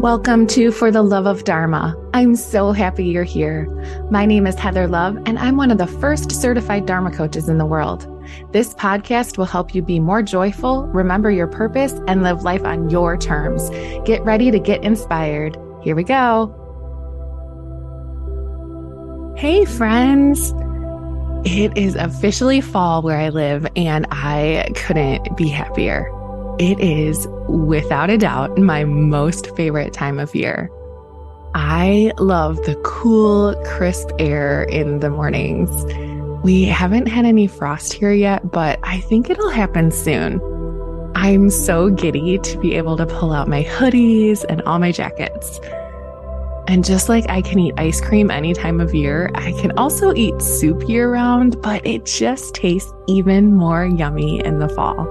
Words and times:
Welcome 0.00 0.46
to 0.48 0.70
For 0.70 0.92
the 0.92 1.02
Love 1.02 1.26
of 1.26 1.42
Dharma. 1.42 1.96
I'm 2.14 2.36
so 2.36 2.70
happy 2.70 3.04
you're 3.04 3.24
here. 3.24 3.66
My 4.12 4.26
name 4.26 4.46
is 4.46 4.54
Heather 4.54 4.86
Love, 4.86 5.16
and 5.26 5.36
I'm 5.40 5.56
one 5.56 5.72
of 5.72 5.78
the 5.78 5.88
first 5.88 6.30
certified 6.30 6.86
Dharma 6.86 7.10
coaches 7.10 7.48
in 7.48 7.58
the 7.58 7.66
world. 7.66 8.06
This 8.52 8.74
podcast 8.74 9.38
will 9.38 9.44
help 9.44 9.74
you 9.74 9.82
be 9.82 9.98
more 9.98 10.22
joyful, 10.22 10.86
remember 10.86 11.32
your 11.32 11.48
purpose, 11.48 11.94
and 12.06 12.22
live 12.22 12.44
life 12.44 12.62
on 12.62 12.88
your 12.90 13.16
terms. 13.16 13.70
Get 14.06 14.22
ready 14.22 14.52
to 14.52 14.60
get 14.60 14.84
inspired. 14.84 15.58
Here 15.82 15.96
we 15.96 16.04
go. 16.04 16.54
Hey, 19.36 19.64
friends. 19.64 20.54
It 21.44 21.76
is 21.76 21.96
officially 21.96 22.60
fall 22.60 23.02
where 23.02 23.18
I 23.18 23.30
live, 23.30 23.66
and 23.74 24.06
I 24.12 24.68
couldn't 24.76 25.36
be 25.36 25.48
happier. 25.48 26.08
It 26.58 26.80
is 26.80 27.28
without 27.48 28.10
a 28.10 28.18
doubt 28.18 28.58
my 28.58 28.82
most 28.82 29.54
favorite 29.54 29.92
time 29.92 30.18
of 30.18 30.34
year. 30.34 30.68
I 31.54 32.12
love 32.18 32.56
the 32.64 32.74
cool, 32.84 33.54
crisp 33.64 34.10
air 34.18 34.64
in 34.64 34.98
the 34.98 35.08
mornings. 35.08 35.70
We 36.42 36.64
haven't 36.64 37.06
had 37.06 37.24
any 37.24 37.46
frost 37.46 37.92
here 37.92 38.12
yet, 38.12 38.50
but 38.50 38.80
I 38.82 38.98
think 39.02 39.30
it'll 39.30 39.50
happen 39.50 39.92
soon. 39.92 40.40
I'm 41.14 41.48
so 41.48 41.90
giddy 41.90 42.38
to 42.38 42.58
be 42.58 42.74
able 42.74 42.96
to 42.96 43.06
pull 43.06 43.32
out 43.32 43.46
my 43.46 43.62
hoodies 43.62 44.44
and 44.48 44.60
all 44.62 44.80
my 44.80 44.90
jackets. 44.90 45.60
And 46.66 46.84
just 46.84 47.08
like 47.08 47.30
I 47.30 47.40
can 47.40 47.60
eat 47.60 47.74
ice 47.78 48.00
cream 48.00 48.32
any 48.32 48.52
time 48.52 48.80
of 48.80 48.94
year, 48.96 49.30
I 49.36 49.52
can 49.52 49.70
also 49.78 50.12
eat 50.12 50.42
soup 50.42 50.88
year 50.88 51.12
round, 51.12 51.62
but 51.62 51.86
it 51.86 52.04
just 52.04 52.56
tastes 52.56 52.92
even 53.06 53.54
more 53.54 53.86
yummy 53.86 54.44
in 54.44 54.58
the 54.58 54.68
fall. 54.68 55.06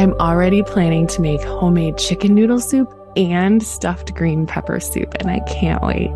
I'm 0.00 0.14
already 0.14 0.62
planning 0.62 1.06
to 1.08 1.20
make 1.20 1.42
homemade 1.42 1.98
chicken 1.98 2.34
noodle 2.34 2.58
soup 2.58 2.90
and 3.16 3.62
stuffed 3.62 4.14
green 4.14 4.46
pepper 4.46 4.80
soup, 4.80 5.12
and 5.20 5.30
I 5.30 5.40
can't 5.40 5.82
wait. 5.82 6.08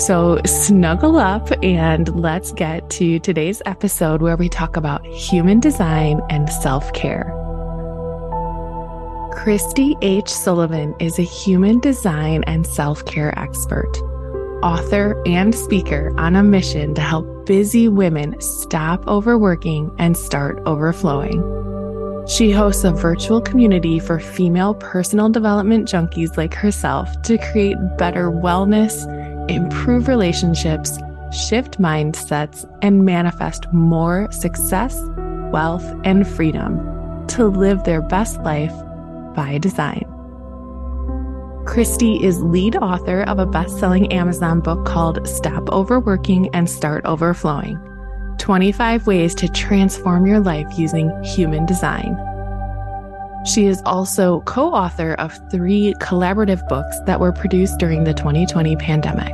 So, 0.00 0.40
snuggle 0.46 1.16
up 1.16 1.50
and 1.64 2.08
let's 2.14 2.52
get 2.52 2.88
to 2.90 3.18
today's 3.18 3.60
episode 3.66 4.22
where 4.22 4.36
we 4.36 4.48
talk 4.48 4.76
about 4.76 5.04
human 5.06 5.58
design 5.58 6.20
and 6.30 6.48
self 6.48 6.92
care. 6.92 7.32
Kristi 9.34 9.98
H. 10.00 10.28
Sullivan 10.28 10.94
is 11.00 11.18
a 11.18 11.22
human 11.22 11.80
design 11.80 12.44
and 12.44 12.64
self 12.64 13.04
care 13.06 13.36
expert, 13.36 13.92
author, 14.62 15.20
and 15.26 15.52
speaker 15.52 16.14
on 16.16 16.36
a 16.36 16.44
mission 16.44 16.94
to 16.94 17.00
help 17.00 17.44
busy 17.44 17.88
women 17.88 18.40
stop 18.40 19.04
overworking 19.08 19.92
and 19.98 20.16
start 20.16 20.62
overflowing. 20.64 21.73
She 22.26 22.50
hosts 22.50 22.84
a 22.84 22.90
virtual 22.90 23.42
community 23.42 23.98
for 23.98 24.18
female 24.18 24.74
personal 24.74 25.28
development 25.28 25.86
junkies 25.86 26.38
like 26.38 26.54
herself 26.54 27.20
to 27.22 27.36
create 27.36 27.76
better 27.98 28.30
wellness, 28.30 29.04
improve 29.50 30.08
relationships, 30.08 30.98
shift 31.32 31.78
mindsets, 31.78 32.64
and 32.80 33.04
manifest 33.04 33.70
more 33.74 34.32
success, 34.32 34.98
wealth, 35.52 35.84
and 36.04 36.26
freedom 36.26 37.26
to 37.26 37.46
live 37.46 37.84
their 37.84 38.00
best 38.00 38.38
life 38.40 38.72
by 39.34 39.58
design. 39.58 40.04
Kristi 41.66 42.22
is 42.22 42.40
lead 42.40 42.76
author 42.76 43.22
of 43.24 43.38
a 43.38 43.46
best 43.46 43.78
selling 43.78 44.10
Amazon 44.12 44.60
book 44.60 44.86
called 44.86 45.28
Stop 45.28 45.68
Overworking 45.70 46.48
and 46.54 46.70
Start 46.70 47.04
Overflowing 47.04 47.78
25 48.44 49.06
Ways 49.06 49.34
to 49.36 49.48
Transform 49.48 50.26
Your 50.26 50.38
Life 50.38 50.78
Using 50.78 51.10
Human 51.22 51.64
Design. 51.64 52.14
She 53.46 53.64
is 53.64 53.80
also 53.86 54.42
co 54.42 54.70
author 54.70 55.14
of 55.14 55.32
three 55.50 55.94
collaborative 55.94 56.68
books 56.68 56.94
that 57.06 57.20
were 57.20 57.32
produced 57.32 57.78
during 57.78 58.04
the 58.04 58.12
2020 58.12 58.76
pandemic. 58.76 59.32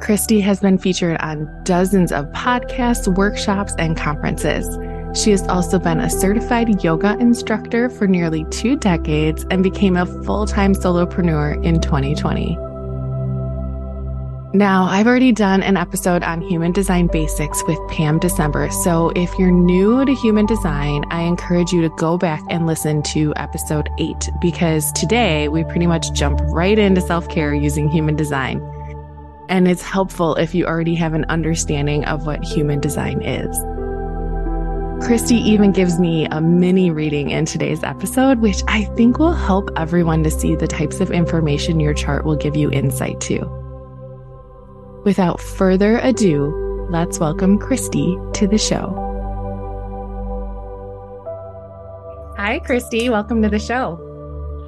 Kristi 0.00 0.40
has 0.40 0.60
been 0.60 0.78
featured 0.78 1.20
on 1.20 1.46
dozens 1.64 2.12
of 2.12 2.24
podcasts, 2.28 3.14
workshops, 3.14 3.74
and 3.78 3.94
conferences. 3.94 4.66
She 5.14 5.30
has 5.30 5.46
also 5.46 5.78
been 5.78 6.00
a 6.00 6.08
certified 6.08 6.82
yoga 6.82 7.14
instructor 7.18 7.90
for 7.90 8.06
nearly 8.06 8.46
two 8.46 8.74
decades 8.74 9.44
and 9.50 9.62
became 9.62 9.98
a 9.98 10.06
full 10.24 10.46
time 10.46 10.72
solopreneur 10.72 11.62
in 11.62 11.78
2020. 11.82 12.63
Now, 14.54 14.84
I've 14.84 15.08
already 15.08 15.32
done 15.32 15.64
an 15.64 15.76
episode 15.76 16.22
on 16.22 16.40
human 16.40 16.70
design 16.70 17.08
basics 17.08 17.64
with 17.64 17.76
Pam 17.88 18.20
December. 18.20 18.70
So 18.70 19.10
if 19.16 19.36
you're 19.36 19.50
new 19.50 20.04
to 20.04 20.14
human 20.14 20.46
design, 20.46 21.04
I 21.10 21.22
encourage 21.22 21.72
you 21.72 21.82
to 21.82 21.88
go 21.96 22.16
back 22.16 22.40
and 22.50 22.64
listen 22.64 23.02
to 23.14 23.32
episode 23.34 23.88
eight 23.98 24.30
because 24.40 24.92
today 24.92 25.48
we 25.48 25.64
pretty 25.64 25.88
much 25.88 26.12
jump 26.12 26.38
right 26.44 26.78
into 26.78 27.00
self 27.00 27.28
care 27.28 27.52
using 27.52 27.88
human 27.88 28.14
design. 28.14 28.62
And 29.48 29.66
it's 29.66 29.82
helpful 29.82 30.36
if 30.36 30.54
you 30.54 30.66
already 30.66 30.94
have 30.94 31.14
an 31.14 31.24
understanding 31.24 32.04
of 32.04 32.24
what 32.24 32.44
human 32.44 32.78
design 32.78 33.22
is. 33.22 33.58
Kristi 35.04 35.32
even 35.32 35.72
gives 35.72 35.98
me 35.98 36.26
a 36.26 36.40
mini 36.40 36.92
reading 36.92 37.30
in 37.30 37.44
today's 37.44 37.82
episode, 37.82 38.38
which 38.38 38.62
I 38.68 38.84
think 38.94 39.18
will 39.18 39.32
help 39.32 39.68
everyone 39.76 40.22
to 40.22 40.30
see 40.30 40.54
the 40.54 40.68
types 40.68 41.00
of 41.00 41.10
information 41.10 41.80
your 41.80 41.92
chart 41.92 42.24
will 42.24 42.36
give 42.36 42.54
you 42.54 42.70
insight 42.70 43.20
to. 43.22 43.63
Without 45.04 45.38
further 45.38 45.98
ado, 45.98 46.88
let's 46.88 47.18
welcome 47.18 47.58
Kristi 47.58 48.32
to 48.32 48.48
the 48.48 48.56
show. 48.56 48.88
Hi, 52.38 52.58
Kristi. 52.60 53.10
Welcome 53.10 53.42
to 53.42 53.50
the 53.50 53.58
show. 53.58 54.00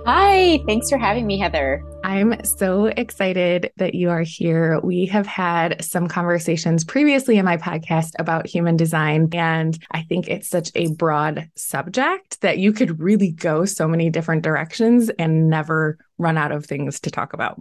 Hi. 0.04 0.62
Thanks 0.66 0.90
for 0.90 0.98
having 0.98 1.26
me, 1.26 1.38
Heather. 1.38 1.82
I'm 2.04 2.44
so 2.44 2.84
excited 2.84 3.72
that 3.78 3.94
you 3.94 4.10
are 4.10 4.20
here. 4.20 4.78
We 4.80 5.06
have 5.06 5.26
had 5.26 5.82
some 5.82 6.06
conversations 6.06 6.84
previously 6.84 7.38
in 7.38 7.46
my 7.46 7.56
podcast 7.56 8.10
about 8.18 8.46
human 8.46 8.76
design, 8.76 9.30
and 9.32 9.82
I 9.92 10.02
think 10.02 10.28
it's 10.28 10.50
such 10.50 10.70
a 10.74 10.92
broad 10.92 11.48
subject 11.54 12.42
that 12.42 12.58
you 12.58 12.74
could 12.74 13.00
really 13.00 13.32
go 13.32 13.64
so 13.64 13.88
many 13.88 14.10
different 14.10 14.42
directions 14.42 15.08
and 15.18 15.48
never 15.48 15.96
run 16.18 16.36
out 16.36 16.52
of 16.52 16.66
things 16.66 17.00
to 17.00 17.10
talk 17.10 17.32
about. 17.32 17.58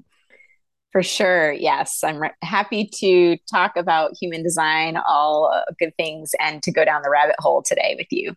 For 0.95 1.03
sure. 1.03 1.51
Yes. 1.51 2.05
I'm 2.05 2.19
re- 2.19 2.31
happy 2.41 2.89
to 2.99 3.35
talk 3.51 3.75
about 3.75 4.15
human 4.17 4.43
design, 4.43 4.95
all 4.95 5.51
uh, 5.53 5.73
good 5.77 5.93
things, 5.97 6.31
and 6.39 6.63
to 6.63 6.71
go 6.71 6.85
down 6.85 7.01
the 7.01 7.09
rabbit 7.09 7.35
hole 7.37 7.61
today 7.61 7.97
with 7.97 8.07
you. 8.11 8.33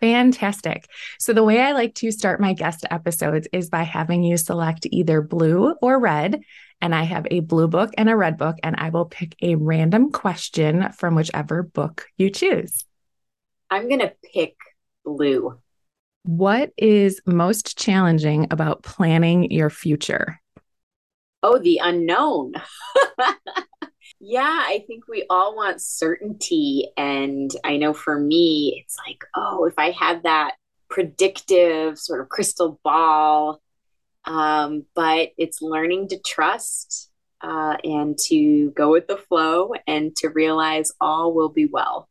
Fantastic. 0.00 0.88
So, 1.20 1.32
the 1.32 1.44
way 1.44 1.60
I 1.60 1.70
like 1.70 1.94
to 1.94 2.10
start 2.10 2.40
my 2.40 2.52
guest 2.52 2.84
episodes 2.90 3.46
is 3.52 3.70
by 3.70 3.84
having 3.84 4.24
you 4.24 4.36
select 4.38 4.88
either 4.90 5.22
blue 5.22 5.76
or 5.80 6.00
red. 6.00 6.40
And 6.80 6.96
I 6.96 7.04
have 7.04 7.28
a 7.30 7.38
blue 7.38 7.68
book 7.68 7.90
and 7.96 8.08
a 8.08 8.16
red 8.16 8.38
book, 8.38 8.56
and 8.64 8.74
I 8.76 8.88
will 8.88 9.04
pick 9.04 9.36
a 9.40 9.54
random 9.54 10.10
question 10.10 10.90
from 10.90 11.14
whichever 11.14 11.62
book 11.62 12.06
you 12.16 12.28
choose. 12.28 12.84
I'm 13.70 13.86
going 13.86 14.00
to 14.00 14.14
pick 14.34 14.56
blue. 15.04 15.60
What 16.24 16.72
is 16.76 17.20
most 17.24 17.78
challenging 17.78 18.48
about 18.50 18.82
planning 18.82 19.52
your 19.52 19.70
future? 19.70 20.40
Oh, 21.42 21.58
the 21.58 21.80
unknown. 21.82 22.52
yeah, 24.20 24.62
I 24.66 24.84
think 24.86 25.08
we 25.08 25.24
all 25.30 25.56
want 25.56 25.80
certainty. 25.80 26.88
And 26.96 27.50
I 27.64 27.76
know 27.76 27.94
for 27.94 28.18
me, 28.18 28.82
it's 28.82 28.96
like, 29.06 29.24
oh, 29.34 29.64
if 29.64 29.74
I 29.78 29.90
had 29.90 30.24
that 30.24 30.54
predictive 30.88 31.98
sort 31.98 32.20
of 32.20 32.28
crystal 32.28 32.80
ball, 32.82 33.60
um, 34.24 34.84
but 34.94 35.30
it's 35.38 35.62
learning 35.62 36.08
to 36.08 36.18
trust 36.18 37.10
uh, 37.40 37.76
and 37.84 38.18
to 38.18 38.70
go 38.72 38.90
with 38.90 39.06
the 39.06 39.16
flow 39.16 39.72
and 39.86 40.14
to 40.16 40.28
realize 40.28 40.92
all 41.00 41.32
will 41.34 41.48
be 41.48 41.66
well. 41.66 42.08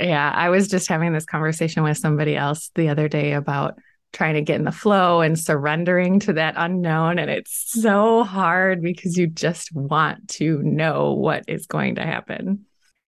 Yeah, 0.00 0.30
I 0.34 0.50
was 0.50 0.68
just 0.68 0.88
having 0.88 1.12
this 1.12 1.24
conversation 1.24 1.82
with 1.82 1.96
somebody 1.96 2.36
else 2.36 2.70
the 2.74 2.90
other 2.90 3.08
day 3.08 3.32
about 3.32 3.78
trying 4.12 4.34
to 4.34 4.42
get 4.42 4.56
in 4.56 4.64
the 4.64 4.72
flow 4.72 5.20
and 5.20 5.38
surrendering 5.38 6.20
to 6.20 6.32
that 6.34 6.54
unknown. 6.56 7.18
And 7.18 7.30
it's 7.30 7.72
so 7.72 8.24
hard 8.24 8.82
because 8.82 9.16
you 9.16 9.26
just 9.26 9.74
want 9.74 10.28
to 10.28 10.62
know 10.62 11.12
what 11.12 11.44
is 11.46 11.66
going 11.66 11.96
to 11.96 12.02
happen. 12.02 12.64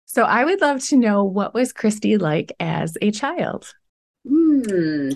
So 0.06 0.23
I 0.23 0.44
would 0.44 0.61
love 0.61 0.81
to 0.87 0.96
know 0.96 1.25
what 1.25 1.55
was 1.55 1.73
Kristi 1.73 2.20
like 2.20 2.52
as 2.61 2.96
a 3.02 3.11
child? 3.11 3.73
Hmm. 4.29 5.11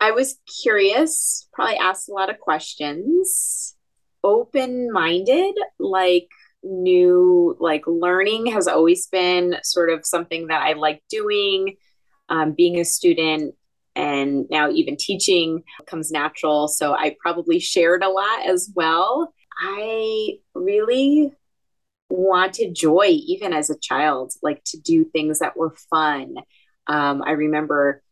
I 0.00 0.10
was 0.12 0.38
curious, 0.62 1.48
probably 1.52 1.76
asked 1.76 2.08
a 2.08 2.12
lot 2.12 2.30
of 2.30 2.38
questions, 2.38 3.76
open 4.22 4.92
minded, 4.92 5.54
like 5.78 6.28
new, 6.62 7.56
like 7.60 7.84
learning 7.86 8.46
has 8.46 8.66
always 8.66 9.06
been 9.06 9.56
sort 9.62 9.90
of 9.90 10.04
something 10.04 10.48
that 10.48 10.62
I 10.62 10.72
like 10.72 11.02
doing. 11.08 11.76
Um, 12.28 12.52
being 12.52 12.80
a 12.80 12.84
student, 12.84 13.54
and 13.96 14.46
now 14.50 14.70
even 14.70 14.96
teaching 14.96 15.64
comes 15.86 16.12
natural. 16.12 16.68
So 16.68 16.92
I 16.92 17.16
probably 17.20 17.58
shared 17.58 18.02
a 18.04 18.10
lot 18.10 18.46
as 18.46 18.70
well. 18.74 19.32
I 19.58 20.34
really 20.54 21.32
wanted 22.10 22.74
joy 22.74 23.06
even 23.06 23.52
as 23.52 23.70
a 23.70 23.78
child, 23.78 24.32
like 24.42 24.62
to 24.66 24.78
do 24.78 25.04
things 25.04 25.40
that 25.40 25.56
were 25.56 25.74
fun. 25.90 26.36
Um, 26.86 27.22
I 27.26 27.32
remember 27.32 28.02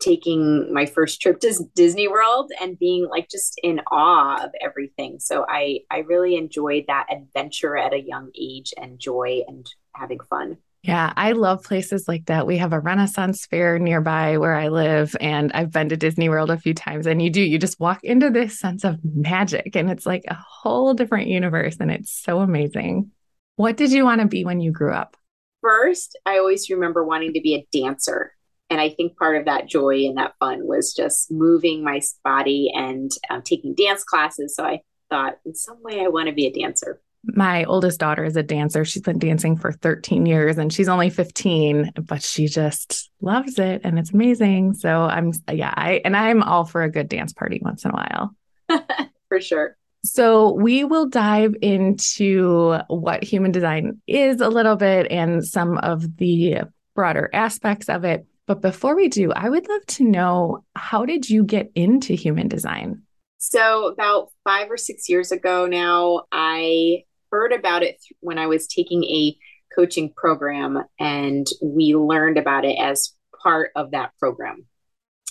taking 0.00 0.72
my 0.72 0.86
first 0.86 1.20
trip 1.20 1.40
to 1.40 1.54
Disney 1.74 2.08
World 2.08 2.50
and 2.60 2.78
being 2.78 3.08
like 3.08 3.28
just 3.30 3.60
in 3.62 3.80
awe 3.90 4.42
of 4.44 4.50
everything. 4.60 5.18
So 5.20 5.46
I 5.48 5.80
I 5.90 5.98
really 5.98 6.36
enjoyed 6.36 6.84
that 6.88 7.06
adventure 7.10 7.76
at 7.76 7.92
a 7.92 8.00
young 8.00 8.30
age 8.38 8.74
and 8.76 8.98
joy 8.98 9.42
and 9.46 9.66
having 9.94 10.20
fun. 10.20 10.58
Yeah, 10.84 11.14
I 11.16 11.32
love 11.32 11.64
places 11.64 12.06
like 12.06 12.26
that. 12.26 12.46
We 12.46 12.58
have 12.58 12.74
a 12.74 12.78
Renaissance 12.78 13.46
fair 13.46 13.78
nearby 13.78 14.36
where 14.36 14.52
I 14.52 14.68
live, 14.68 15.16
and 15.18 15.50
I've 15.54 15.70
been 15.70 15.88
to 15.88 15.96
Disney 15.96 16.28
World 16.28 16.50
a 16.50 16.58
few 16.58 16.74
times. 16.74 17.06
And 17.06 17.22
you 17.22 17.30
do, 17.30 17.40
you 17.40 17.58
just 17.58 17.80
walk 17.80 18.04
into 18.04 18.28
this 18.28 18.58
sense 18.58 18.84
of 18.84 18.98
magic, 19.02 19.76
and 19.76 19.90
it's 19.90 20.04
like 20.04 20.24
a 20.28 20.34
whole 20.34 20.92
different 20.92 21.28
universe, 21.28 21.78
and 21.80 21.90
it's 21.90 22.12
so 22.12 22.40
amazing. 22.40 23.10
What 23.56 23.78
did 23.78 23.92
you 23.92 24.04
want 24.04 24.20
to 24.20 24.26
be 24.26 24.44
when 24.44 24.60
you 24.60 24.72
grew 24.72 24.92
up? 24.92 25.16
First, 25.62 26.18
I 26.26 26.36
always 26.36 26.68
remember 26.68 27.02
wanting 27.02 27.32
to 27.32 27.40
be 27.40 27.54
a 27.54 27.66
dancer. 27.72 28.32
And 28.68 28.78
I 28.78 28.90
think 28.90 29.16
part 29.16 29.38
of 29.38 29.46
that 29.46 29.66
joy 29.66 30.04
and 30.04 30.18
that 30.18 30.34
fun 30.38 30.66
was 30.66 30.92
just 30.92 31.30
moving 31.30 31.82
my 31.82 32.02
body 32.24 32.70
and 32.74 33.10
um, 33.30 33.40
taking 33.40 33.74
dance 33.74 34.04
classes. 34.04 34.54
So 34.54 34.64
I 34.64 34.80
thought, 35.08 35.38
in 35.46 35.54
some 35.54 35.82
way, 35.82 36.02
I 36.04 36.08
want 36.08 36.28
to 36.28 36.34
be 36.34 36.46
a 36.46 36.52
dancer 36.52 37.00
my 37.26 37.64
oldest 37.64 38.00
daughter 38.00 38.24
is 38.24 38.36
a 38.36 38.42
dancer. 38.42 38.84
She's 38.84 39.02
been 39.02 39.18
dancing 39.18 39.56
for 39.56 39.72
13 39.72 40.26
years 40.26 40.58
and 40.58 40.72
she's 40.72 40.88
only 40.88 41.10
15, 41.10 41.92
but 42.02 42.22
she 42.22 42.46
just 42.46 43.10
loves 43.20 43.58
it 43.58 43.80
and 43.84 43.98
it's 43.98 44.12
amazing. 44.12 44.74
So 44.74 45.02
I'm 45.02 45.32
yeah, 45.50 45.72
I 45.74 46.00
and 46.04 46.16
I'm 46.16 46.42
all 46.42 46.64
for 46.64 46.82
a 46.82 46.90
good 46.90 47.08
dance 47.08 47.32
party 47.32 47.60
once 47.62 47.84
in 47.84 47.90
a 47.90 47.94
while. 47.94 48.34
for 49.28 49.40
sure. 49.40 49.76
So 50.04 50.52
we 50.52 50.84
will 50.84 51.06
dive 51.06 51.54
into 51.62 52.78
what 52.88 53.24
human 53.24 53.52
design 53.52 54.02
is 54.06 54.40
a 54.40 54.48
little 54.48 54.76
bit 54.76 55.10
and 55.10 55.44
some 55.44 55.78
of 55.78 56.18
the 56.18 56.58
broader 56.94 57.30
aspects 57.32 57.88
of 57.88 58.04
it. 58.04 58.26
But 58.46 58.60
before 58.60 58.94
we 58.94 59.08
do, 59.08 59.32
I 59.32 59.48
would 59.48 59.66
love 59.66 59.86
to 59.86 60.04
know 60.04 60.64
how 60.76 61.06
did 61.06 61.30
you 61.30 61.42
get 61.44 61.72
into 61.74 62.12
human 62.12 62.48
design? 62.48 63.02
So, 63.38 63.86
about 63.86 64.30
five 64.44 64.70
or 64.70 64.76
six 64.76 65.08
years 65.08 65.32
ago 65.32 65.66
now, 65.66 66.24
I 66.30 67.04
heard 67.34 67.52
about 67.52 67.82
it 67.82 68.00
when 68.20 68.38
I 68.38 68.46
was 68.46 68.68
taking 68.68 69.02
a 69.02 69.36
coaching 69.74 70.12
program 70.16 70.84
and 71.00 71.44
we 71.60 71.96
learned 71.96 72.38
about 72.38 72.64
it 72.64 72.78
as 72.78 73.12
part 73.42 73.72
of 73.74 73.90
that 73.90 74.12
program. 74.20 74.66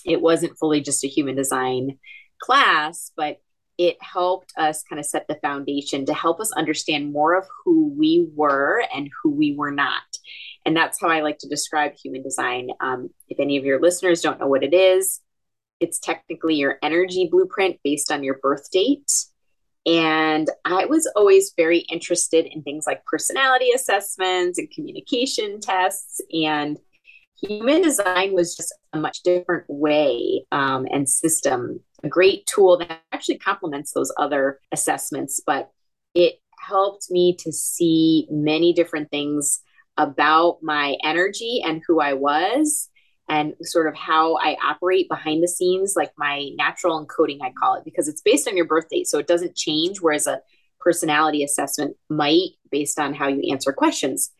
It 0.05 0.19
wasn't 0.19 0.57
fully 0.57 0.81
just 0.81 1.05
a 1.05 1.07
human 1.07 1.35
design 1.35 1.97
class, 2.41 3.13
but 3.15 3.37
it 3.77 3.95
helped 4.01 4.51
us 4.57 4.83
kind 4.83 4.99
of 4.99 5.05
set 5.05 5.29
the 5.29 5.39
foundation 5.41 6.05
to 6.07 6.13
help 6.13 6.41
us 6.41 6.51
understand 6.51 7.13
more 7.13 7.37
of 7.37 7.47
who 7.63 7.93
we 7.97 8.27
were 8.35 8.83
and 8.93 9.09
who 9.21 9.29
we 9.29 9.55
were 9.55 9.71
not. 9.71 10.03
And 10.65 10.75
that's 10.75 10.99
how 10.99 11.07
I 11.07 11.21
like 11.21 11.37
to 11.39 11.47
describe 11.47 11.93
human 11.95 12.21
design. 12.21 12.67
Um, 12.81 13.11
if 13.29 13.39
any 13.39 13.55
of 13.55 13.63
your 13.63 13.79
listeners 13.79 14.19
don't 14.19 14.41
know 14.41 14.47
what 14.47 14.63
it 14.63 14.73
is, 14.73 15.21
it's 15.79 15.99
technically 15.99 16.55
your 16.55 16.79
energy 16.83 17.29
blueprint 17.31 17.79
based 17.81 18.11
on 18.11 18.25
your 18.25 18.39
birth 18.39 18.69
date. 18.71 19.09
And 19.85 20.49
I 20.63 20.85
was 20.85 21.11
always 21.15 21.53
very 21.57 21.79
interested 21.79 22.45
in 22.45 22.63
things 22.63 22.85
like 22.87 23.05
personality 23.05 23.71
assessments 23.75 24.57
and 24.57 24.71
communication 24.71 25.59
tests. 25.59 26.21
And 26.31 26.79
human 27.41 27.81
design 27.81 28.33
was 28.33 28.55
just 28.55 28.73
a 28.93 28.99
much 28.99 29.23
different 29.23 29.65
way 29.67 30.45
um, 30.51 30.87
and 30.89 31.09
system, 31.09 31.81
a 32.03 32.07
great 32.07 32.45
tool 32.45 32.77
that 32.77 33.01
actually 33.11 33.39
complements 33.39 33.91
those 33.91 34.11
other 34.17 34.59
assessments. 34.71 35.41
But 35.45 35.69
it 36.13 36.39
helped 36.59 37.07
me 37.11 37.35
to 37.39 37.51
see 37.51 38.27
many 38.31 38.71
different 38.71 39.11
things 39.11 39.59
about 39.97 40.59
my 40.61 40.95
energy 41.03 41.61
and 41.63 41.81
who 41.85 41.99
I 41.99 42.13
was 42.13 42.89
and 43.29 43.53
sort 43.61 43.87
of 43.87 43.95
how 43.95 44.37
I 44.37 44.57
operate 44.63 45.07
behind 45.09 45.41
the 45.41 45.47
scenes, 45.47 45.93
like 45.95 46.11
my 46.17 46.49
natural 46.55 47.05
encoding, 47.05 47.39
I 47.41 47.51
call 47.51 47.75
it, 47.75 47.85
because 47.85 48.07
it's 48.07 48.21
based 48.21 48.47
on 48.47 48.57
your 48.57 48.67
birth 48.67 48.89
date. 48.89 49.07
So 49.07 49.17
it 49.17 49.27
doesn't 49.27 49.55
change, 49.55 50.01
whereas 50.01 50.27
a 50.27 50.41
personality 50.79 51.43
assessment 51.43 51.95
might 52.09 52.51
based 52.69 52.99
on 52.99 53.13
how 53.13 53.27
you 53.27 53.51
answer 53.51 53.71
questions. 53.71 54.31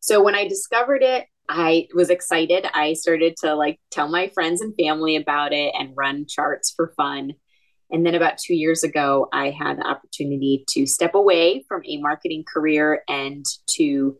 So 0.00 0.22
when 0.22 0.34
I 0.34 0.46
discovered 0.46 1.02
it, 1.02 1.26
I 1.48 1.88
was 1.94 2.10
excited. 2.10 2.66
I 2.74 2.92
started 2.94 3.36
to 3.38 3.54
like 3.54 3.80
tell 3.90 4.08
my 4.08 4.28
friends 4.34 4.60
and 4.60 4.74
family 4.76 5.16
about 5.16 5.52
it 5.52 5.72
and 5.78 5.96
run 5.96 6.26
charts 6.26 6.72
for 6.74 6.92
fun. 6.96 7.34
And 7.90 8.04
then 8.04 8.16
about 8.16 8.38
two 8.38 8.54
years 8.54 8.82
ago, 8.82 9.28
I 9.32 9.50
had 9.50 9.78
the 9.78 9.86
opportunity 9.86 10.64
to 10.70 10.86
step 10.86 11.14
away 11.14 11.64
from 11.68 11.82
a 11.86 11.98
marketing 11.98 12.44
career 12.52 13.02
and 13.08 13.46
to 13.76 14.16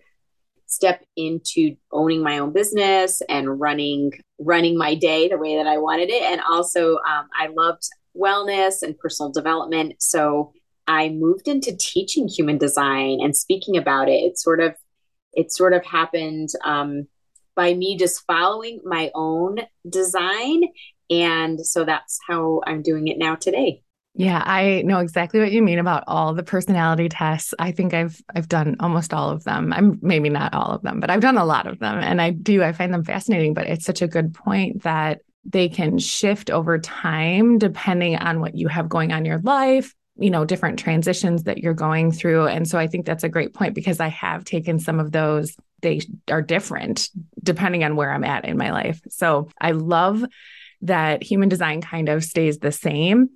step 0.77 1.03
into 1.17 1.75
owning 1.91 2.23
my 2.23 2.39
own 2.39 2.53
business 2.53 3.23
and 3.29 3.59
running 3.59 4.13
running 4.39 4.77
my 4.77 4.95
day 4.95 5.29
the 5.29 5.39
way 5.39 5.57
that 5.57 5.67
I 5.67 5.79
wanted 5.79 6.11
it. 6.11 6.23
And 6.23 6.43
also, 6.43 6.97
um, 6.97 7.29
I 7.39 7.49
loved 7.49 7.83
wellness 8.15 8.83
and 8.83 8.99
personal 8.99 9.33
development, 9.33 9.95
so 9.99 10.53
I 10.87 11.09
moved 11.09 11.49
into 11.49 11.75
teaching 11.77 12.29
human 12.29 12.59
design 12.59 13.19
and 13.21 13.35
speaking 13.35 13.77
about 13.77 14.09
it. 14.09 14.23
It 14.23 14.39
sort 14.39 14.61
of 14.61 14.75
it 15.33 15.51
sort 15.51 15.73
of 15.73 15.85
happened 15.85 16.51
um, 16.65 17.09
by 17.55 17.75
me 17.75 17.97
just 17.97 18.25
following 18.27 18.81
my 18.85 19.11
own 19.15 19.61
design, 19.89 20.65
and 21.09 21.59
so 21.65 21.85
that's 21.85 22.19
how 22.29 22.61
I'm 22.67 22.83
doing 22.83 23.09
it 23.09 23.19
now 23.19 23.35
today. 23.35 23.83
Yeah, 24.19 24.43
I 24.43 24.81
know 24.81 25.01
exactly 25.01 25.41
what 25.41 25.53
you 25.53 25.61
mean 25.61 25.79
about 25.79 26.05
all 26.07 26.33
the 26.33 26.43
personality 26.43 27.11
tests. 27.11 27.53
I 27.59 27.71
think 27.73 27.93
I've 27.93 28.19
I've 28.35 28.49
done 28.49 28.77
almost 28.81 29.13
all 29.13 29.29
of 29.29 29.45
them. 29.45 29.75
I'm 29.75 29.99
maybe 30.01 30.31
not 30.31 30.55
all 30.55 30.71
of 30.71 30.81
them, 30.81 31.01
but 31.01 31.11
I've 31.11 31.21
done 31.21 31.37
a 31.37 31.45
lot 31.45 31.67
of 31.67 31.79
them 31.81 31.99
and 31.99 32.21
I 32.21 32.31
do 32.31 32.63
I 32.63 32.73
find 32.73 32.95
them 32.95 33.05
fascinating, 33.05 33.53
but 33.53 33.67
it's 33.67 33.85
such 33.85 34.01
a 34.01 34.09
good 34.09 34.33
point 34.33 34.85
that 34.85 35.21
they 35.45 35.69
can 35.69 35.99
shift 35.99 36.51
over 36.51 36.79
time 36.79 37.59
depending 37.59 38.17
on 38.17 38.41
what 38.41 38.55
you 38.55 38.69
have 38.69 38.89
going 38.89 39.13
on 39.13 39.19
in 39.19 39.25
your 39.27 39.41
life, 39.41 39.95
you 40.17 40.31
know, 40.31 40.47
different 40.47 40.79
transitions 40.79 41.43
that 41.43 41.59
you're 41.59 41.75
going 41.75 42.11
through. 42.11 42.47
And 42.47 42.67
so 42.67 42.79
I 42.79 42.87
think 42.87 43.05
that's 43.05 43.23
a 43.23 43.29
great 43.29 43.53
point 43.53 43.75
because 43.75 44.01
I 44.01 44.09
have 44.09 44.45
taken 44.47 44.79
some 44.79 44.99
of 44.99 45.13
those 45.13 45.55
they 45.83 46.01
are 46.31 46.41
different 46.41 47.11
depending 47.43 47.85
on 47.85 47.97
where 47.97 48.11
I'm 48.11 48.25
at 48.25 48.47
in 48.47 48.57
my 48.57 48.71
life. 48.71 48.99
So 49.11 49.51
I 49.61 49.73
love 49.73 50.25
that 50.81 51.23
human 51.23 51.51
design 51.51 51.83
kind 51.83 52.09
of 52.09 52.25
stays 52.25 52.59
the 52.59 52.73
same 52.73 53.29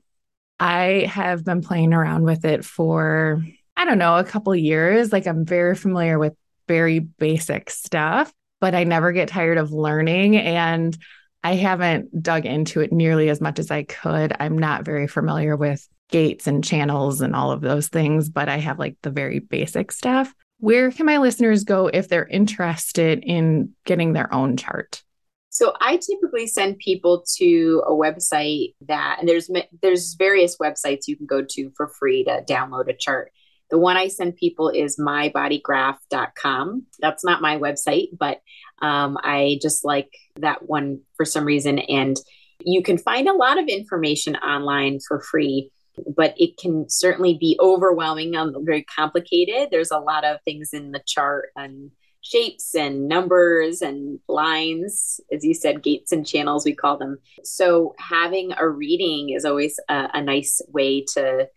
I 0.60 1.06
have 1.10 1.42
been 1.42 1.62
playing 1.62 1.94
around 1.94 2.24
with 2.24 2.44
it 2.44 2.66
for, 2.66 3.42
I 3.76 3.86
don't 3.86 3.98
know, 3.98 4.16
a 4.16 4.24
couple 4.24 4.54
years. 4.54 5.10
Like 5.10 5.26
I'm 5.26 5.46
very 5.46 5.74
familiar 5.74 6.18
with 6.18 6.34
very 6.68 6.98
basic 6.98 7.70
stuff, 7.70 8.30
but 8.60 8.74
I 8.74 8.84
never 8.84 9.10
get 9.10 9.30
tired 9.30 9.56
of 9.56 9.72
learning. 9.72 10.36
And 10.36 10.96
I 11.42 11.54
haven't 11.54 12.22
dug 12.22 12.44
into 12.44 12.80
it 12.80 12.92
nearly 12.92 13.30
as 13.30 13.40
much 13.40 13.58
as 13.58 13.70
I 13.70 13.84
could. 13.84 14.36
I'm 14.38 14.58
not 14.58 14.84
very 14.84 15.08
familiar 15.08 15.56
with 15.56 15.88
gates 16.10 16.46
and 16.46 16.62
channels 16.62 17.22
and 17.22 17.34
all 17.34 17.52
of 17.52 17.62
those 17.62 17.88
things, 17.88 18.28
but 18.28 18.50
I 18.50 18.58
have 18.58 18.78
like 18.78 18.96
the 19.00 19.10
very 19.10 19.38
basic 19.38 19.90
stuff. 19.90 20.34
Where 20.58 20.90
can 20.90 21.06
my 21.06 21.16
listeners 21.16 21.64
go 21.64 21.86
if 21.86 22.08
they're 22.08 22.26
interested 22.26 23.24
in 23.24 23.70
getting 23.86 24.12
their 24.12 24.32
own 24.34 24.58
chart? 24.58 25.02
So 25.50 25.74
I 25.80 25.96
typically 25.96 26.46
send 26.46 26.78
people 26.78 27.24
to 27.36 27.82
a 27.84 27.90
website 27.90 28.74
that, 28.86 29.16
and 29.18 29.28
there's 29.28 29.50
there's 29.82 30.14
various 30.14 30.56
websites 30.58 31.08
you 31.08 31.16
can 31.16 31.26
go 31.26 31.42
to 31.42 31.70
for 31.76 31.88
free 31.88 32.24
to 32.24 32.42
download 32.48 32.88
a 32.88 32.94
chart. 32.94 33.32
The 33.68 33.78
one 33.78 33.96
I 33.96 34.08
send 34.08 34.36
people 34.36 34.68
is 34.68 34.98
mybodygraph.com. 34.98 36.86
That's 37.00 37.24
not 37.24 37.42
my 37.42 37.56
website, 37.56 38.08
but 38.16 38.40
um, 38.80 39.18
I 39.22 39.58
just 39.60 39.84
like 39.84 40.10
that 40.40 40.68
one 40.68 41.00
for 41.16 41.24
some 41.24 41.44
reason. 41.44 41.78
And 41.80 42.16
you 42.64 42.82
can 42.82 42.98
find 42.98 43.28
a 43.28 43.34
lot 43.34 43.58
of 43.58 43.68
information 43.68 44.36
online 44.36 44.98
for 45.06 45.20
free, 45.20 45.70
but 46.16 46.34
it 46.36 46.58
can 46.58 46.88
certainly 46.88 47.38
be 47.38 47.58
overwhelming 47.60 48.34
and 48.34 48.54
very 48.64 48.84
complicated. 48.84 49.68
There's 49.70 49.92
a 49.92 49.98
lot 49.98 50.24
of 50.24 50.38
things 50.44 50.70
in 50.72 50.92
the 50.92 51.02
chart 51.06 51.50
and 51.56 51.90
shapes 52.22 52.74
and 52.74 53.08
numbers 53.08 53.82
and 53.82 54.18
lines, 54.28 55.20
as 55.32 55.44
you 55.44 55.54
said, 55.54 55.82
gates 55.82 56.12
and 56.12 56.26
channels, 56.26 56.64
we 56.64 56.74
call 56.74 56.96
them. 56.96 57.18
So, 57.44 57.94
having 57.98 58.52
a 58.56 58.68
reading 58.68 59.30
is 59.30 59.44
always 59.44 59.78
a, 59.88 60.08
a 60.14 60.22
nice 60.22 60.60
way 60.68 61.04
to 61.14 61.48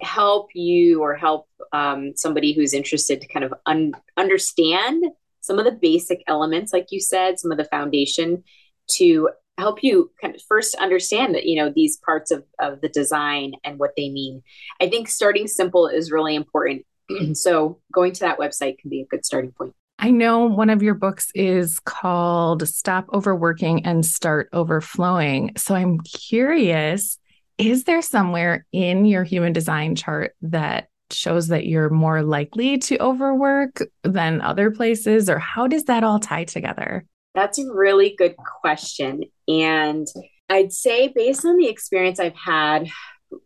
help 0.00 0.50
you 0.54 1.02
or 1.02 1.14
help 1.14 1.48
um, 1.72 2.12
somebody 2.16 2.52
who's 2.52 2.74
interested 2.74 3.20
to 3.20 3.28
kind 3.28 3.44
of 3.44 3.54
un- 3.64 3.94
understand 4.16 5.04
some 5.40 5.58
of 5.58 5.64
the 5.64 5.72
basic 5.72 6.22
elements, 6.26 6.72
like 6.72 6.88
you 6.90 7.00
said, 7.00 7.38
some 7.38 7.50
of 7.50 7.56
the 7.56 7.64
foundation 7.64 8.44
to 8.88 9.30
help 9.58 9.82
you 9.82 10.10
kind 10.20 10.34
of 10.34 10.42
first 10.42 10.74
understand 10.74 11.34
that 11.34 11.46
you 11.46 11.56
know 11.56 11.72
these 11.74 11.96
parts 11.96 12.30
of, 12.30 12.44
of 12.58 12.80
the 12.82 12.88
design 12.88 13.54
and 13.64 13.78
what 13.78 13.92
they 13.96 14.10
mean. 14.10 14.42
I 14.80 14.88
think 14.88 15.08
starting 15.08 15.46
simple 15.46 15.86
is 15.86 16.12
really 16.12 16.34
important. 16.34 16.84
So 17.34 17.78
going 17.92 18.12
to 18.14 18.20
that 18.20 18.38
website 18.38 18.78
can 18.78 18.90
be 18.90 19.00
a 19.00 19.06
good 19.06 19.24
starting 19.24 19.52
point 19.52 19.74
I 19.98 20.10
know 20.10 20.46
one 20.46 20.70
of 20.70 20.82
your 20.82 20.94
books 20.94 21.30
is 21.34 21.80
called 21.80 22.68
Stop 22.68 23.06
Overworking 23.12 23.86
and 23.86 24.04
Start 24.04 24.48
Overflowing. 24.52 25.52
So 25.56 25.74
I'm 25.74 26.00
curious 26.00 27.18
is 27.58 27.84
there 27.84 28.02
somewhere 28.02 28.66
in 28.72 29.06
your 29.06 29.24
human 29.24 29.52
design 29.54 29.94
chart 29.94 30.34
that 30.42 30.88
shows 31.10 31.48
that 31.48 31.66
you're 31.66 31.88
more 31.88 32.22
likely 32.22 32.78
to 32.78 32.98
overwork 32.98 33.80
than 34.02 34.40
other 34.40 34.70
places, 34.70 35.30
or 35.30 35.38
how 35.38 35.66
does 35.66 35.84
that 35.84 36.04
all 36.04 36.18
tie 36.18 36.44
together? 36.44 37.06
That's 37.34 37.58
a 37.58 37.72
really 37.72 38.14
good 38.16 38.36
question. 38.36 39.22
And 39.48 40.06
I'd 40.50 40.72
say, 40.72 41.08
based 41.08 41.44
on 41.44 41.56
the 41.56 41.68
experience 41.68 42.20
I've 42.20 42.36
had 42.36 42.88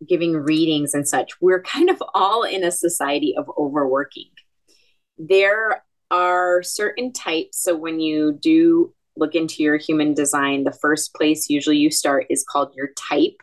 giving 0.08 0.36
readings 0.36 0.94
and 0.94 1.06
such, 1.06 1.40
we're 1.40 1.62
kind 1.62 1.90
of 1.90 2.02
all 2.14 2.42
in 2.42 2.64
a 2.64 2.70
society 2.70 3.34
of 3.36 3.48
overworking. 3.56 4.30
There 5.18 5.84
are 6.10 6.62
certain 6.62 7.12
types. 7.12 7.62
So, 7.62 7.76
when 7.76 8.00
you 8.00 8.38
do 8.40 8.94
look 9.16 9.34
into 9.34 9.62
your 9.62 9.76
human 9.76 10.14
design, 10.14 10.64
the 10.64 10.72
first 10.72 11.14
place 11.14 11.50
usually 11.50 11.76
you 11.76 11.90
start 11.90 12.26
is 12.30 12.44
called 12.48 12.74
your 12.74 12.88
type. 12.96 13.36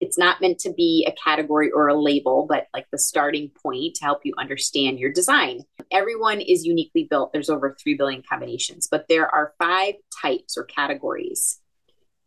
It's 0.00 0.18
not 0.18 0.40
meant 0.40 0.60
to 0.60 0.72
be 0.72 1.06
a 1.08 1.16
category 1.24 1.72
or 1.72 1.88
a 1.88 2.00
label, 2.00 2.46
but 2.48 2.66
like 2.72 2.86
the 2.92 2.98
starting 2.98 3.50
point 3.62 3.96
to 3.96 4.04
help 4.04 4.20
you 4.24 4.32
understand 4.38 5.00
your 5.00 5.12
design. 5.12 5.62
Everyone 5.90 6.40
is 6.40 6.64
uniquely 6.64 7.04
built. 7.10 7.32
There's 7.32 7.50
over 7.50 7.76
3 7.82 7.94
billion 7.94 8.22
combinations, 8.28 8.86
but 8.88 9.06
there 9.08 9.26
are 9.26 9.54
five 9.58 9.94
types 10.22 10.56
or 10.56 10.64
categories. 10.64 11.60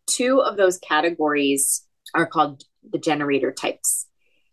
Two 0.06 0.42
of 0.42 0.58
those 0.58 0.80
categories 0.80 1.86
are 2.14 2.26
called 2.26 2.64
the 2.90 3.00
generator 3.00 3.54
types. 3.54 4.08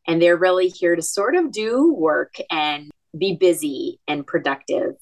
And 0.07 0.23
they're 0.23 0.37
really 0.37 0.69
here 0.69 0.95
to 0.95 1.03
sort 1.03 1.35
of 1.35 1.51
do 1.51 1.93
work 1.93 2.37
and 2.51 2.91
be 3.17 3.37
busy 3.37 4.01
and 4.07 4.27
productive. 4.27 4.95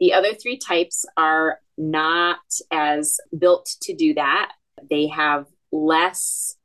The 0.00 0.12
other 0.12 0.34
three 0.34 0.58
types 0.58 1.04
are 1.16 1.58
not 1.76 2.38
as 2.70 3.18
built 3.36 3.68
to 3.82 3.94
do 3.94 4.14
that. 4.14 4.52
They 4.88 5.08
have 5.08 5.46
less 5.72 6.56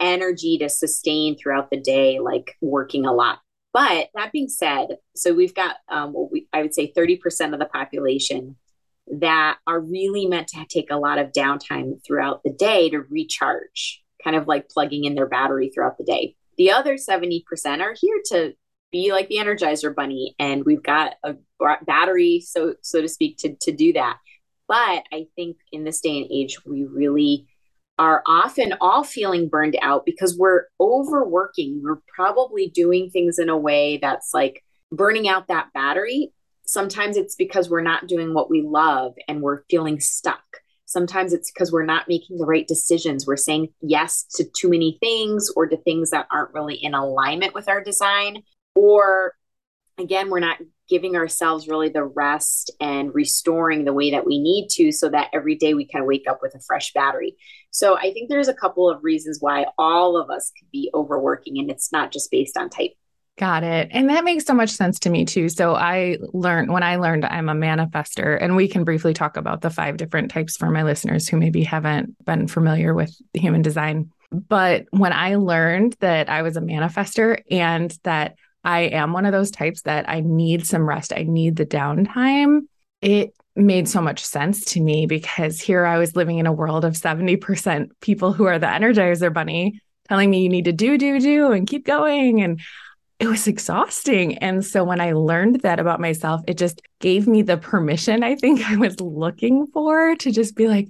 energy 0.00 0.58
to 0.58 0.68
sustain 0.68 1.36
throughout 1.36 1.70
the 1.70 1.80
day, 1.80 2.18
like 2.18 2.56
working 2.60 3.06
a 3.06 3.12
lot. 3.12 3.40
But 3.72 4.08
that 4.14 4.32
being 4.32 4.48
said, 4.48 4.98
so 5.14 5.32
we've 5.32 5.54
got, 5.54 5.76
um, 5.88 6.14
we, 6.32 6.48
I 6.52 6.62
would 6.62 6.74
say 6.74 6.92
30% 6.92 7.52
of 7.52 7.60
the 7.60 7.66
population 7.66 8.56
that 9.18 9.58
are 9.66 9.80
really 9.80 10.26
meant 10.26 10.48
to 10.48 10.64
take 10.68 10.90
a 10.90 10.98
lot 10.98 11.18
of 11.18 11.32
downtime 11.32 12.04
throughout 12.04 12.42
the 12.42 12.52
day 12.52 12.90
to 12.90 13.00
recharge, 13.00 14.02
kind 14.22 14.36
of 14.36 14.48
like 14.48 14.68
plugging 14.68 15.04
in 15.04 15.14
their 15.14 15.28
battery 15.28 15.70
throughout 15.72 15.98
the 15.98 16.04
day. 16.04 16.34
The 16.58 16.72
other 16.72 16.94
70% 16.94 17.44
are 17.80 17.94
here 17.98 18.20
to 18.26 18.54
be 18.90 19.12
like 19.12 19.28
the 19.28 19.36
energizer 19.36 19.94
bunny 19.94 20.34
and 20.38 20.64
we've 20.64 20.82
got 20.82 21.14
a 21.24 21.34
battery 21.86 22.40
so 22.40 22.74
so 22.82 23.00
to 23.00 23.08
speak 23.08 23.36
to 23.38 23.54
to 23.60 23.72
do 23.72 23.92
that 23.92 24.16
but 24.70 25.02
I 25.12 25.26
think 25.34 25.56
in 25.72 25.82
this 25.82 26.00
day 26.00 26.16
and 26.16 26.30
age, 26.30 26.64
we 26.64 26.84
really 26.84 27.48
are 27.98 28.22
often 28.24 28.72
all 28.80 29.02
feeling 29.02 29.48
burned 29.48 29.76
out 29.82 30.06
because 30.06 30.38
we're 30.38 30.66
overworking. 30.78 31.80
We're 31.82 32.00
probably 32.14 32.68
doing 32.68 33.10
things 33.10 33.40
in 33.40 33.48
a 33.48 33.58
way 33.58 33.98
that's 34.00 34.32
like 34.32 34.62
burning 34.92 35.26
out 35.26 35.48
that 35.48 35.72
battery. 35.74 36.32
Sometimes 36.66 37.16
it's 37.16 37.34
because 37.34 37.68
we're 37.68 37.82
not 37.82 38.06
doing 38.06 38.32
what 38.32 38.48
we 38.48 38.62
love 38.62 39.14
and 39.26 39.42
we're 39.42 39.64
feeling 39.68 39.98
stuck. 39.98 40.44
Sometimes 40.86 41.32
it's 41.32 41.50
because 41.50 41.72
we're 41.72 41.84
not 41.84 42.06
making 42.06 42.38
the 42.38 42.46
right 42.46 42.68
decisions. 42.68 43.26
We're 43.26 43.36
saying 43.36 43.70
yes 43.80 44.22
to 44.36 44.44
too 44.56 44.68
many 44.68 44.98
things 45.00 45.50
or 45.56 45.66
to 45.66 45.78
things 45.78 46.10
that 46.10 46.28
aren't 46.30 46.54
really 46.54 46.76
in 46.76 46.94
alignment 46.94 47.54
with 47.54 47.68
our 47.68 47.82
design. 47.82 48.44
Or 48.74 49.34
again, 49.98 50.30
we're 50.30 50.40
not 50.40 50.58
giving 50.88 51.14
ourselves 51.16 51.68
really 51.68 51.88
the 51.88 52.04
rest 52.04 52.72
and 52.80 53.14
restoring 53.14 53.84
the 53.84 53.92
way 53.92 54.10
that 54.10 54.26
we 54.26 54.40
need 54.40 54.68
to 54.68 54.90
so 54.90 55.08
that 55.08 55.28
every 55.32 55.54
day 55.54 55.72
we 55.72 55.86
kind 55.86 56.02
of 56.02 56.08
wake 56.08 56.24
up 56.28 56.40
with 56.42 56.54
a 56.54 56.60
fresh 56.60 56.92
battery. 56.92 57.36
So 57.70 57.96
I 57.96 58.12
think 58.12 58.28
there's 58.28 58.48
a 58.48 58.54
couple 58.54 58.90
of 58.90 59.04
reasons 59.04 59.38
why 59.40 59.66
all 59.78 60.20
of 60.20 60.30
us 60.30 60.50
could 60.58 60.68
be 60.72 60.90
overworking 60.92 61.58
and 61.58 61.70
it's 61.70 61.92
not 61.92 62.10
just 62.10 62.30
based 62.30 62.56
on 62.56 62.70
type. 62.70 62.90
Got 63.38 63.62
it. 63.62 63.88
And 63.92 64.10
that 64.10 64.24
makes 64.24 64.44
so 64.44 64.52
much 64.52 64.70
sense 64.70 64.98
to 65.00 65.10
me 65.10 65.24
too. 65.24 65.48
So 65.48 65.74
I 65.74 66.18
learned 66.34 66.72
when 66.72 66.82
I 66.82 66.96
learned 66.96 67.24
I'm 67.24 67.48
a 67.48 67.54
manifester, 67.54 68.36
and 68.38 68.54
we 68.54 68.68
can 68.68 68.84
briefly 68.84 69.14
talk 69.14 69.38
about 69.38 69.62
the 69.62 69.70
five 69.70 69.96
different 69.96 70.30
types 70.30 70.58
for 70.58 70.68
my 70.68 70.82
listeners 70.82 71.26
who 71.26 71.38
maybe 71.38 71.62
haven't 71.62 72.22
been 72.26 72.48
familiar 72.48 72.92
with 72.92 73.16
human 73.32 73.62
design. 73.62 74.10
But 74.30 74.86
when 74.90 75.14
I 75.14 75.36
learned 75.36 75.96
that 76.00 76.28
I 76.28 76.42
was 76.42 76.58
a 76.58 76.60
manifester 76.60 77.42
and 77.50 77.96
that 78.02 78.34
I 78.64 78.80
am 78.80 79.12
one 79.12 79.26
of 79.26 79.32
those 79.32 79.50
types 79.50 79.82
that 79.82 80.08
I 80.08 80.20
need 80.20 80.66
some 80.66 80.88
rest. 80.88 81.12
I 81.14 81.22
need 81.22 81.56
the 81.56 81.66
downtime. 81.66 82.62
It 83.00 83.34
made 83.56 83.88
so 83.88 84.00
much 84.00 84.24
sense 84.24 84.64
to 84.64 84.80
me 84.80 85.06
because 85.06 85.60
here 85.60 85.84
I 85.84 85.98
was 85.98 86.16
living 86.16 86.38
in 86.38 86.46
a 86.46 86.52
world 86.52 86.84
of 86.84 86.94
70% 86.94 87.90
people 88.00 88.32
who 88.32 88.44
are 88.44 88.58
the 88.58 88.66
energizer 88.66 89.32
bunny 89.32 89.80
telling 90.08 90.30
me 90.30 90.42
you 90.42 90.48
need 90.48 90.64
to 90.66 90.72
do, 90.72 90.98
do, 90.98 91.20
do, 91.20 91.52
and 91.52 91.66
keep 91.66 91.86
going. 91.86 92.42
And 92.42 92.60
it 93.18 93.26
was 93.26 93.46
exhausting. 93.46 94.38
And 94.38 94.64
so 94.64 94.82
when 94.82 95.00
I 95.00 95.12
learned 95.12 95.60
that 95.60 95.78
about 95.78 96.00
myself, 96.00 96.40
it 96.46 96.58
just 96.58 96.80
gave 97.00 97.28
me 97.28 97.42
the 97.42 97.58
permission 97.58 98.22
I 98.22 98.34
think 98.34 98.60
I 98.68 98.76
was 98.76 99.00
looking 99.00 99.66
for 99.68 100.16
to 100.16 100.30
just 100.32 100.56
be 100.56 100.68
like, 100.68 100.88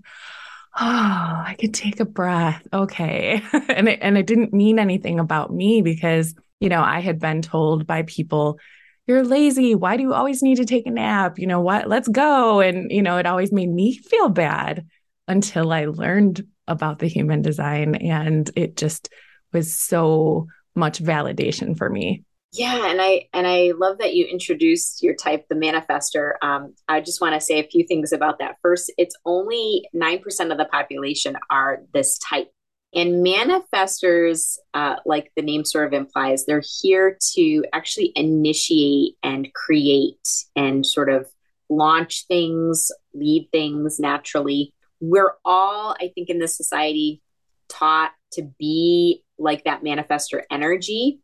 oh, 0.79 1.43
I 1.47 1.57
could 1.59 1.75
take 1.75 2.01
a 2.01 2.05
breath. 2.05 2.67
Okay. 2.73 3.43
and 3.69 3.89
it, 3.89 3.99
and 4.01 4.17
it 4.17 4.27
didn't 4.27 4.53
mean 4.53 4.79
anything 4.79 5.19
about 5.19 5.53
me 5.53 5.83
because 5.83 6.35
you 6.61 6.69
know, 6.69 6.83
I 6.83 7.01
had 7.01 7.19
been 7.19 7.43
told 7.43 7.87
by 7.87 8.03
people, 8.03 8.59
you're 9.07 9.25
lazy. 9.25 9.75
Why 9.75 9.97
do 9.97 10.03
you 10.03 10.15
always 10.15 10.43
need 10.43 10.57
to 10.57 10.65
take 10.65 10.87
a 10.87 10.91
nap? 10.91 11.39
You 11.39 11.47
know 11.47 11.61
what? 11.61 11.89
Let's 11.89 12.09
go. 12.09 12.61
And, 12.61 12.93
you 12.93 13.03
know, 13.03 13.17
it 13.17 13.27
always 13.27 13.51
made 13.51 13.71
me 13.71 13.97
feel 13.97 14.29
bad 14.29 14.87
until 15.27 15.73
I 15.73 15.87
learned 15.87 16.47
about 16.69 16.99
the 16.99 17.09
human 17.09 17.43
design. 17.43 17.97
And 17.97 18.49
it 18.55 18.77
just 18.77 19.09
was 19.53 19.73
so 19.73 20.47
much 20.75 21.03
validation 21.03 21.77
for 21.77 21.91
me. 21.91 22.25
Yeah, 22.53 22.91
and 22.91 23.01
I 23.01 23.29
and 23.33 23.47
I 23.47 23.73
love 23.77 23.99
that 23.99 24.15
you 24.15 24.27
introduced 24.27 25.05
your 25.05 25.15
type, 25.15 25.47
the 25.49 25.55
manifester. 25.55 26.33
Um, 26.43 26.75
I 26.89 27.01
just 27.01 27.21
want 27.21 27.35
to 27.35 27.41
say 27.41 27.61
a 27.61 27.69
few 27.69 27.87
things 27.87 28.13
about 28.13 28.41
that. 28.41 28.57
First, 28.61 28.93
it's 28.99 29.15
only 29.25 29.89
nine 29.93 30.19
percent 30.19 30.51
of 30.51 30.59
the 30.59 30.65
population 30.65 31.37
are 31.49 31.83
this 31.95 32.19
type. 32.19 32.49
And 32.93 33.25
manifestors, 33.25 34.57
uh, 34.75 34.97
like 35.07 35.31
the 35.37 35.43
name 35.43 35.65
sort 35.65 35.87
of 35.87 35.93
implies, 35.93 36.45
they're 36.45 36.63
here 36.83 37.17
to 37.35 37.65
actually 37.73 38.13
initiate 38.17 39.17
and 39.23 39.53
create 39.55 40.29
and 40.57 40.85
sort 40.85 41.09
of 41.09 41.29
launch 41.69 42.27
things, 42.27 42.91
lead 43.15 43.49
things 43.53 44.01
naturally. 44.01 44.75
We're 45.01 45.35
all, 45.45 45.95
I 46.01 46.11
think, 46.15 46.31
in 46.31 46.41
this 46.41 46.57
society 46.57 47.23
taught 47.69 48.11
to 48.33 48.43
be 48.59 49.23
like 49.39 49.65
that 49.65 49.83
manifestor 49.83 50.43
energy. 50.51 51.21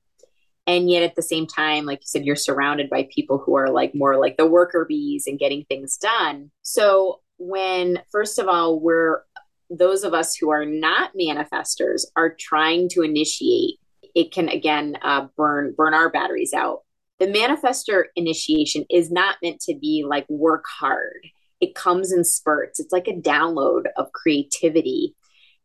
And 0.68 0.90
yet 0.90 1.02
at 1.02 1.14
the 1.14 1.22
same 1.22 1.46
time, 1.46 1.84
like 1.84 1.98
you 1.98 2.06
said, 2.06 2.24
you're 2.24 2.36
surrounded 2.36 2.90
by 2.90 3.08
people 3.12 3.38
who 3.38 3.56
are 3.56 3.70
like 3.70 3.94
more 3.94 4.18
like 4.18 4.36
the 4.36 4.46
worker 4.46 4.84
bees 4.88 5.26
and 5.26 5.38
getting 5.38 5.64
things 5.64 5.96
done. 5.96 6.50
So 6.62 7.20
when, 7.38 8.00
first 8.10 8.38
of 8.38 8.48
all, 8.48 8.80
we're 8.80 9.22
those 9.70 10.04
of 10.04 10.14
us 10.14 10.36
who 10.36 10.50
are 10.50 10.64
not 10.64 11.12
manifestors 11.20 12.02
are 12.16 12.34
trying 12.38 12.88
to 12.90 13.02
initiate, 13.02 13.78
it 14.14 14.32
can 14.32 14.48
again 14.48 14.96
uh, 15.02 15.26
burn 15.36 15.74
burn 15.76 15.94
our 15.94 16.10
batteries 16.10 16.52
out. 16.54 16.80
The 17.18 17.26
manifestor 17.26 18.04
initiation 18.14 18.84
is 18.90 19.10
not 19.10 19.36
meant 19.42 19.60
to 19.62 19.74
be 19.74 20.04
like 20.06 20.26
work 20.28 20.64
hard. 20.68 21.26
It 21.60 21.74
comes 21.74 22.12
in 22.12 22.24
spurts. 22.24 22.78
It's 22.78 22.92
like 22.92 23.08
a 23.08 23.12
download 23.12 23.84
of 23.96 24.12
creativity. 24.12 25.14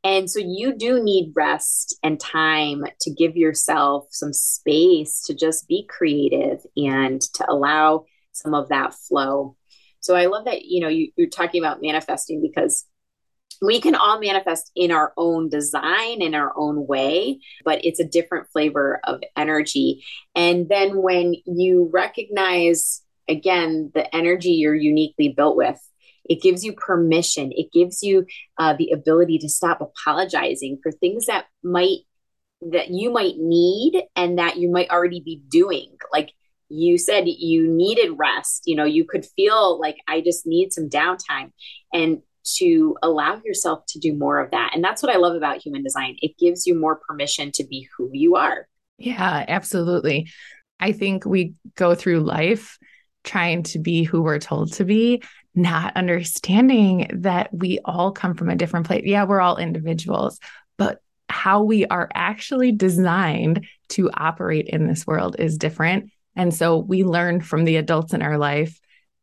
And 0.03 0.29
so 0.29 0.39
you 0.39 0.75
do 0.75 1.03
need 1.03 1.33
rest 1.35 1.97
and 2.01 2.19
time 2.19 2.83
to 3.01 3.13
give 3.13 3.35
yourself 3.35 4.05
some 4.09 4.33
space 4.33 5.21
to 5.25 5.33
just 5.35 5.67
be 5.67 5.85
creative 5.87 6.65
and 6.75 7.21
to 7.33 7.45
allow 7.47 8.05
some 8.31 8.53
of 8.53 8.69
that 8.69 8.95
flow. 8.95 9.55
So 9.99 10.15
I 10.15 10.25
love 10.25 10.45
that, 10.45 10.63
you 10.63 10.79
know, 10.79 10.87
you, 10.87 11.11
you're 11.15 11.29
talking 11.29 11.61
about 11.61 11.81
manifesting 11.81 12.41
because 12.41 12.85
we 13.61 13.79
can 13.79 13.95
all 13.95 14.19
manifest 14.19 14.71
in 14.75 14.91
our 14.91 15.13
own 15.17 15.49
design 15.49 16.21
in 16.21 16.33
our 16.33 16.51
own 16.57 16.87
way 16.87 17.39
but 17.63 17.83
it's 17.85 17.99
a 17.99 18.05
different 18.05 18.47
flavor 18.51 18.99
of 19.03 19.21
energy. 19.35 20.03
And 20.35 20.67
then 20.67 21.01
when 21.01 21.35
you 21.45 21.89
recognize 21.93 23.01
again 23.29 23.91
the 23.93 24.13
energy 24.15 24.51
you're 24.51 24.75
uniquely 24.75 25.29
built 25.29 25.55
with 25.55 25.79
it 26.25 26.41
gives 26.41 26.63
you 26.63 26.73
permission. 26.73 27.51
It 27.51 27.71
gives 27.71 28.03
you 28.03 28.25
uh, 28.57 28.75
the 28.77 28.91
ability 28.91 29.39
to 29.39 29.49
stop 29.49 29.81
apologizing 29.81 30.79
for 30.81 30.91
things 30.91 31.25
that 31.25 31.45
might 31.63 31.99
that 32.71 32.89
you 32.89 33.11
might 33.11 33.37
need 33.37 34.03
and 34.15 34.37
that 34.37 34.57
you 34.57 34.69
might 34.69 34.91
already 34.91 35.19
be 35.19 35.41
doing. 35.49 35.97
Like 36.13 36.31
you 36.69 36.97
said 36.97 37.27
you 37.27 37.67
needed 37.67 38.17
rest. 38.17 38.63
You 38.65 38.75
know 38.75 38.85
you 38.85 39.05
could 39.05 39.25
feel 39.35 39.79
like 39.79 39.97
i 40.07 40.21
just 40.21 40.45
need 40.45 40.71
some 40.71 40.89
downtime. 40.89 41.51
And 41.91 42.21
to 42.57 42.95
allow 43.01 43.41
yourself 43.43 43.85
to 43.89 43.99
do 43.99 44.13
more 44.13 44.39
of 44.39 44.51
that. 44.51 44.71
And 44.73 44.83
that's 44.83 45.03
what 45.03 45.13
I 45.13 45.17
love 45.17 45.35
about 45.35 45.61
human 45.61 45.83
design. 45.83 46.15
It 46.21 46.37
gives 46.37 46.65
you 46.65 46.75
more 46.75 46.99
permission 47.07 47.51
to 47.53 47.63
be 47.63 47.87
who 47.95 48.09
you 48.13 48.35
are. 48.35 48.67
Yeah, 48.97 49.45
absolutely. 49.47 50.29
I 50.79 50.91
think 50.91 51.25
we 51.25 51.53
go 51.75 51.95
through 51.95 52.21
life 52.21 52.77
trying 53.23 53.63
to 53.63 53.79
be 53.79 54.03
who 54.03 54.21
we're 54.21 54.39
told 54.39 54.73
to 54.73 54.85
be, 54.85 55.21
not 55.53 55.95
understanding 55.95 57.07
that 57.13 57.53
we 57.53 57.79
all 57.85 58.11
come 58.11 58.33
from 58.33 58.49
a 58.49 58.55
different 58.55 58.87
place. 58.87 59.03
Yeah, 59.05 59.25
we're 59.25 59.41
all 59.41 59.57
individuals, 59.57 60.39
but 60.77 61.01
how 61.29 61.63
we 61.63 61.85
are 61.85 62.09
actually 62.13 62.71
designed 62.71 63.65
to 63.89 64.09
operate 64.13 64.67
in 64.67 64.87
this 64.87 65.05
world 65.05 65.35
is 65.37 65.57
different. 65.57 66.11
And 66.35 66.53
so 66.53 66.77
we 66.77 67.03
learn 67.03 67.41
from 67.41 67.63
the 67.63 67.75
adults 67.75 68.13
in 68.13 68.21
our 68.21 68.37
life 68.37 68.79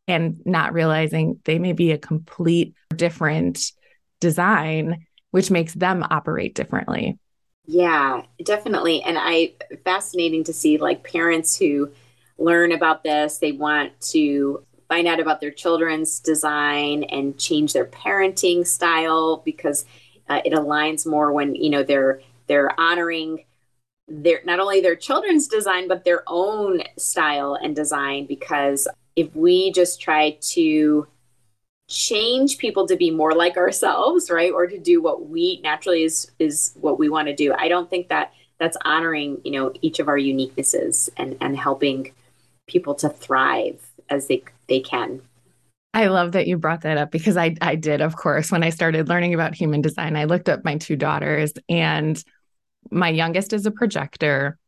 and 0.08 0.40
not 0.44 0.72
realizing 0.72 1.40
they 1.44 1.58
may 1.58 1.72
be 1.72 1.92
a 1.92 1.98
complete 1.98 2.74
different 2.96 3.72
design, 4.20 5.06
which 5.30 5.50
makes 5.50 5.74
them 5.74 6.04
operate 6.10 6.54
differently. 6.54 7.18
Yeah, 7.66 8.22
definitely. 8.42 9.02
And 9.02 9.18
I 9.20 9.52
fascinating 9.84 10.44
to 10.44 10.52
see 10.54 10.78
like 10.78 11.04
parents 11.04 11.58
who 11.58 11.90
learn 12.38 12.72
about 12.72 13.04
this, 13.04 13.38
they 13.38 13.52
want 13.52 14.00
to 14.12 14.64
find 14.88 15.06
out 15.06 15.20
about 15.20 15.40
their 15.40 15.50
children's 15.50 16.18
design 16.18 17.04
and 17.04 17.38
change 17.38 17.74
their 17.74 17.84
parenting 17.84 18.66
style 18.66 19.42
because 19.44 19.84
uh, 20.30 20.40
it 20.46 20.54
aligns 20.54 21.06
more 21.06 21.30
when, 21.30 21.54
you 21.54 21.68
know, 21.68 21.82
they're 21.82 22.20
they're 22.46 22.78
honoring 22.80 23.44
their 24.08 24.40
not 24.46 24.58
only 24.58 24.80
their 24.80 24.96
children's 24.96 25.46
design 25.46 25.86
but 25.86 26.04
their 26.04 26.22
own 26.26 26.82
style 26.96 27.58
and 27.62 27.76
design 27.76 28.24
because 28.24 28.88
if 29.18 29.34
we 29.34 29.72
just 29.72 30.00
try 30.00 30.38
to 30.40 31.04
change 31.88 32.56
people 32.58 32.86
to 32.86 32.96
be 32.96 33.10
more 33.10 33.32
like 33.32 33.56
ourselves, 33.56 34.30
right? 34.30 34.52
Or 34.52 34.68
to 34.68 34.78
do 34.78 35.02
what 35.02 35.28
we 35.28 35.60
naturally 35.62 36.04
is 36.04 36.30
is 36.38 36.72
what 36.80 37.00
we 37.00 37.08
want 37.08 37.26
to 37.26 37.34
do. 37.34 37.52
I 37.52 37.66
don't 37.66 37.90
think 37.90 38.08
that 38.08 38.32
that's 38.60 38.76
honoring, 38.84 39.40
you 39.44 39.50
know, 39.50 39.72
each 39.82 39.98
of 39.98 40.06
our 40.06 40.16
uniquenesses 40.16 41.08
and 41.16 41.36
and 41.40 41.58
helping 41.58 42.12
people 42.68 42.94
to 42.96 43.08
thrive 43.08 43.84
as 44.08 44.28
they 44.28 44.44
they 44.68 44.78
can. 44.78 45.20
I 45.94 46.06
love 46.06 46.32
that 46.32 46.46
you 46.46 46.56
brought 46.56 46.82
that 46.82 46.96
up 46.96 47.10
because 47.10 47.36
I 47.36 47.56
I 47.60 47.74
did, 47.74 48.00
of 48.00 48.14
course, 48.14 48.52
when 48.52 48.62
I 48.62 48.70
started 48.70 49.08
learning 49.08 49.34
about 49.34 49.56
human 49.56 49.80
design, 49.80 50.14
I 50.14 50.24
looked 50.24 50.48
up 50.48 50.64
my 50.64 50.76
two 50.76 50.94
daughters 50.94 51.54
and 51.68 52.22
my 52.88 53.08
youngest 53.08 53.52
is 53.52 53.66
a 53.66 53.72
projector, 53.72 54.58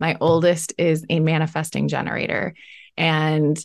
my 0.00 0.16
oldest 0.20 0.72
is 0.78 1.06
a 1.08 1.20
manifesting 1.20 1.86
generator. 1.86 2.54
And 2.96 3.64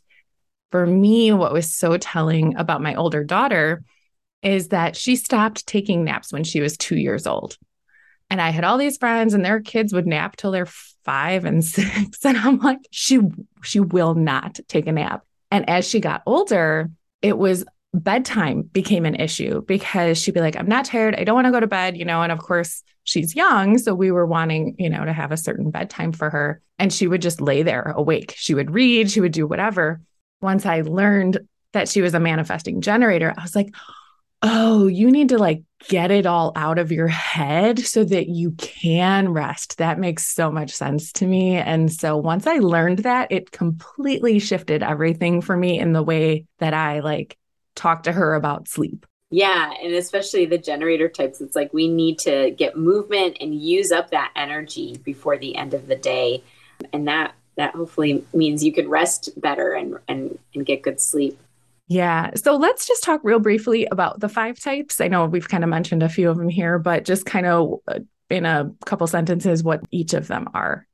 for 0.76 0.86
me, 0.86 1.32
what 1.32 1.54
was 1.54 1.74
so 1.74 1.96
telling 1.96 2.58
about 2.58 2.82
my 2.82 2.96
older 2.96 3.24
daughter 3.24 3.82
is 4.44 4.68
that 4.68 4.98
she 4.98 5.16
stopped 5.16 5.66
taking 5.66 6.04
naps 6.04 6.34
when 6.34 6.44
she 6.44 6.60
was 6.60 6.76
two 6.76 6.98
years 6.98 7.26
old. 7.26 7.58
And 8.30 8.42
I 8.42 8.50
had 8.50 8.66
all 8.66 8.78
these 8.78 8.98
friends 8.98 9.34
and 9.34 9.46
their 9.46 9.62
kids 9.62 9.94
would 9.94 10.06
nap 10.06 10.36
till 10.36 10.52
they're 10.52 10.66
five 11.06 11.46
and 11.46 11.64
six. 11.76 12.26
And 12.26 12.38
I'm 12.38 12.60
like, 12.60 12.80
she 12.92 13.22
she 13.64 13.80
will 13.80 14.16
not 14.16 14.60
take 14.68 14.86
a 14.86 14.92
nap. 14.92 15.24
And 15.50 15.70
as 15.70 15.88
she 15.88 16.02
got 16.02 16.24
older, 16.26 16.92
it 17.22 17.38
was 17.38 17.64
bedtime 17.94 18.64
became 18.64 19.06
an 19.06 19.16
issue 19.16 19.62
because 19.62 20.18
she'd 20.18 20.34
be 20.34 20.42
like, 20.42 20.58
I'm 20.58 20.68
not 20.68 20.84
tired. 20.84 21.16
I 21.16 21.24
don't 21.24 21.36
want 21.36 21.46
to 21.46 21.52
go 21.52 21.62
to 21.62 21.68
bed, 21.68 21.96
you 21.96 22.04
know. 22.04 22.22
And 22.22 22.34
of 22.34 22.40
course, 22.40 22.84
she's 23.06 23.34
young. 23.34 23.78
So 23.78 23.96
we 23.96 24.12
were 24.12 24.26
wanting, 24.26 24.76
you 24.78 24.90
know, 24.90 25.06
to 25.06 25.14
have 25.14 25.32
a 25.32 25.38
certain 25.38 25.72
bedtime 25.72 26.12
for 26.12 26.30
her. 26.30 26.60
And 26.78 26.92
she 26.92 27.08
would 27.08 27.22
just 27.22 27.40
lay 27.40 27.64
there 27.64 27.94
awake. 27.96 28.34
She 28.36 28.54
would 28.54 28.72
read, 28.72 29.10
she 29.10 29.22
would 29.22 29.32
do 29.32 29.48
whatever 29.48 30.02
once 30.46 30.66
I 30.66 30.82
learned 30.82 31.40
that 31.74 31.90
she 31.90 32.02
was 32.02 32.14
a 32.14 32.20
manifesting 32.22 32.80
generator, 32.80 33.34
I 33.38 33.42
was 33.42 33.56
like, 33.56 33.76
oh, 34.42 34.88
you 34.88 35.12
need 35.12 35.30
to 35.30 35.38
like 35.38 35.64
get 35.90 36.12
it 36.12 36.26
all 36.26 36.54
out 36.56 36.78
of 36.78 36.92
your 36.92 37.08
head 37.08 37.80
so 37.80 38.04
that 38.04 38.28
you 38.28 38.52
can 38.52 39.34
rest. 39.34 39.78
That 39.78 40.00
makes 40.00 40.26
so 40.26 40.52
much 40.52 40.72
sense 40.72 41.12
to 41.14 41.26
me. 41.26 41.56
And 41.56 41.92
so 41.92 42.16
once 42.16 42.48
I 42.48 42.58
learned 42.58 43.00
that, 43.00 43.32
it 43.32 43.52
completely 43.52 44.40
shifted 44.40 44.84
everything 44.84 45.42
for 45.42 45.58
me 45.58 45.80
in 45.80 45.94
the 45.94 46.04
way 46.04 46.46
that 46.60 46.74
I 46.74 47.00
like 47.00 47.38
talk 47.76 48.04
to 48.04 48.12
her 48.12 48.36
about 48.36 48.68
sleep. 48.68 49.06
Yeah, 49.32 49.74
and 49.84 49.94
especially 49.94 50.46
the 50.46 50.60
generator 50.60 51.10
types, 51.10 51.42
it's 51.42 51.56
like 51.56 51.74
we 51.74 51.88
need 51.88 52.20
to 52.20 52.52
get 52.52 52.78
movement 52.78 53.38
and 53.42 53.54
use 53.54 53.92
up 53.92 54.12
that 54.12 54.32
energy 54.36 54.98
before 55.04 55.38
the 55.38 55.56
end 55.56 55.74
of 55.74 55.88
the 55.88 55.96
day. 55.96 56.44
And 56.94 57.08
that 57.08 57.34
that 57.58 57.76
hopefully 57.76 58.24
means 58.34 58.64
you 58.64 58.74
can 58.74 58.90
rest 58.90 59.30
better 59.38 59.74
and 59.74 59.98
and 60.08 60.38
and 60.54 60.66
get 60.66 60.82
good 60.82 61.00
sleep. 61.00 61.40
Yeah. 61.88 62.32
So 62.36 62.56
let's 62.56 62.88
just 62.88 63.04
talk 63.04 63.22
real 63.24 63.40
briefly 63.40 63.88
about 63.92 64.20
the 64.20 64.30
five 64.30 64.60
types. 64.60 65.00
I 65.00 65.08
know 65.08 65.26
we've 65.26 65.48
kind 65.48 65.64
of 65.64 65.70
mentioned 65.70 66.02
a 66.02 66.10
few 66.10 66.30
of 66.30 66.38
them 66.38 66.50
here, 66.50 66.80
but 66.80 67.06
just 67.06 67.26
kind 67.26 67.46
of 67.46 67.80
uh, 67.88 68.00
in 68.30 68.46
a 68.46 68.72
couple 68.86 69.06
sentences 69.06 69.64
what 69.64 69.86
each 69.92 70.14
of 70.14 70.28
them 70.28 70.50
are. 70.54 70.88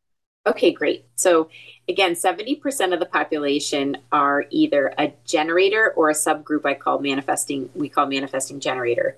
Okay, 0.46 0.72
great. 0.72 1.06
So 1.16 1.50
again, 1.88 2.14
70% 2.14 2.94
of 2.94 3.00
the 3.00 3.06
population 3.06 3.98
are 4.12 4.46
either 4.50 4.94
a 4.98 5.14
generator 5.24 5.94
or 5.96 6.10
a 6.10 6.14
subgroup 6.14 6.66
I 6.66 6.74
call 6.74 7.00
manifesting, 7.00 7.70
we 7.76 7.90
call 7.90 8.08
manifesting 8.08 8.60
generator. 8.60 9.18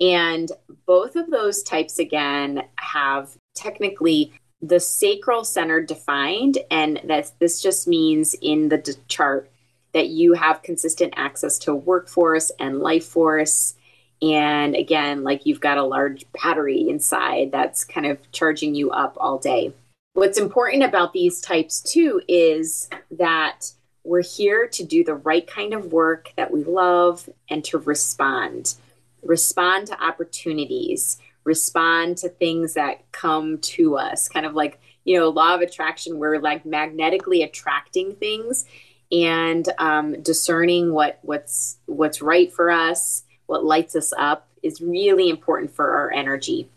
And 0.00 0.50
both 0.86 1.16
of 1.16 1.30
those 1.30 1.62
types 1.62 1.98
again 1.98 2.62
have 2.76 3.30
technically 3.56 4.32
the 4.60 4.80
sacral 4.80 5.44
center 5.44 5.80
defined, 5.80 6.58
and 6.70 7.00
that 7.04 7.32
this 7.38 7.62
just 7.62 7.86
means 7.86 8.34
in 8.42 8.68
the 8.68 8.96
chart 9.06 9.50
that 9.92 10.08
you 10.08 10.34
have 10.34 10.62
consistent 10.62 11.14
access 11.16 11.58
to 11.58 11.74
workforce 11.74 12.50
and 12.58 12.80
life 12.80 13.06
force. 13.06 13.74
And 14.20 14.74
again, 14.74 15.22
like 15.22 15.46
you've 15.46 15.60
got 15.60 15.78
a 15.78 15.84
large 15.84 16.24
battery 16.32 16.88
inside 16.88 17.52
that's 17.52 17.84
kind 17.84 18.06
of 18.06 18.18
charging 18.32 18.74
you 18.74 18.90
up 18.90 19.16
all 19.18 19.38
day. 19.38 19.72
What's 20.14 20.38
important 20.38 20.82
about 20.82 21.12
these 21.12 21.40
types 21.40 21.80
too 21.80 22.20
is 22.26 22.90
that 23.12 23.72
we're 24.02 24.22
here 24.22 24.66
to 24.66 24.84
do 24.84 25.04
the 25.04 25.14
right 25.14 25.46
kind 25.46 25.72
of 25.72 25.92
work 25.92 26.32
that 26.36 26.50
we 26.50 26.64
love 26.64 27.28
and 27.48 27.64
to 27.66 27.78
respond. 27.78 28.74
Respond 29.22 29.86
to 29.88 30.02
opportunities 30.02 31.18
respond 31.48 32.16
to 32.18 32.28
things 32.28 32.74
that 32.74 33.10
come 33.10 33.58
to 33.58 33.96
us 33.96 34.28
kind 34.28 34.46
of 34.46 34.54
like 34.54 34.80
you 35.04 35.18
know 35.18 35.28
law 35.28 35.54
of 35.54 35.60
attraction 35.60 36.18
we're 36.18 36.38
like 36.38 36.64
magnetically 36.64 37.42
attracting 37.42 38.14
things 38.14 38.64
and 39.10 39.68
um, 39.78 40.22
discerning 40.22 40.92
what 40.92 41.18
what's 41.22 41.78
what's 41.86 42.22
right 42.22 42.52
for 42.52 42.70
us 42.70 43.24
what 43.46 43.64
lights 43.64 43.96
us 43.96 44.12
up 44.16 44.48
is 44.62 44.80
really 44.80 45.28
important 45.28 45.74
for 45.74 45.96
our 45.96 46.12
energy. 46.12 46.68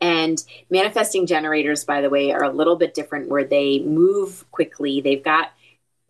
And 0.00 0.42
manifesting 0.68 1.26
generators 1.26 1.84
by 1.84 2.00
the 2.00 2.10
way 2.10 2.32
are 2.32 2.44
a 2.44 2.52
little 2.52 2.76
bit 2.76 2.92
different 2.92 3.28
where 3.28 3.44
they 3.44 3.80
move 3.80 4.44
quickly. 4.50 5.00
They've 5.00 5.22
got 5.22 5.52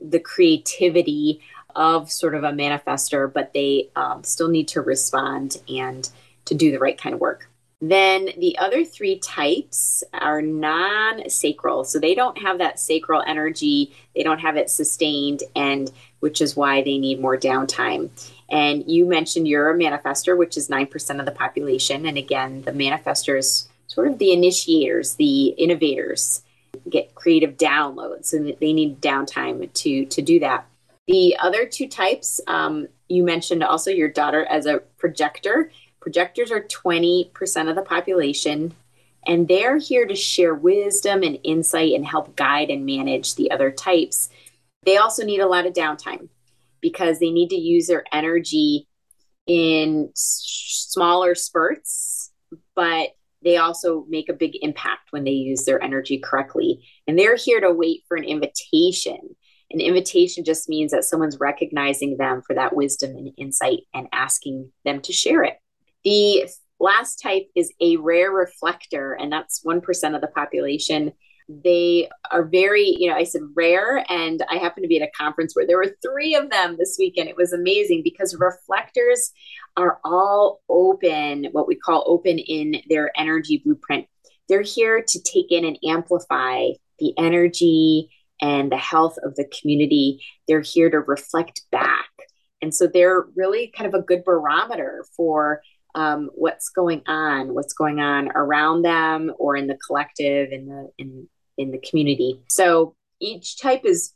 the 0.01 0.19
creativity 0.19 1.41
of 1.75 2.11
sort 2.11 2.35
of 2.35 2.43
a 2.43 2.53
manifester 2.53 3.31
but 3.31 3.53
they 3.53 3.91
um, 3.97 4.25
still 4.25 4.49
need 4.49 4.69
to 4.69 4.81
respond 4.81 5.59
and 5.69 6.09
to 6.47 6.55
do 6.55 6.71
the 6.71 6.79
right 6.79 6.97
kind 6.97 7.15
of 7.15 7.21
work 7.21 7.51
then 7.81 8.31
the 8.39 8.57
other 8.59 8.85
three 8.85 9.19
types 9.19 10.03
are 10.15 10.41
non 10.41 11.29
sacral. 11.29 11.85
So 11.85 11.99
they 11.99 12.15
don't 12.15 12.39
have 12.39 12.59
that 12.59 12.81
sacral 12.81 13.23
energy, 13.27 13.95
they 14.15 14.23
don't 14.23 14.39
have 14.39 14.57
it 14.57 14.71
sustained, 14.71 15.43
and 15.55 15.91
which 16.21 16.41
is 16.41 16.57
why 16.57 16.83
they 16.83 16.97
need 16.97 17.21
more 17.21 17.37
downtime. 17.37 18.09
And 18.49 18.85
you 18.91 19.05
mentioned 19.05 19.47
you're 19.47 19.71
a 19.71 19.77
manifester, 19.77 20.37
which 20.37 20.57
is 20.57 20.69
9% 20.69 21.21
of 21.21 21.27
the 21.27 21.33
population. 21.33 22.07
And 22.07 22.17
again, 22.17 22.63
the 22.63 22.73
manifestors, 22.73 23.69
sort 23.89 24.09
of 24.09 24.19
the 24.19 24.33
initiators, 24.33 25.15
the 25.15 25.49
innovators, 25.49 26.43
get 26.89 27.15
creative 27.15 27.57
downloads, 27.57 28.33
and 28.33 28.57
they 28.61 28.73
need 28.73 29.01
downtime 29.01 29.73
to, 29.73 30.07
to 30.07 30.23
do 30.23 30.41
that. 30.41 30.67
The 31.07 31.37
other 31.39 31.67
two 31.67 31.89
types, 31.89 32.41
um, 32.47 32.89
you 33.09 33.23
mentioned 33.23 33.63
also 33.63 33.91
your 33.91 34.09
daughter 34.09 34.45
as 34.47 34.67
a 34.67 34.79
projector 34.99 35.71
Projectors 36.07 36.53
are 36.53 36.61
20% 36.61 37.69
of 37.69 37.75
the 37.75 37.83
population, 37.83 38.73
and 39.27 39.49
they're 39.49 39.77
here 39.77 40.07
to 40.07 40.15
share 40.15 40.55
wisdom 40.55 41.25
and 41.25 41.37
insight 41.43 41.95
and 41.95 42.07
help 42.07 42.37
guide 42.37 42.71
and 42.71 42.87
manage 42.87 43.35
the 43.35 43.51
other 43.51 43.73
types. 43.73 44.29
They 44.85 44.99
also 44.99 45.25
need 45.25 45.41
a 45.41 45.49
lot 45.49 45.67
of 45.67 45.73
downtime 45.73 46.29
because 46.81 47.19
they 47.19 47.33
need 47.33 47.51
to 47.51 47.57
use 47.57 47.89
their 47.89 48.05
energy 48.13 48.87
in 49.49 50.13
smaller 50.15 51.35
spurts, 51.35 52.31
but 52.77 53.09
they 53.43 53.57
also 53.57 54.07
make 54.09 54.29
a 54.29 54.33
big 54.33 54.53
impact 54.63 55.11
when 55.11 55.25
they 55.25 55.33
use 55.33 55.65
their 55.65 55.83
energy 55.83 56.21
correctly. 56.21 56.87
And 57.09 57.19
they're 57.19 57.35
here 57.35 57.61
to 57.61 57.73
wait 57.73 58.05
for 58.07 58.17
an 58.17 58.23
invitation. 58.23 59.35
An 59.73 59.81
invitation 59.81 60.45
just 60.45 60.69
means 60.69 60.93
that 60.93 61.03
someone's 61.03 61.41
recognizing 61.41 62.17
them 62.17 62.43
for 62.47 62.55
that 62.55 62.77
wisdom 62.77 63.17
and 63.17 63.33
insight 63.37 63.81
and 63.93 64.07
asking 64.13 64.71
them 64.85 65.01
to 65.01 65.13
share 65.13 65.43
it. 65.43 65.55
The 66.07 66.49
last 66.79 67.17
type 67.17 67.49
is 67.57 67.73
a 67.81 67.97
rare 67.97 68.31
reflector, 68.31 69.15
and 69.15 69.33
that's 69.33 69.65
1% 69.65 70.15
of 70.15 70.21
the 70.21 70.29
population. 70.29 71.13
They 71.49 72.09
are 72.31 72.45
very, 72.45 72.95
you 72.97 73.11
know, 73.11 73.17
I 73.17 73.25
said 73.25 73.43
rare, 73.57 74.05
and 74.09 74.41
I 74.49 74.59
happened 74.59 74.85
to 74.85 74.89
be 74.89 75.03
at 75.03 75.09
a 75.09 75.11
conference 75.21 75.57
where 75.57 75.67
there 75.67 75.79
were 75.79 75.97
three 76.05 76.37
of 76.37 76.49
them 76.49 76.77
this 76.79 76.95
weekend. 76.97 77.29
It 77.29 77.37
was 77.37 77.53
amazing 77.53 78.03
because 78.05 78.37
reflectors 78.39 79.33
are 79.77 79.99
all 80.05 80.61
open, 80.69 81.49
what 81.51 81.67
we 81.67 81.75
call 81.75 82.05
open 82.07 82.39
in 82.39 82.77
their 82.89 83.11
energy 83.19 83.61
blueprint. 83.65 84.07
They're 84.49 84.63
here 84.63 85.03
to 85.05 85.23
take 85.23 85.51
in 85.51 85.65
and 85.65 85.77
amplify 85.85 86.69
the 87.01 87.15
energy 87.19 88.11
and 88.41 88.71
the 88.71 88.77
health 88.77 89.17
of 89.25 89.35
the 89.35 89.51
community. 89.61 90.21
They're 90.47 90.61
here 90.61 90.89
to 90.89 91.01
reflect 91.01 91.63
back. 91.73 92.11
And 92.63 92.73
so 92.73 92.87
they're 92.87 93.27
really 93.35 93.73
kind 93.77 93.93
of 93.93 94.01
a 94.01 94.05
good 94.05 94.25
barometer 94.25 95.05
for 95.17 95.63
um, 95.97 96.31
what's 96.35 96.69
going 96.69 97.03
on, 97.07 97.55
what's 97.55 97.73
going 97.73 98.01
on 98.01 98.29
around 98.37 98.83
them 98.83 99.33
or 99.39 99.57
in 99.57 99.67
the 99.67 99.79
collective, 99.85 100.53
in 100.53 100.67
the 100.67 100.91
in 100.99 101.29
in 101.59 101.71
the 101.71 101.79
community. 101.79 102.41
So 102.49 102.95
each 103.19 103.59
type 103.59 103.85
is 103.85 104.13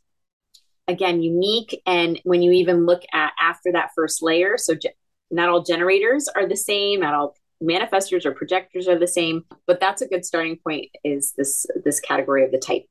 again 0.87 1.21
unique. 1.21 1.81
And 1.85 2.21
when 2.23 2.41
you 2.41 2.51
even 2.51 2.85
look 2.85 3.01
at 3.11 3.33
after 3.39 3.71
that 3.73 3.89
first 3.95 4.21
layer, 4.21 4.57
so 4.57 4.75
ge- 4.75 4.95
not 5.31 5.49
all 5.49 5.63
generators 5.63 6.27
are 6.27 6.47
the 6.47 6.55
same, 6.55 6.99
not 6.99 7.15
all 7.15 7.35
manifestors 7.63 8.25
or 8.25 8.31
projectors 8.31 8.87
are 8.87 8.97
the 8.97 9.07
same, 9.07 9.43
but 9.65 9.79
that's 9.79 10.01
a 10.01 10.07
good 10.07 10.23
starting 10.23 10.57
point 10.57 10.89
is 11.03 11.33
this 11.35 11.65
this 11.83 11.99
category 11.99 12.45
of 12.45 12.51
the 12.51 12.59
type. 12.59 12.83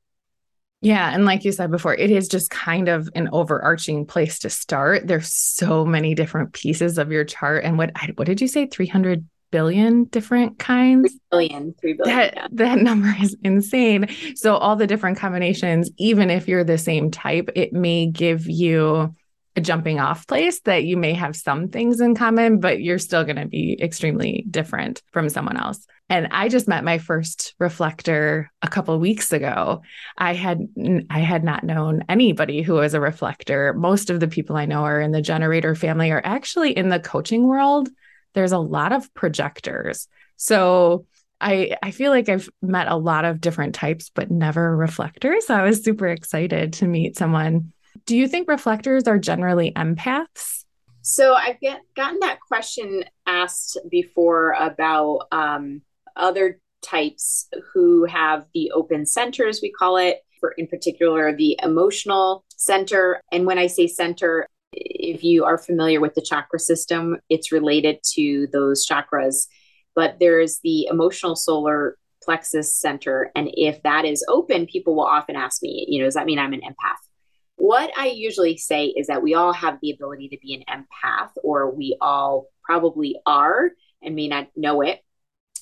Yeah. 0.81 1.13
And 1.13 1.25
like 1.25 1.45
you 1.45 1.51
said 1.51 1.69
before, 1.69 1.93
it 1.93 2.09
is 2.09 2.27
just 2.27 2.49
kind 2.49 2.89
of 2.89 3.07
an 3.13 3.29
overarching 3.31 4.05
place 4.05 4.39
to 4.39 4.49
start. 4.49 5.07
There's 5.07 5.31
so 5.31 5.85
many 5.85 6.15
different 6.15 6.53
pieces 6.53 6.97
of 6.97 7.11
your 7.11 7.23
chart. 7.23 7.63
And 7.63 7.77
what 7.77 7.91
what 8.15 8.25
did 8.25 8.41
you 8.41 8.47
say? 8.47 8.65
300 8.65 9.23
billion 9.51 10.05
different 10.05 10.57
kinds? 10.57 11.11
Three 11.11 11.19
billion, 11.29 11.75
three 11.79 11.93
billion. 11.93 12.17
That, 12.17 12.33
yeah. 12.35 12.47
that 12.53 12.77
number 12.81 13.13
is 13.21 13.37
insane. 13.43 14.07
So 14.35 14.55
all 14.55 14.75
the 14.75 14.87
different 14.87 15.19
combinations, 15.19 15.91
even 15.97 16.31
if 16.31 16.47
you're 16.47 16.63
the 16.63 16.77
same 16.77 17.11
type, 17.11 17.49
it 17.55 17.73
may 17.73 18.07
give 18.07 18.47
you 18.49 19.15
a 19.55 19.61
jumping 19.61 19.99
off 19.99 20.27
place 20.27 20.61
that 20.61 20.85
you 20.85 20.95
may 20.95 21.13
have 21.13 21.35
some 21.35 21.67
things 21.67 21.99
in 21.99 22.15
common, 22.15 22.59
but 22.59 22.81
you're 22.81 22.99
still 22.99 23.23
going 23.23 23.35
to 23.35 23.47
be 23.47 23.77
extremely 23.81 24.45
different 24.49 25.01
from 25.11 25.29
someone 25.29 25.57
else. 25.57 25.85
And 26.09 26.27
I 26.31 26.49
just 26.49 26.67
met 26.67 26.83
my 26.83 26.97
first 26.97 27.53
reflector 27.57 28.51
a 28.61 28.67
couple 28.67 28.97
weeks 28.99 29.31
ago. 29.31 29.81
I 30.17 30.33
had 30.33 30.67
I 31.09 31.19
had 31.19 31.43
not 31.43 31.63
known 31.63 32.03
anybody 32.09 32.61
who 32.61 32.73
was 32.73 32.93
a 32.93 32.99
reflector. 32.99 33.73
Most 33.73 34.09
of 34.09 34.19
the 34.19 34.27
people 34.27 34.57
I 34.57 34.65
know 34.65 34.83
are 34.83 34.99
in 34.99 35.11
the 35.11 35.21
generator 35.21 35.73
family 35.73 36.11
are 36.11 36.21
actually 36.23 36.75
in 36.77 36.89
the 36.89 36.99
coaching 36.99 37.47
world. 37.47 37.89
There's 38.33 38.51
a 38.51 38.57
lot 38.57 38.91
of 38.91 39.13
projectors. 39.13 40.07
So 40.35 41.05
I 41.39 41.77
I 41.81 41.91
feel 41.91 42.11
like 42.11 42.27
I've 42.27 42.49
met 42.61 42.87
a 42.87 42.97
lot 42.97 43.23
of 43.23 43.41
different 43.41 43.75
types 43.75 44.11
but 44.13 44.31
never 44.31 44.75
reflectors. 44.75 45.47
So 45.47 45.55
I 45.55 45.63
was 45.63 45.83
super 45.83 46.07
excited 46.07 46.73
to 46.73 46.87
meet 46.87 47.17
someone 47.17 47.71
do 48.05 48.17
you 48.17 48.27
think 48.27 48.47
reflectors 48.47 49.07
are 49.07 49.17
generally 49.17 49.71
empaths? 49.73 50.65
So 51.01 51.33
I've 51.33 51.59
get, 51.59 51.81
gotten 51.95 52.19
that 52.19 52.39
question 52.39 53.03
asked 53.25 53.77
before 53.89 54.51
about 54.51 55.27
um, 55.31 55.81
other 56.15 56.59
types 56.81 57.47
who 57.73 58.05
have 58.05 58.45
the 58.53 58.71
open 58.71 59.05
centers, 59.05 59.59
we 59.61 59.71
call 59.71 59.97
it, 59.97 60.21
for 60.39 60.51
in 60.51 60.67
particular 60.67 61.35
the 61.35 61.57
emotional 61.63 62.43
center. 62.55 63.21
And 63.31 63.45
when 63.45 63.57
I 63.57 63.67
say 63.67 63.87
center, 63.87 64.47
if 64.73 65.23
you 65.23 65.43
are 65.43 65.57
familiar 65.57 65.99
with 65.99 66.15
the 66.15 66.21
chakra 66.21 66.59
system, 66.59 67.17
it's 67.29 67.51
related 67.51 67.99
to 68.13 68.47
those 68.51 68.87
chakras. 68.87 69.47
But 69.95 70.17
there's 70.19 70.59
the 70.63 70.87
emotional 70.89 71.35
solar 71.35 71.97
plexus 72.23 72.79
center. 72.79 73.31
And 73.35 73.49
if 73.53 73.81
that 73.83 74.05
is 74.05 74.23
open, 74.27 74.67
people 74.67 74.95
will 74.95 75.05
often 75.05 75.35
ask 75.35 75.61
me, 75.61 75.85
you 75.89 75.99
know, 75.99 76.05
does 76.05 76.13
that 76.13 76.25
mean 76.25 76.39
I'm 76.39 76.53
an 76.53 76.61
empath? 76.61 77.10
What 77.55 77.91
I 77.97 78.07
usually 78.07 78.57
say 78.57 78.85
is 78.87 79.07
that 79.07 79.21
we 79.21 79.33
all 79.33 79.53
have 79.53 79.77
the 79.81 79.91
ability 79.91 80.29
to 80.29 80.37
be 80.41 80.55
an 80.55 80.63
empath, 80.67 81.31
or 81.43 81.69
we 81.69 81.97
all 82.01 82.47
probably 82.63 83.17
are 83.25 83.71
and 84.01 84.15
may 84.15 84.27
not 84.27 84.47
know 84.55 84.81
it 84.81 85.01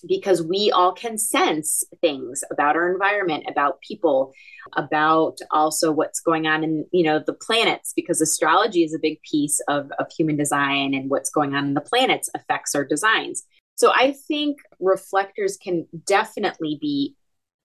because 0.07 0.41
we 0.41 0.71
all 0.71 0.93
can 0.93 1.17
sense 1.17 1.83
things 2.01 2.43
about 2.51 2.75
our 2.75 2.91
environment 2.91 3.43
about 3.49 3.81
people 3.81 4.31
about 4.77 5.37
also 5.51 5.91
what's 5.91 6.19
going 6.19 6.47
on 6.47 6.63
in 6.63 6.85
you 6.91 7.03
know 7.03 7.21
the 7.25 7.33
planets 7.33 7.93
because 7.95 8.21
astrology 8.21 8.83
is 8.83 8.93
a 8.93 8.99
big 8.99 9.21
piece 9.23 9.59
of, 9.67 9.91
of 9.99 10.07
human 10.15 10.37
design 10.37 10.93
and 10.93 11.09
what's 11.09 11.29
going 11.29 11.53
on 11.53 11.65
in 11.65 11.73
the 11.73 11.81
planets 11.81 12.29
affects 12.35 12.75
our 12.75 12.85
designs. 12.85 13.43
So 13.75 13.91
i 13.93 14.13
think 14.27 14.57
reflectors 14.79 15.57
can 15.57 15.87
definitely 16.05 16.77
be 16.79 17.15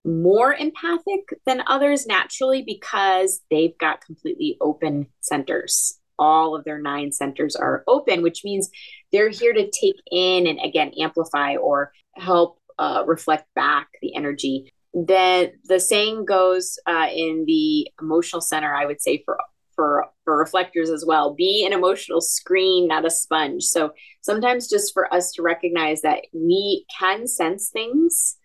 more 0.05 0.53
empathic 0.53 1.21
than 1.45 1.63
others 1.67 2.05
naturally 2.05 2.61
because 2.61 3.41
they've 3.49 3.77
got 3.77 4.05
completely 4.05 4.57
open 4.61 5.07
centers. 5.21 5.99
All 6.17 6.55
of 6.55 6.63
their 6.63 6.79
nine 6.79 7.11
centers 7.11 7.55
are 7.55 7.83
open, 7.87 8.21
which 8.21 8.43
means 8.45 8.69
they're 9.11 9.29
here 9.29 9.53
to 9.53 9.69
take 9.69 9.99
in 10.11 10.47
and 10.47 10.59
again 10.63 10.91
amplify 10.99 11.55
or 11.55 11.91
help 12.13 12.59
uh, 12.77 13.03
reflect 13.05 13.47
back 13.55 13.87
the 14.01 14.15
energy. 14.15 14.71
Then 14.93 15.53
the 15.65 15.79
saying 15.79 16.25
goes 16.25 16.77
uh, 16.87 17.07
in 17.13 17.43
the 17.45 17.89
emotional 17.99 18.41
center, 18.41 18.73
I 18.73 18.85
would 18.85 19.01
say 19.01 19.23
for 19.25 19.37
for 19.75 20.05
for 20.23 20.37
reflectors 20.37 20.89
as 20.89 21.03
well 21.05 21.33
be 21.33 21.65
an 21.65 21.73
emotional 21.73 22.21
screen 22.21 22.87
not 22.87 23.05
a 23.05 23.09
sponge 23.09 23.63
so 23.63 23.91
sometimes 24.21 24.69
just 24.69 24.93
for 24.93 25.13
us 25.13 25.33
to 25.33 25.41
recognize 25.41 26.01
that 26.01 26.21
we 26.31 26.85
can 26.97 27.27
sense 27.27 27.69
things 27.69 28.37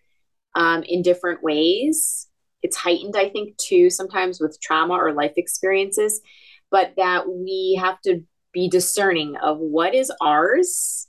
um, 0.55 0.83
in 0.83 1.01
different 1.01 1.43
ways. 1.43 2.27
It's 2.61 2.77
heightened, 2.77 3.15
I 3.17 3.29
think, 3.29 3.57
too, 3.57 3.89
sometimes 3.89 4.39
with 4.39 4.59
trauma 4.61 4.93
or 4.93 5.13
life 5.13 5.33
experiences, 5.37 6.21
but 6.69 6.93
that 6.97 7.27
we 7.27 7.79
have 7.81 7.99
to 8.01 8.23
be 8.53 8.69
discerning 8.69 9.35
of 9.37 9.57
what 9.57 9.95
is 9.95 10.11
ours, 10.21 11.07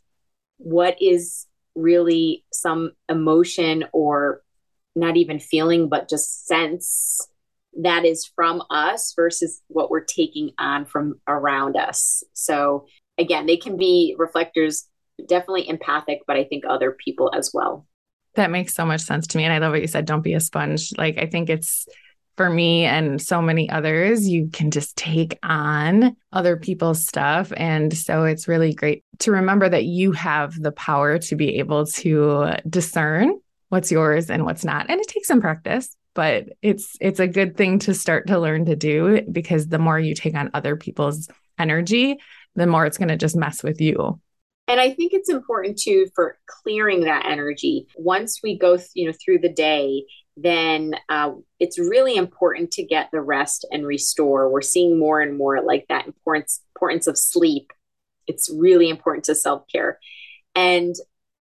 what 0.59 0.97
is 1.01 1.47
really 1.75 2.45
some 2.53 2.93
emotion 3.09 3.85
or 3.93 4.43
not 4.95 5.17
even 5.17 5.39
feeling, 5.39 5.89
but 5.89 6.09
just 6.09 6.47
sense 6.47 7.21
that 7.81 8.05
is 8.05 8.31
from 8.35 8.63
us 8.71 9.15
versus 9.17 9.63
what 9.69 9.91
we're 9.91 10.05
taking 10.05 10.51
on 10.59 10.85
from 10.85 11.21
around 11.27 11.77
us. 11.77 12.23
So, 12.35 12.87
again, 13.19 13.47
they 13.47 13.57
can 13.57 13.77
be 13.77 14.15
reflectors, 14.19 14.89
definitely 15.27 15.69
empathic, 15.69 16.21
but 16.27 16.37
I 16.37 16.45
think 16.45 16.65
other 16.67 16.93
people 16.93 17.31
as 17.35 17.51
well. 17.55 17.87
That 18.35 18.51
makes 18.51 18.75
so 18.75 18.87
much 18.87 19.03
sense 19.03 19.27
to 19.29 19.39
me. 19.39 19.45
And 19.45 19.53
I 19.53 19.59
love 19.59 19.73
what 19.73 19.83
you 19.83 19.87
said. 19.87 20.07
Don't 20.07 20.23
be 20.23 20.35
a 20.35 20.41
sponge. 20.41 20.93
Like, 20.97 21.19
I 21.19 21.27
think 21.27 21.51
it's 21.51 21.87
for 22.37 22.49
me 22.49 22.85
and 22.85 23.21
so 23.21 23.43
many 23.43 23.69
others, 23.69 24.27
you 24.27 24.49
can 24.53 24.71
just 24.71 24.97
take 24.97 25.39
on 25.43 26.17
other 26.33 26.57
people's 26.57 27.07
stuff. 27.07 27.53
And 27.57 27.97
so 27.97 28.25
it's 28.25 28.49
really 28.49 28.73
great 28.73 29.05
to 29.21 29.33
remember 29.33 29.69
that 29.69 29.85
you 29.85 30.13
have 30.13 30.61
the 30.61 30.73
power 30.73 31.19
to 31.19 31.37
be 31.37 31.59
able 31.59 31.87
to 31.87 32.55
discern 32.69 33.39
what's 33.69 33.93
yours 33.93 34.31
and 34.31 34.45
what's 34.45 34.65
not. 34.65 34.89
And 34.89 35.01
it 35.01 35.09
takes 35.09 35.29
some 35.29 35.41
practice, 35.41 35.95
but 36.15 36.49
it's 36.63 36.97
it's 37.01 37.21
a 37.21 37.29
good 37.29 37.57
thing 37.57 37.79
to 37.81 37.95
start 37.95 38.27
to 38.29 38.39
learn 38.39 38.65
to 38.67 38.77
do 38.77 39.23
because 39.31 39.69
the 39.69 39.79
more 39.79 39.99
you 39.99 40.15
take 40.15 40.35
on 40.35 40.51
other 40.55 40.77
people's 40.77 41.29
energy, 41.59 42.19
the 42.55 42.67
more 42.67 42.87
it's 42.87 42.99
going 42.99 43.09
to 43.09 43.17
just 43.17 43.37
mess 43.37 43.63
with 43.63 43.81
you. 43.81 44.21
And 44.69 44.81
I 44.81 44.91
think 44.91 45.13
it's 45.13 45.29
important 45.29 45.79
too 45.79 46.09
for 46.15 46.39
clearing 46.47 47.01
that 47.01 47.27
energy. 47.27 47.87
Once 47.97 48.41
we 48.43 48.57
go, 48.57 48.77
th- 48.77 48.89
you 48.95 49.07
know, 49.07 49.15
through 49.23 49.41
the 49.41 49.53
day, 49.53 50.05
then 50.37 50.95
uh, 51.09 51.33
it's 51.59 51.79
really 51.79 52.17
important 52.17 52.71
to 52.73 52.83
get 52.83 53.09
the 53.13 53.21
rest 53.21 53.67
and 53.71 53.87
restore. 53.87 54.49
We're 54.49 54.63
seeing 54.63 54.99
more 54.99 55.21
and 55.21 55.37
more 55.37 55.61
like 55.63 55.87
that 55.89 56.07
importance 56.07 56.63
importance 56.75 57.07
of 57.07 57.19
sleep. 57.19 57.73
It's 58.27 58.51
really 58.51 58.89
important 58.89 59.25
to 59.25 59.35
self 59.35 59.65
care, 59.71 59.99
and 60.55 60.95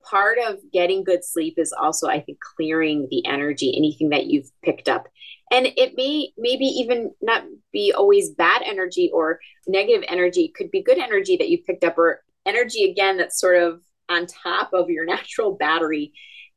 part 0.04 0.38
of 0.46 0.58
getting 0.74 1.04
good 1.04 1.24
sleep 1.24 1.56
is 1.58 1.72
also, 1.72 2.08
I 2.08 2.20
think, 2.20 2.40
clearing 2.56 3.08
the 3.10 3.26
energy, 3.26 3.74
anything 3.78 4.10
that 4.10 4.26
you've 4.26 4.50
picked 4.64 4.90
up. 4.90 5.08
And 5.52 5.68
it 5.78 5.94
may 5.96 6.32
maybe 6.38 6.66
even 6.66 7.12
not 7.22 7.44
be 7.72 7.94
always 7.96 8.32
bad 8.32 8.62
energy 8.66 9.10
or 9.14 9.40
negative 9.68 10.04
energy. 10.08 10.46
It 10.46 10.56
could 10.56 10.72
be 10.72 10.82
good 10.82 10.98
energy 10.98 11.38
that 11.38 11.50
you've 11.50 11.66
picked 11.66 11.84
up 11.84 11.98
or 11.98 12.24
energy 12.46 12.90
again 12.90 13.18
that's 13.18 13.40
sort 13.40 13.62
of 13.62 13.82
on 14.10 14.28
top 14.28 14.72
of 14.74 14.90
your 14.90 15.06
natural 15.16 15.54
battery. 15.54 16.14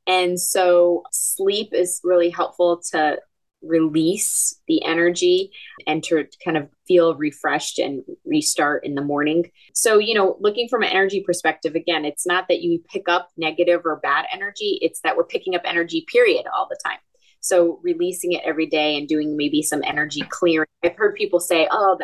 And 0.07 0.39
so 0.39 1.05
sleep 1.13 1.71
is 1.73 2.01
really 2.05 2.31
helpful 2.31 2.83
to 2.93 3.19
release 3.67 4.61
the 4.69 4.85
energy 4.85 5.51
and 5.87 6.03
to 6.05 6.27
kind 6.45 6.57
of 6.57 6.69
feel 6.87 7.15
refreshed 7.15 7.79
and 7.79 8.03
restart 8.25 8.85
in 8.85 8.95
the 8.95 9.03
morning. 9.03 9.51
So, 9.73 9.99
you 9.99 10.15
know, 10.15 10.37
looking 10.41 10.69
from 10.69 10.83
an 10.83 10.91
energy 10.91 11.23
perspective, 11.23 11.75
again, 11.75 12.05
it's 12.05 12.27
not 12.27 12.47
that 12.49 12.61
you 12.61 12.83
pick 12.93 13.09
up 13.09 13.31
negative 13.37 13.83
or 13.85 13.97
bad 13.97 14.27
energy, 14.33 14.79
it's 14.83 15.01
that 15.01 15.17
we're 15.17 15.25
picking 15.25 15.55
up 15.55 15.63
energy, 15.65 16.05
period, 16.11 16.45
all 16.55 16.69
the 16.69 16.79
time. 16.85 16.99
So, 17.41 17.81
releasing 17.83 18.33
it 18.33 18.43
every 18.45 18.67
day 18.67 18.97
and 18.97 19.09
doing 19.09 19.37
maybe 19.37 19.63
some 19.63 19.83
energy 19.85 20.23
clearing. 20.29 20.69
I've 20.83 20.97
heard 20.97 21.15
people 21.15 21.41
say, 21.41 21.69
oh, 21.71 21.99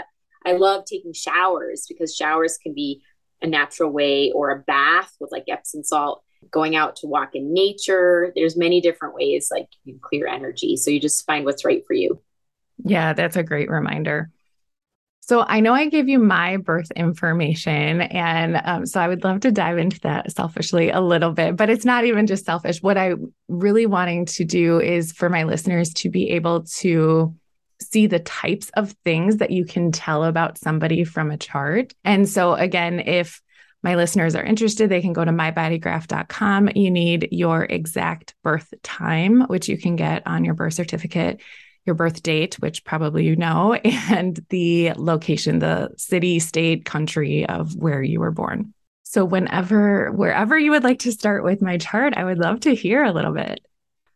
I 0.44 0.52
love 0.52 0.84
taking 0.84 1.12
showers 1.12 1.86
because 1.88 2.14
showers 2.14 2.58
can 2.58 2.74
be 2.74 3.02
a 3.42 3.46
natural 3.46 3.90
way 3.90 4.32
or 4.32 4.50
a 4.50 4.58
bath 4.58 5.14
with 5.20 5.32
like 5.32 5.44
Epsom 5.48 5.82
salt, 5.82 6.22
going 6.50 6.76
out 6.76 6.96
to 6.96 7.06
walk 7.06 7.34
in 7.34 7.52
nature. 7.52 8.32
There's 8.34 8.56
many 8.56 8.80
different 8.80 9.14
ways 9.14 9.48
like 9.50 9.68
you 9.84 9.98
clear 10.00 10.26
energy. 10.26 10.76
So 10.76 10.90
you 10.90 11.00
just 11.00 11.26
find 11.26 11.44
what's 11.44 11.64
right 11.64 11.84
for 11.86 11.94
you. 11.94 12.20
Yeah, 12.84 13.12
that's 13.12 13.36
a 13.36 13.42
great 13.42 13.70
reminder. 13.70 14.30
So 15.20 15.44
I 15.46 15.60
know 15.60 15.72
I 15.72 15.88
gave 15.88 16.08
you 16.08 16.18
my 16.18 16.56
birth 16.56 16.90
information. 16.96 18.00
And 18.00 18.60
um, 18.64 18.84
so 18.84 19.00
I 19.00 19.06
would 19.06 19.22
love 19.22 19.40
to 19.40 19.52
dive 19.52 19.78
into 19.78 20.00
that 20.00 20.32
selfishly 20.32 20.90
a 20.90 21.00
little 21.00 21.30
bit, 21.30 21.56
but 21.56 21.70
it's 21.70 21.84
not 21.84 22.04
even 22.04 22.26
just 22.26 22.44
selfish. 22.44 22.82
What 22.82 22.98
I 22.98 23.12
really 23.46 23.86
wanting 23.86 24.26
to 24.26 24.44
do 24.44 24.80
is 24.80 25.12
for 25.12 25.28
my 25.28 25.44
listeners 25.44 25.92
to 25.94 26.10
be 26.10 26.30
able 26.30 26.64
to 26.78 27.32
see 27.80 28.06
the 28.06 28.18
types 28.20 28.70
of 28.70 28.92
things 29.04 29.38
that 29.38 29.50
you 29.50 29.64
can 29.64 29.92
tell 29.92 30.24
about 30.24 30.58
somebody 30.58 31.04
from 31.04 31.30
a 31.30 31.36
chart. 31.36 31.92
And 32.04 32.28
so, 32.28 32.54
again, 32.54 33.00
if 33.00 33.40
my 33.82 33.94
listeners 33.94 34.34
are 34.34 34.44
interested, 34.44 34.90
they 34.90 35.00
can 35.00 35.12
go 35.12 35.24
to 35.24 35.30
mybodygraph.com. 35.30 36.70
You 36.74 36.90
need 36.90 37.28
your 37.30 37.64
exact 37.64 38.34
birth 38.42 38.72
time, 38.82 39.42
which 39.42 39.68
you 39.68 39.78
can 39.78 39.96
get 39.96 40.26
on 40.26 40.44
your 40.44 40.54
birth 40.54 40.74
certificate, 40.74 41.40
your 41.86 41.94
birth 41.94 42.22
date, 42.22 42.56
which 42.60 42.84
probably 42.84 43.24
you 43.24 43.36
know, 43.36 43.74
and 43.84 44.44
the 44.50 44.92
location, 44.96 45.60
the 45.60 45.90
city, 45.96 46.38
state, 46.38 46.84
country 46.84 47.46
of 47.46 47.74
where 47.74 48.02
you 48.02 48.20
were 48.20 48.30
born. 48.32 48.74
So, 49.02 49.24
whenever, 49.24 50.12
wherever 50.12 50.58
you 50.58 50.70
would 50.72 50.84
like 50.84 51.00
to 51.00 51.12
start 51.12 51.42
with 51.42 51.62
my 51.62 51.78
chart, 51.78 52.14
I 52.16 52.24
would 52.24 52.38
love 52.38 52.60
to 52.60 52.74
hear 52.74 53.02
a 53.02 53.12
little 53.12 53.32
bit. 53.32 53.60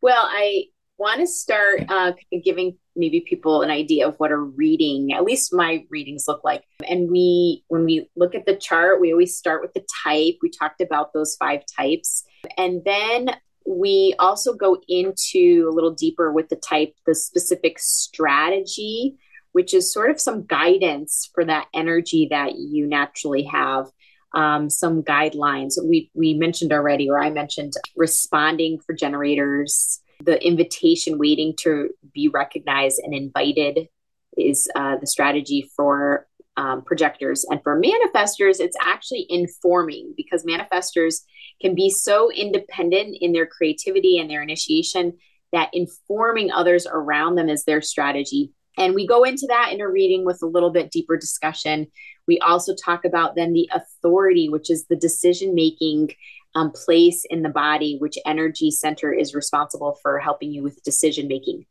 Well, 0.00 0.22
I 0.22 0.64
want 0.98 1.20
to 1.20 1.27
start 1.27 1.85
uh, 1.88 2.12
giving 2.44 2.77
maybe 2.96 3.20
people 3.20 3.62
an 3.62 3.70
idea 3.70 4.07
of 4.07 4.14
what 4.18 4.30
a 4.30 4.37
reading, 4.37 5.12
at 5.12 5.24
least 5.24 5.52
my 5.52 5.85
readings 5.90 6.24
look 6.28 6.42
like. 6.44 6.64
And 6.88 7.11
we, 7.11 7.64
when 7.68 7.85
we 7.85 8.09
look 8.16 8.35
at 8.35 8.46
the 8.46 8.57
chart, 8.57 9.00
we 9.00 9.12
always 9.12 9.37
start 9.37 9.62
with 9.62 9.74
the 9.74 9.85
type. 10.04 10.37
We 10.42 10.50
talked 10.50 10.80
about 10.80 11.12
those 11.12 11.37
five 11.37 11.62
types. 11.76 12.24
And 12.57 12.83
then 12.85 13.30
we 13.66 14.14
also 14.18 14.54
go 14.54 14.78
into 14.88 15.68
a 15.70 15.74
little 15.74 15.92
deeper 15.92 16.33
with 16.33 16.48
the 16.48 16.57
type, 16.57 16.94
the 17.07 17.14
specific 17.14 17.78
strategy, 17.78 19.16
which 19.52 19.72
is 19.72 19.92
sort 19.92 20.11
of 20.11 20.20
some 20.20 20.44
guidance 20.44 21.30
for 21.35 21.44
that 21.44 21.68
energy 21.72 22.28
that 22.30 22.57
you 22.57 22.87
naturally 22.87 23.44
have. 23.44 23.87
Um, 24.35 24.68
some 24.68 25.04
guidelines 25.04 25.74
we 25.80 26.11
we 26.12 26.35
mentioned 26.35 26.72
already, 26.72 27.09
or 27.09 27.22
I 27.22 27.30
mentioned 27.30 27.74
responding 27.94 28.80
for 28.80 28.92
generators, 28.92 30.00
the 30.22 30.44
invitation 30.44 31.18
waiting 31.18 31.55
to 31.61 31.90
be 32.12 32.29
recognized 32.29 33.00
and 33.03 33.14
invited 33.14 33.88
is 34.37 34.68
uh, 34.74 34.96
the 34.96 35.07
strategy 35.07 35.70
for 35.77 36.27
um, 36.57 36.83
projectors. 36.83 37.44
And 37.48 37.61
for 37.62 37.81
manifestors, 37.81 38.61
it's 38.61 38.77
actually 38.81 39.27
informing 39.29 40.14
because 40.16 40.44
manifestors 40.44 41.22
can 41.61 41.74
be 41.74 41.90
so 41.90 42.31
independent 42.31 43.16
in 43.20 43.33
their 43.33 43.46
creativity 43.46 44.18
and 44.18 44.31
their 44.31 44.42
initiation 44.42 45.14
that 45.53 45.70
informing 45.72 46.50
others 46.50 46.87
around 46.87 47.37
them 47.37 47.48
is 47.48 47.64
their 47.64 47.81
strategy. 47.81 48.53
And 48.77 48.94
we 48.94 49.07
go 49.07 49.22
into 49.22 49.46
that 49.48 49.72
in 49.72 49.81
a 49.81 49.88
reading 49.88 50.24
with 50.24 50.42
a 50.42 50.46
little 50.46 50.70
bit 50.70 50.90
deeper 50.90 51.16
discussion. 51.16 51.87
We 52.27 52.38
also 52.40 52.74
talk 52.74 53.05
about 53.05 53.37
then 53.37 53.53
the 53.53 53.70
authority, 53.72 54.48
which 54.48 54.70
is 54.70 54.87
the 54.87 54.96
decision 54.96 55.55
making 55.55 56.11
um, 56.55 56.71
place 56.73 57.25
in 57.29 57.43
the 57.43 57.49
body, 57.49 57.97
which 57.99 58.19
energy 58.27 58.71
center 58.71 59.12
is 59.12 59.35
responsible 59.35 59.99
for 60.03 60.19
helping 60.19 60.53
you 60.53 60.62
with 60.62 60.83
decision 60.83 61.29
making. 61.29 61.67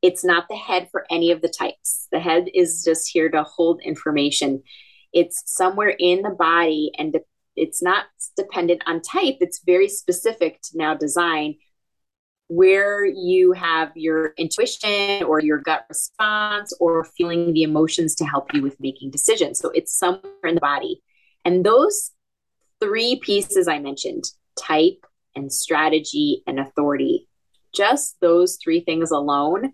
It's 0.00 0.24
not 0.24 0.46
the 0.48 0.56
head 0.56 0.88
for 0.90 1.06
any 1.10 1.32
of 1.32 1.42
the 1.42 1.48
types. 1.48 2.06
The 2.12 2.20
head 2.20 2.48
is 2.54 2.84
just 2.84 3.10
here 3.12 3.28
to 3.30 3.42
hold 3.42 3.80
information. 3.82 4.62
It's 5.12 5.42
somewhere 5.46 5.94
in 5.98 6.22
the 6.22 6.30
body 6.30 6.92
and 6.98 7.12
de- 7.12 7.20
it's 7.56 7.82
not 7.82 8.06
dependent 8.36 8.82
on 8.86 9.02
type. 9.02 9.38
It's 9.40 9.60
very 9.64 9.88
specific 9.88 10.60
to 10.62 10.78
now 10.78 10.94
design 10.94 11.56
where 12.46 13.04
you 13.04 13.52
have 13.52 13.92
your 13.94 14.32
intuition 14.38 15.22
or 15.24 15.40
your 15.40 15.58
gut 15.58 15.84
response 15.88 16.72
or 16.80 17.04
feeling 17.04 17.52
the 17.52 17.62
emotions 17.62 18.14
to 18.14 18.24
help 18.24 18.54
you 18.54 18.62
with 18.62 18.80
making 18.80 19.10
decisions. 19.10 19.58
So 19.58 19.70
it's 19.70 19.96
somewhere 19.96 20.32
in 20.44 20.54
the 20.54 20.60
body. 20.60 21.02
And 21.44 21.64
those 21.64 22.12
three 22.80 23.20
pieces 23.22 23.68
I 23.68 23.78
mentioned 23.78 24.24
type 24.58 25.04
and 25.34 25.52
strategy 25.52 26.42
and 26.46 26.58
authority 26.58 27.28
just 27.74 28.16
those 28.20 28.58
three 28.62 28.80
things 28.80 29.10
alone 29.10 29.72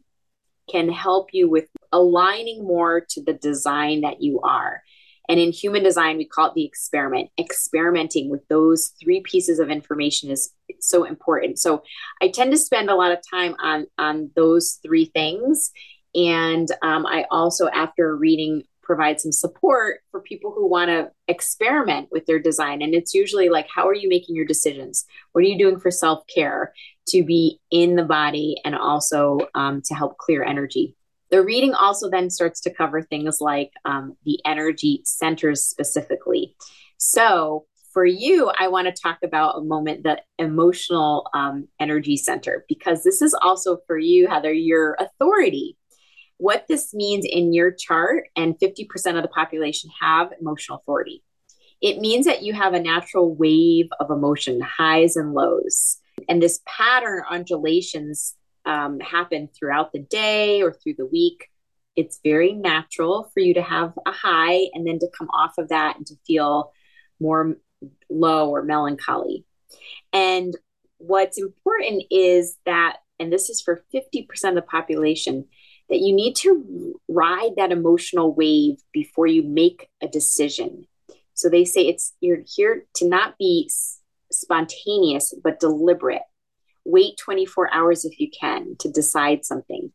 can 0.70 0.88
help 0.88 1.28
you 1.32 1.48
with 1.48 1.68
aligning 1.92 2.64
more 2.64 3.00
to 3.10 3.22
the 3.22 3.34
design 3.34 4.00
that 4.02 4.22
you 4.22 4.40
are. 4.40 4.82
And 5.28 5.40
in 5.40 5.52
human 5.52 5.82
design, 5.82 6.18
we 6.18 6.26
call 6.26 6.48
it 6.48 6.54
the 6.54 6.66
experiment. 6.66 7.30
Experimenting 7.38 8.28
with 8.28 8.46
those 8.48 8.92
three 9.02 9.20
pieces 9.20 9.58
of 9.58 9.70
information 9.70 10.30
is 10.30 10.52
so 10.80 11.04
important. 11.04 11.58
So 11.58 11.82
I 12.20 12.28
tend 12.28 12.52
to 12.52 12.58
spend 12.58 12.90
a 12.90 12.94
lot 12.94 13.12
of 13.12 13.18
time 13.28 13.54
on 13.62 13.86
on 13.96 14.30
those 14.36 14.78
three 14.84 15.06
things. 15.06 15.70
And 16.14 16.68
um, 16.82 17.06
I 17.06 17.24
also, 17.30 17.68
after 17.68 18.14
reading 18.14 18.64
provide 18.84 19.20
some 19.20 19.32
support 19.32 20.00
for 20.10 20.20
people 20.20 20.52
who 20.52 20.68
want 20.68 20.88
to 20.88 21.10
experiment 21.28 22.08
with 22.12 22.26
their 22.26 22.38
design. 22.38 22.82
And 22.82 22.94
it's 22.94 23.14
usually 23.14 23.48
like, 23.48 23.66
how 23.74 23.88
are 23.88 23.94
you 23.94 24.08
making 24.08 24.36
your 24.36 24.44
decisions? 24.44 25.04
What 25.32 25.44
are 25.44 25.48
you 25.48 25.58
doing 25.58 25.80
for 25.80 25.90
self 25.90 26.26
care 26.26 26.72
to 27.08 27.24
be 27.24 27.60
in 27.70 27.96
the 27.96 28.04
body 28.04 28.56
and 28.64 28.74
also 28.74 29.38
um, 29.54 29.82
to 29.86 29.94
help 29.94 30.18
clear 30.18 30.44
energy? 30.44 30.96
The 31.30 31.42
reading 31.42 31.74
also 31.74 32.08
then 32.10 32.30
starts 32.30 32.60
to 32.60 32.72
cover 32.72 33.02
things 33.02 33.38
like 33.40 33.72
um, 33.84 34.16
the 34.24 34.40
energy 34.44 35.02
centers 35.04 35.64
specifically. 35.64 36.54
So, 36.98 37.66
for 37.92 38.04
you, 38.04 38.50
I 38.58 38.68
want 38.68 38.88
to 38.88 39.02
talk 39.02 39.18
about 39.22 39.56
a 39.56 39.60
moment, 39.60 40.02
the 40.02 40.20
emotional 40.38 41.30
um, 41.32 41.68
energy 41.78 42.16
center, 42.16 42.64
because 42.68 43.04
this 43.04 43.22
is 43.22 43.36
also 43.40 43.78
for 43.86 43.96
you, 43.96 44.26
Heather, 44.26 44.52
your 44.52 44.96
authority 44.98 45.76
what 46.38 46.66
this 46.68 46.92
means 46.92 47.24
in 47.28 47.52
your 47.52 47.70
chart, 47.70 48.28
and 48.36 48.58
50% 48.58 49.16
of 49.16 49.22
the 49.22 49.28
population 49.28 49.90
have 50.00 50.32
emotional 50.40 50.78
authority. 50.78 51.22
It 51.80 51.98
means 51.98 52.26
that 52.26 52.42
you 52.42 52.52
have 52.54 52.74
a 52.74 52.80
natural 52.80 53.34
wave 53.34 53.88
of 54.00 54.10
emotion, 54.10 54.60
highs 54.60 55.16
and 55.16 55.32
lows. 55.32 55.98
And 56.28 56.42
this 56.42 56.60
pattern 56.66 57.22
undulations 57.30 58.36
um, 58.64 59.00
happen 59.00 59.48
throughout 59.48 59.92
the 59.92 60.00
day 60.00 60.62
or 60.62 60.72
through 60.72 60.94
the 60.96 61.06
week. 61.06 61.48
It's 61.96 62.20
very 62.24 62.52
natural 62.52 63.30
for 63.34 63.40
you 63.40 63.54
to 63.54 63.62
have 63.62 63.92
a 64.06 64.10
high 64.10 64.68
and 64.72 64.86
then 64.86 64.98
to 65.00 65.10
come 65.16 65.28
off 65.28 65.58
of 65.58 65.68
that 65.68 65.96
and 65.96 66.06
to 66.06 66.14
feel 66.26 66.72
more 67.20 67.56
low 68.10 68.50
or 68.50 68.62
melancholy. 68.62 69.44
And 70.12 70.56
what's 70.98 71.38
important 71.38 72.04
is 72.10 72.56
that, 72.64 72.98
and 73.18 73.32
this 73.32 73.50
is 73.50 73.60
for 73.60 73.84
50% 73.94 74.26
of 74.44 74.54
the 74.54 74.62
population, 74.62 75.46
that 75.94 76.00
you 76.00 76.12
need 76.12 76.34
to 76.34 77.00
ride 77.06 77.52
that 77.56 77.70
emotional 77.70 78.34
wave 78.34 78.78
before 78.92 79.28
you 79.28 79.44
make 79.44 79.88
a 80.02 80.08
decision. 80.08 80.88
So 81.34 81.48
they 81.48 81.64
say 81.64 81.82
it's 81.82 82.14
you're 82.20 82.42
here 82.44 82.84
to 82.94 83.08
not 83.08 83.38
be 83.38 83.70
spontaneous 84.32 85.32
but 85.44 85.60
deliberate. 85.60 86.22
Wait 86.84 87.16
24 87.18 87.72
hours 87.72 88.04
if 88.04 88.18
you 88.18 88.28
can 88.28 88.74
to 88.80 88.90
decide 88.90 89.44
something. 89.44 89.92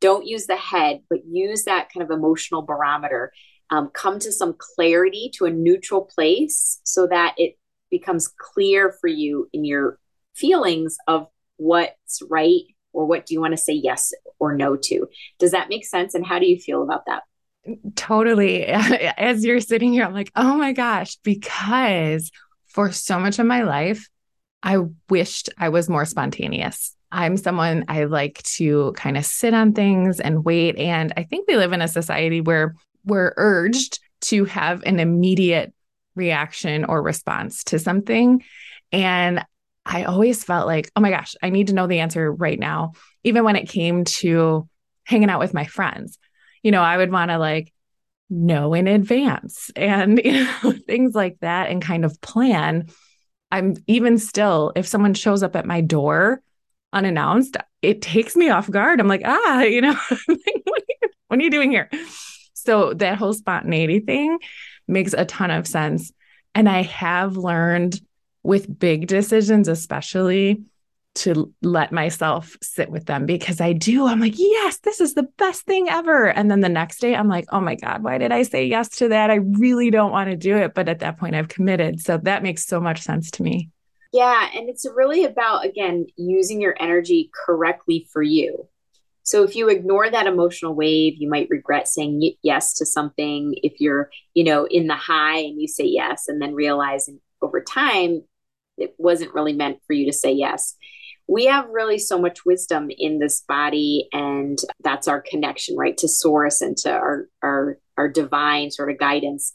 Don't 0.00 0.24
use 0.24 0.46
the 0.46 0.54
head, 0.54 1.00
but 1.10 1.26
use 1.26 1.64
that 1.64 1.88
kind 1.92 2.04
of 2.04 2.16
emotional 2.16 2.62
barometer. 2.62 3.32
Um, 3.70 3.90
come 3.92 4.20
to 4.20 4.30
some 4.30 4.54
clarity 4.56 5.32
to 5.34 5.46
a 5.46 5.50
neutral 5.50 6.02
place 6.02 6.80
so 6.84 7.08
that 7.08 7.34
it 7.38 7.58
becomes 7.90 8.28
clear 8.28 8.94
for 9.00 9.08
you 9.08 9.48
in 9.52 9.64
your 9.64 9.98
feelings 10.32 10.96
of 11.08 11.26
what's 11.56 12.22
right 12.30 12.66
or 12.92 13.06
what 13.06 13.26
do 13.26 13.34
you 13.34 13.40
want 13.40 13.52
to 13.52 13.58
say 13.58 13.72
yes 13.72 14.12
or 14.38 14.54
no 14.54 14.76
to? 14.76 15.06
Does 15.38 15.52
that 15.52 15.68
make 15.68 15.86
sense? 15.86 16.14
And 16.14 16.26
how 16.26 16.38
do 16.38 16.46
you 16.46 16.58
feel 16.58 16.82
about 16.82 17.06
that? 17.06 17.22
Totally. 17.94 18.64
As 18.66 19.44
you're 19.44 19.60
sitting 19.60 19.92
here, 19.92 20.04
I'm 20.04 20.14
like, 20.14 20.32
oh 20.34 20.56
my 20.56 20.72
gosh, 20.72 21.16
because 21.16 22.30
for 22.68 22.92
so 22.92 23.18
much 23.18 23.38
of 23.38 23.46
my 23.46 23.62
life, 23.62 24.08
I 24.62 24.78
wished 25.08 25.50
I 25.58 25.68
was 25.70 25.88
more 25.88 26.04
spontaneous. 26.04 26.94
I'm 27.12 27.36
someone 27.36 27.84
I 27.88 28.04
like 28.04 28.42
to 28.54 28.92
kind 28.96 29.16
of 29.16 29.24
sit 29.24 29.52
on 29.52 29.72
things 29.72 30.20
and 30.20 30.44
wait. 30.44 30.76
And 30.76 31.12
I 31.16 31.24
think 31.24 31.48
we 31.48 31.56
live 31.56 31.72
in 31.72 31.82
a 31.82 31.88
society 31.88 32.40
where 32.40 32.74
we're 33.04 33.34
urged 33.36 33.98
to 34.22 34.44
have 34.44 34.82
an 34.84 35.00
immediate 35.00 35.72
reaction 36.14 36.84
or 36.84 37.02
response 37.02 37.64
to 37.64 37.78
something. 37.78 38.42
And 38.92 39.44
I 39.84 40.04
always 40.04 40.44
felt 40.44 40.66
like, 40.66 40.90
oh 40.94 41.00
my 41.00 41.10
gosh, 41.10 41.34
I 41.42 41.50
need 41.50 41.68
to 41.68 41.74
know 41.74 41.86
the 41.86 42.00
answer 42.00 42.30
right 42.30 42.58
now. 42.58 42.92
Even 43.24 43.44
when 43.44 43.56
it 43.56 43.68
came 43.68 44.04
to 44.04 44.68
hanging 45.04 45.30
out 45.30 45.40
with 45.40 45.54
my 45.54 45.64
friends, 45.64 46.18
you 46.62 46.70
know, 46.70 46.82
I 46.82 46.96
would 46.96 47.10
want 47.10 47.30
to 47.30 47.38
like 47.38 47.72
know 48.28 48.74
in 48.74 48.86
advance 48.86 49.70
and, 49.76 50.20
you 50.24 50.44
know, 50.44 50.74
things 50.86 51.14
like 51.14 51.38
that 51.40 51.70
and 51.70 51.82
kind 51.82 52.04
of 52.04 52.20
plan. 52.20 52.88
I'm 53.50 53.76
even 53.86 54.18
still, 54.18 54.72
if 54.76 54.86
someone 54.86 55.14
shows 55.14 55.42
up 55.42 55.56
at 55.56 55.66
my 55.66 55.80
door 55.80 56.40
unannounced, 56.92 57.56
it 57.82 58.02
takes 58.02 58.36
me 58.36 58.50
off 58.50 58.70
guard. 58.70 59.00
I'm 59.00 59.08
like, 59.08 59.22
ah, 59.24 59.60
you 59.62 59.80
know, 59.80 59.94
what, 59.94 60.28
are 60.28 60.34
you, 60.46 61.08
what 61.28 61.40
are 61.40 61.42
you 61.42 61.50
doing 61.50 61.70
here? 61.70 61.90
So 62.54 62.94
that 62.94 63.16
whole 63.18 63.32
spontaneity 63.32 64.00
thing 64.00 64.38
makes 64.86 65.14
a 65.14 65.24
ton 65.24 65.50
of 65.50 65.66
sense. 65.66 66.12
And 66.54 66.68
I 66.68 66.82
have 66.82 67.36
learned 67.36 68.00
with 68.42 68.78
big 68.78 69.06
decisions, 69.06 69.68
especially 69.68 70.62
to 71.12 71.52
let 71.60 71.90
myself 71.90 72.56
sit 72.62 72.88
with 72.90 73.06
them 73.06 73.26
because 73.26 73.60
I 73.60 73.72
do. 73.72 74.06
I'm 74.06 74.20
like, 74.20 74.38
yes, 74.38 74.78
this 74.78 75.00
is 75.00 75.14
the 75.14 75.28
best 75.38 75.62
thing 75.62 75.88
ever. 75.88 76.26
And 76.26 76.50
then 76.50 76.60
the 76.60 76.68
next 76.68 77.00
day, 77.00 77.16
I'm 77.16 77.28
like, 77.28 77.46
oh 77.50 77.60
my 77.60 77.74
God, 77.74 78.04
why 78.04 78.18
did 78.18 78.30
I 78.30 78.42
say 78.42 78.64
yes 78.64 78.88
to 78.98 79.08
that? 79.08 79.30
I 79.30 79.36
really 79.36 79.90
don't 79.90 80.12
want 80.12 80.30
to 80.30 80.36
do 80.36 80.56
it. 80.56 80.72
But 80.72 80.88
at 80.88 81.00
that 81.00 81.18
point, 81.18 81.34
I've 81.34 81.48
committed. 81.48 82.00
So 82.00 82.18
that 82.18 82.44
makes 82.44 82.64
so 82.64 82.80
much 82.80 83.02
sense 83.02 83.30
to 83.32 83.42
me. 83.42 83.70
Yeah. 84.12 84.50
And 84.54 84.68
it's 84.68 84.86
really 84.94 85.24
about, 85.24 85.64
again, 85.64 86.06
using 86.16 86.60
your 86.60 86.76
energy 86.80 87.30
correctly 87.44 88.08
for 88.12 88.22
you. 88.22 88.68
So 89.22 89.42
if 89.42 89.54
you 89.54 89.68
ignore 89.68 90.10
that 90.10 90.26
emotional 90.26 90.74
wave, 90.74 91.14
you 91.16 91.28
might 91.28 91.48
regret 91.50 91.88
saying 91.88 92.34
yes 92.42 92.74
to 92.74 92.86
something. 92.86 93.54
If 93.62 93.80
you're, 93.80 94.10
you 94.34 94.44
know, 94.44 94.64
in 94.64 94.86
the 94.86 94.96
high 94.96 95.38
and 95.38 95.60
you 95.60 95.68
say 95.68 95.84
yes 95.84 96.28
and 96.28 96.40
then 96.40 96.54
realize 96.54 97.08
over 97.42 97.60
time 97.60 98.22
it 98.80 98.94
wasn't 98.98 99.34
really 99.34 99.52
meant 99.52 99.78
for 99.86 99.92
you 99.92 100.06
to 100.06 100.12
say 100.12 100.32
yes. 100.32 100.76
we 101.28 101.44
have 101.44 101.68
really 101.70 101.98
so 101.98 102.18
much 102.18 102.44
wisdom 102.44 102.88
in 102.90 103.18
this 103.18 103.42
body 103.46 104.08
and 104.12 104.58
that's 104.82 105.06
our 105.06 105.20
connection 105.20 105.76
right 105.76 105.96
to 105.98 106.08
source 106.08 106.60
and 106.60 106.76
to 106.76 106.90
our 106.90 107.28
our 107.42 107.78
our 107.96 108.08
divine 108.08 108.70
sort 108.70 108.90
of 108.90 108.98
guidance 108.98 109.52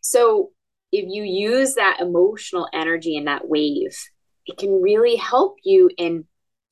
so 0.00 0.50
if 0.92 1.04
you 1.08 1.22
use 1.24 1.74
that 1.74 1.98
emotional 2.00 2.68
energy 2.72 3.16
and 3.16 3.26
that 3.26 3.48
wave 3.48 3.96
it 4.46 4.56
can 4.58 4.80
really 4.80 5.16
help 5.16 5.56
you 5.64 5.90
in 5.98 6.24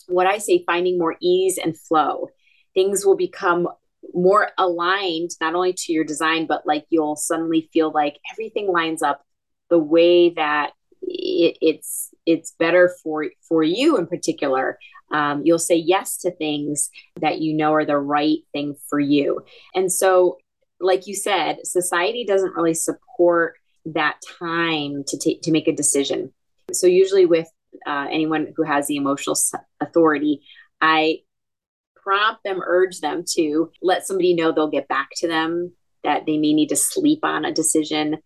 what 0.06 0.26
i 0.26 0.38
say 0.38 0.62
finding 0.64 0.98
more 0.98 1.16
ease 1.20 1.58
and 1.58 1.78
flow 1.78 2.28
things 2.74 3.04
will 3.04 3.16
become 3.16 3.66
more 4.14 4.50
aligned 4.58 5.30
not 5.40 5.54
only 5.54 5.72
to 5.72 5.92
your 5.92 6.04
design 6.04 6.46
but 6.46 6.66
like 6.66 6.84
you'll 6.90 7.16
suddenly 7.16 7.68
feel 7.72 7.90
like 7.90 8.16
everything 8.32 8.70
lines 8.70 9.02
up 9.02 9.22
the 9.70 9.78
way 9.78 10.30
that 10.30 10.70
it, 11.02 11.56
it's 11.60 12.14
it's 12.24 12.52
better 12.52 12.94
for 13.02 13.26
for 13.48 13.62
you 13.62 13.96
in 13.96 14.06
particular 14.06 14.78
um, 15.12 15.42
you'll 15.44 15.58
say 15.58 15.76
yes 15.76 16.16
to 16.18 16.30
things 16.30 16.90
that 17.20 17.40
you 17.40 17.54
know 17.54 17.72
are 17.74 17.84
the 17.84 17.98
right 17.98 18.38
thing 18.52 18.74
for 18.88 18.98
you. 18.98 19.44
And 19.74 19.92
so 19.92 20.38
like 20.80 21.06
you 21.06 21.14
said 21.14 21.58
society 21.64 22.24
doesn't 22.24 22.54
really 22.54 22.74
support 22.74 23.54
that 23.86 24.20
time 24.38 25.04
to 25.06 25.18
take 25.18 25.42
to 25.42 25.52
make 25.52 25.68
a 25.68 25.72
decision. 25.72 26.32
So 26.72 26.86
usually 26.86 27.24
with 27.24 27.48
uh, 27.86 28.06
anyone 28.10 28.52
who 28.56 28.62
has 28.62 28.86
the 28.86 28.96
emotional 28.96 29.36
authority 29.80 30.40
i 30.80 31.18
prompt 31.94 32.42
them 32.42 32.60
urge 32.64 33.00
them 33.00 33.22
to 33.26 33.70
let 33.82 34.06
somebody 34.06 34.34
know 34.34 34.50
they'll 34.50 34.70
get 34.70 34.88
back 34.88 35.08
to 35.14 35.28
them 35.28 35.72
that 36.02 36.24
they 36.24 36.38
may 36.38 36.54
need 36.54 36.68
to 36.68 36.76
sleep 36.76 37.20
on 37.22 37.44
a 37.44 37.52
decision 37.52 38.16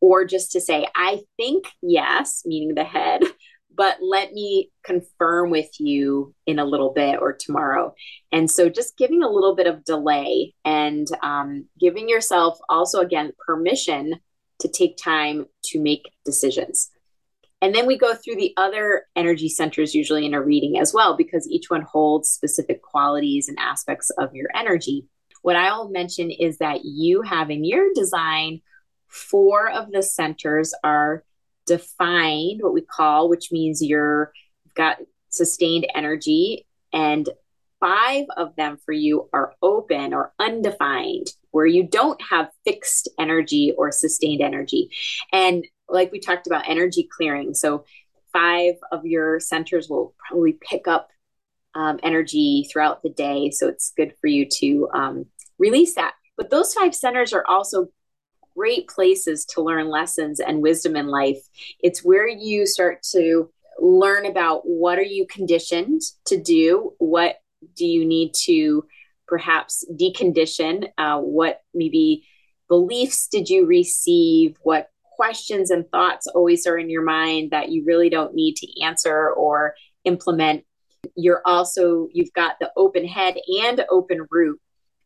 or 0.00 0.24
just 0.24 0.52
to 0.52 0.60
say, 0.60 0.86
I 0.94 1.22
think 1.36 1.66
yes, 1.82 2.42
meaning 2.44 2.74
the 2.74 2.84
head, 2.84 3.22
but 3.74 3.98
let 4.02 4.32
me 4.32 4.70
confirm 4.84 5.50
with 5.50 5.70
you 5.78 6.34
in 6.46 6.58
a 6.58 6.64
little 6.64 6.92
bit 6.92 7.18
or 7.20 7.32
tomorrow. 7.32 7.94
And 8.32 8.50
so 8.50 8.68
just 8.68 8.98
giving 8.98 9.22
a 9.22 9.28
little 9.30 9.54
bit 9.54 9.66
of 9.66 9.84
delay 9.84 10.54
and 10.64 11.06
um, 11.22 11.66
giving 11.78 12.08
yourself 12.08 12.58
also, 12.68 13.00
again, 13.00 13.32
permission 13.46 14.16
to 14.60 14.68
take 14.68 14.96
time 14.96 15.46
to 15.64 15.80
make 15.80 16.10
decisions. 16.24 16.90
And 17.62 17.74
then 17.74 17.86
we 17.86 17.98
go 17.98 18.14
through 18.14 18.36
the 18.36 18.54
other 18.56 19.06
energy 19.14 19.48
centers, 19.48 19.94
usually 19.94 20.24
in 20.24 20.34
a 20.34 20.42
reading 20.42 20.78
as 20.78 20.94
well, 20.94 21.16
because 21.16 21.48
each 21.48 21.68
one 21.68 21.82
holds 21.82 22.30
specific 22.30 22.82
qualities 22.82 23.48
and 23.48 23.58
aspects 23.58 24.10
of 24.18 24.34
your 24.34 24.48
energy. 24.54 25.06
What 25.42 25.56
I'll 25.56 25.90
mention 25.90 26.30
is 26.30 26.58
that 26.58 26.84
you 26.84 27.22
have 27.22 27.50
in 27.50 27.64
your 27.64 27.92
design 27.94 28.62
Four 29.10 29.68
of 29.68 29.90
the 29.90 30.02
centers 30.02 30.72
are 30.82 31.24
defined, 31.66 32.62
what 32.62 32.72
we 32.72 32.80
call, 32.80 33.28
which 33.28 33.52
means 33.52 33.82
you're 33.82 34.32
got 34.74 34.98
sustained 35.28 35.86
energy, 35.94 36.66
and 36.92 37.28
five 37.80 38.26
of 38.36 38.54
them 38.56 38.78
for 38.84 38.92
you 38.92 39.28
are 39.32 39.54
open 39.62 40.14
or 40.14 40.32
undefined, 40.38 41.26
where 41.50 41.66
you 41.66 41.82
don't 41.82 42.20
have 42.30 42.50
fixed 42.64 43.08
energy 43.18 43.72
or 43.76 43.90
sustained 43.90 44.42
energy. 44.42 44.90
And 45.32 45.66
like 45.88 46.12
we 46.12 46.20
talked 46.20 46.46
about 46.46 46.68
energy 46.68 47.08
clearing. 47.10 47.54
So, 47.54 47.84
five 48.32 48.74
of 48.92 49.04
your 49.04 49.40
centers 49.40 49.88
will 49.88 50.14
probably 50.28 50.56
pick 50.60 50.86
up 50.86 51.08
um, 51.74 51.98
energy 52.04 52.68
throughout 52.70 53.02
the 53.02 53.10
day. 53.10 53.50
So, 53.50 53.66
it's 53.68 53.92
good 53.96 54.14
for 54.20 54.28
you 54.28 54.46
to 54.60 54.88
um, 54.94 55.26
release 55.58 55.94
that. 55.96 56.14
But 56.36 56.50
those 56.50 56.72
five 56.72 56.94
centers 56.94 57.32
are 57.32 57.44
also 57.46 57.88
great 58.60 58.88
places 58.88 59.46
to 59.46 59.62
learn 59.62 59.88
lessons 59.88 60.38
and 60.38 60.60
wisdom 60.60 60.94
in 60.94 61.06
life. 61.06 61.38
It's 61.80 62.04
where 62.04 62.28
you 62.28 62.66
start 62.66 63.02
to 63.12 63.50
learn 63.78 64.26
about 64.26 64.60
what 64.64 64.98
are 64.98 65.12
you 65.16 65.26
conditioned 65.26 66.02
to 66.26 66.38
do, 66.38 66.92
what 66.98 67.36
do 67.74 67.86
you 67.86 68.04
need 68.04 68.34
to 68.44 68.84
perhaps 69.26 69.82
decondition, 69.98 70.88
uh, 70.98 71.20
what 71.20 71.62
maybe 71.72 72.26
beliefs 72.68 73.28
did 73.28 73.48
you 73.48 73.64
receive, 73.64 74.58
what 74.62 74.90
questions 75.16 75.70
and 75.70 75.88
thoughts 75.90 76.26
always 76.26 76.66
are 76.66 76.76
in 76.76 76.90
your 76.90 77.02
mind 77.02 77.52
that 77.52 77.70
you 77.70 77.82
really 77.86 78.10
don't 78.10 78.34
need 78.34 78.56
to 78.56 78.82
answer 78.82 79.30
or 79.30 79.74
implement. 80.04 80.64
You're 81.16 81.40
also, 81.46 82.08
you've 82.12 82.34
got 82.34 82.56
the 82.60 82.70
open 82.76 83.06
head 83.06 83.38
and 83.62 83.86
open 83.90 84.26
root 84.30 84.60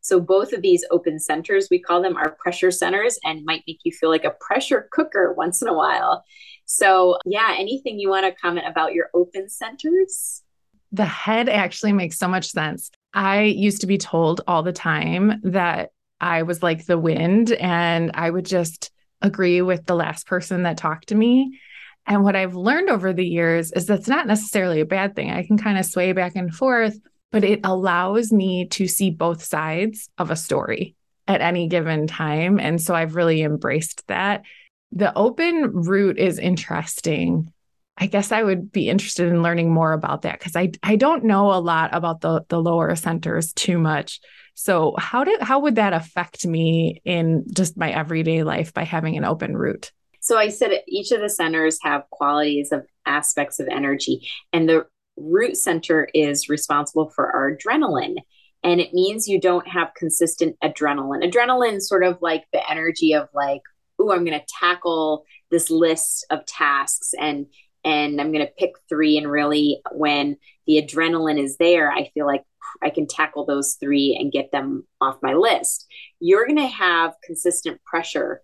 so 0.05 0.19
both 0.19 0.53
of 0.53 0.61
these 0.61 0.85
open 0.91 1.19
centers, 1.19 1.67
we 1.71 1.79
call 1.79 1.99
them 1.99 2.15
our 2.15 2.29
pressure 2.29 2.69
centers 2.69 3.17
and 3.23 3.43
might 3.43 3.63
make 3.65 3.79
you 3.83 3.91
feel 3.91 4.11
like 4.11 4.23
a 4.23 4.35
pressure 4.39 4.87
cooker 4.91 5.33
once 5.33 5.63
in 5.63 5.67
a 5.67 5.73
while. 5.73 6.23
So, 6.65 7.17
yeah, 7.25 7.55
anything 7.57 7.97
you 7.97 8.09
want 8.09 8.23
to 8.27 8.39
comment 8.39 8.67
about 8.67 8.93
your 8.93 9.09
open 9.15 9.49
centers? 9.49 10.43
The 10.91 11.05
head 11.05 11.49
actually 11.49 11.91
makes 11.91 12.19
so 12.19 12.27
much 12.27 12.51
sense. 12.51 12.91
I 13.15 13.41
used 13.41 13.81
to 13.81 13.87
be 13.87 13.97
told 13.97 14.41
all 14.45 14.61
the 14.61 14.71
time 14.71 15.41
that 15.43 15.89
I 16.21 16.43
was 16.43 16.61
like 16.61 16.85
the 16.85 16.99
wind 16.99 17.53
and 17.53 18.11
I 18.13 18.29
would 18.29 18.45
just 18.45 18.91
agree 19.23 19.63
with 19.63 19.87
the 19.87 19.95
last 19.95 20.27
person 20.27 20.61
that 20.63 20.77
talked 20.77 21.07
to 21.07 21.15
me. 21.15 21.59
And 22.05 22.23
what 22.23 22.35
I've 22.35 22.55
learned 22.55 22.91
over 22.91 23.11
the 23.11 23.25
years 23.25 23.71
is 23.71 23.87
that's 23.87 24.07
not 24.07 24.27
necessarily 24.27 24.81
a 24.81 24.85
bad 24.85 25.15
thing. 25.15 25.31
I 25.31 25.41
can 25.41 25.57
kind 25.57 25.79
of 25.79 25.85
sway 25.85 26.11
back 26.11 26.35
and 26.35 26.53
forth 26.53 26.95
but 27.31 27.43
it 27.43 27.61
allows 27.63 28.31
me 28.31 28.67
to 28.67 28.87
see 28.87 29.09
both 29.09 29.43
sides 29.43 30.09
of 30.17 30.31
a 30.31 30.35
story 30.35 30.95
at 31.27 31.41
any 31.41 31.67
given 31.67 32.07
time. 32.07 32.59
And 32.59 32.81
so 32.81 32.93
I've 32.93 33.15
really 33.15 33.41
embraced 33.41 34.07
that. 34.07 34.43
The 34.91 35.13
open 35.17 35.71
root 35.71 36.17
is 36.17 36.39
interesting. 36.39 37.51
I 37.97 38.07
guess 38.07 38.31
I 38.31 38.43
would 38.43 38.71
be 38.71 38.89
interested 38.89 39.29
in 39.29 39.41
learning 39.41 39.73
more 39.73 39.93
about 39.93 40.23
that 40.23 40.39
because 40.39 40.55
I 40.55 40.71
I 40.83 40.95
don't 40.95 41.23
know 41.23 41.53
a 41.53 41.59
lot 41.59 41.95
about 41.95 42.21
the 42.21 42.45
the 42.49 42.61
lower 42.61 42.95
centers 42.95 43.53
too 43.53 43.77
much. 43.77 44.19
So 44.53 44.95
how 44.97 45.23
did 45.23 45.41
how 45.41 45.59
would 45.59 45.75
that 45.75 45.93
affect 45.93 46.45
me 46.45 47.01
in 47.05 47.45
just 47.53 47.77
my 47.77 47.91
everyday 47.91 48.43
life 48.43 48.73
by 48.73 48.83
having 48.83 49.17
an 49.17 49.25
open 49.25 49.55
root? 49.55 49.91
So 50.21 50.37
I 50.37 50.49
said 50.49 50.71
each 50.87 51.11
of 51.11 51.21
the 51.21 51.29
centers 51.29 51.77
have 51.83 52.09
qualities 52.09 52.71
of 52.71 52.85
aspects 53.05 53.59
of 53.59 53.67
energy 53.67 54.27
and 54.51 54.67
the 54.67 54.87
root 55.17 55.57
center 55.57 56.07
is 56.13 56.49
responsible 56.49 57.09
for 57.09 57.31
our 57.31 57.55
adrenaline. 57.55 58.17
And 58.63 58.81
it 58.81 58.93
means 58.93 59.27
you 59.27 59.39
don't 59.39 59.67
have 59.67 59.93
consistent 59.95 60.57
adrenaline. 60.63 61.29
Adrenaline 61.29 61.81
sort 61.81 62.03
of 62.03 62.17
like 62.21 62.45
the 62.51 62.69
energy 62.69 63.13
of 63.13 63.29
like, 63.33 63.61
oh, 63.99 64.11
I'm 64.11 64.25
going 64.25 64.39
to 64.39 64.45
tackle 64.59 65.25
this 65.51 65.69
list 65.69 66.25
of 66.29 66.45
tasks 66.45 67.11
and 67.19 67.47
and 67.83 68.19
I'm 68.19 68.31
going 68.31 68.43
to 68.43 68.51
pick 68.57 68.71
three. 68.89 69.15
And 69.15 69.29
really, 69.29 69.79
when 69.91 70.37
the 70.65 70.81
adrenaline 70.81 71.39
is 71.39 71.57
there, 71.57 71.91
I 71.91 72.09
feel 72.15 72.25
like 72.25 72.43
I 72.83 72.89
can 72.89 73.05
tackle 73.05 73.45
those 73.45 73.77
three 73.79 74.17
and 74.19 74.31
get 74.31 74.51
them 74.51 74.87
off 74.99 75.21
my 75.21 75.33
list. 75.33 75.85
You're 76.19 76.47
going 76.47 76.57
to 76.57 76.65
have 76.65 77.13
consistent 77.23 77.83
pressure, 77.83 78.41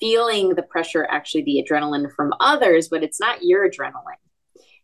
feeling 0.00 0.50
the 0.50 0.62
pressure, 0.62 1.06
actually, 1.10 1.44
the 1.44 1.66
adrenaline 1.66 2.12
from 2.12 2.34
others, 2.40 2.88
but 2.88 3.02
it's 3.02 3.18
not 3.18 3.42
your 3.42 3.66
adrenaline. 3.68 4.20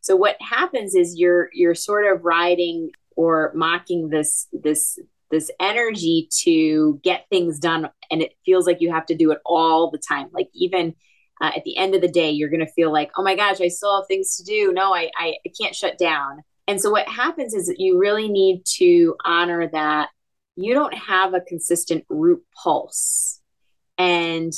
So 0.01 0.17
what 0.17 0.37
happens 0.41 0.95
is 0.95 1.19
you're 1.19 1.51
you're 1.53 1.75
sort 1.75 2.07
of 2.07 2.25
riding 2.25 2.91
or 3.17 3.53
mocking 3.55 4.09
this 4.09 4.47
this 4.53 4.99
this 5.31 5.51
energy 5.61 6.29
to 6.43 7.01
get 7.05 7.27
things 7.31 7.59
done 7.59 7.89
and 8.11 8.21
it 8.21 8.35
feels 8.45 8.67
like 8.67 8.81
you 8.81 8.93
have 8.93 9.07
to 9.07 9.15
do 9.15 9.31
it 9.31 9.39
all 9.45 9.91
the 9.91 9.99
time. 9.99 10.29
Like 10.33 10.49
even 10.55 10.95
uh, 11.41 11.53
at 11.57 11.65
the 11.65 11.77
end 11.77 11.95
of 11.95 12.01
the 12.01 12.09
day 12.09 12.31
you're 12.31 12.49
going 12.51 12.67
to 12.67 12.73
feel 12.73 12.93
like 12.93 13.11
oh 13.17 13.23
my 13.23 13.35
gosh 13.35 13.61
i 13.61 13.69
still 13.69 13.97
have 13.97 14.09
things 14.09 14.37
to 14.37 14.45
do. 14.45 14.73
No 14.73 14.93
I, 14.95 15.11
I 15.17 15.37
i 15.47 15.53
can't 15.61 15.75
shut 15.75 15.99
down. 15.99 16.43
And 16.67 16.81
so 16.81 16.91
what 16.91 17.09
happens 17.09 17.53
is 17.55 17.67
that 17.67 17.81
you 17.81 17.99
really 17.99 18.29
need 18.29 18.65
to 18.77 19.17
honor 19.25 19.69
that 19.69 20.09
you 20.57 20.75
don't 20.75 20.95
have 20.95 21.35
a 21.35 21.41
consistent 21.41 22.05
root 22.09 22.43
pulse. 22.63 23.41
And 23.99 24.53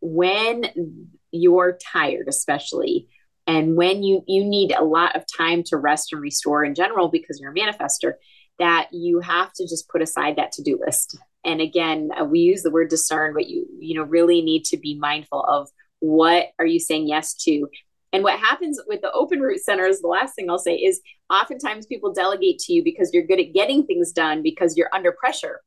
when 0.00 1.06
you're 1.30 1.78
tired 1.92 2.26
especially 2.28 3.08
and 3.48 3.76
when 3.76 4.02
you 4.02 4.22
you 4.28 4.44
need 4.44 4.72
a 4.72 4.84
lot 4.84 5.16
of 5.16 5.24
time 5.36 5.64
to 5.64 5.76
rest 5.76 6.12
and 6.12 6.22
restore 6.22 6.64
in 6.64 6.74
general 6.74 7.08
because 7.08 7.40
you're 7.40 7.50
a 7.50 7.54
manifestor 7.54 8.12
that 8.58 8.88
you 8.92 9.20
have 9.20 9.52
to 9.54 9.64
just 9.64 9.88
put 9.88 10.02
aside 10.02 10.36
that 10.36 10.52
to-do 10.52 10.78
list. 10.84 11.18
And 11.44 11.60
again 11.60 12.10
uh, 12.16 12.24
we 12.24 12.40
use 12.40 12.62
the 12.62 12.70
word 12.70 12.90
discern 12.90 13.34
but 13.34 13.48
you 13.48 13.66
you 13.80 13.94
know 13.94 14.04
really 14.04 14.42
need 14.42 14.64
to 14.66 14.76
be 14.76 14.96
mindful 14.98 15.42
of 15.42 15.68
what 15.98 16.48
are 16.60 16.66
you 16.66 16.78
saying 16.78 17.08
yes 17.08 17.34
to. 17.44 17.66
And 18.12 18.22
what 18.22 18.38
happens 18.38 18.80
with 18.86 19.00
the 19.00 19.12
open 19.12 19.40
root 19.40 19.60
centers 19.60 20.00
the 20.00 20.08
last 20.08 20.34
thing 20.34 20.50
i'll 20.50 20.58
say 20.58 20.76
is 20.76 21.00
oftentimes 21.30 21.86
people 21.86 22.12
delegate 22.12 22.58
to 22.60 22.72
you 22.72 22.84
because 22.84 23.10
you're 23.12 23.26
good 23.26 23.40
at 23.40 23.54
getting 23.54 23.84
things 23.84 24.12
done 24.12 24.42
because 24.42 24.76
you're 24.76 24.94
under 24.94 25.12
pressure. 25.12 25.60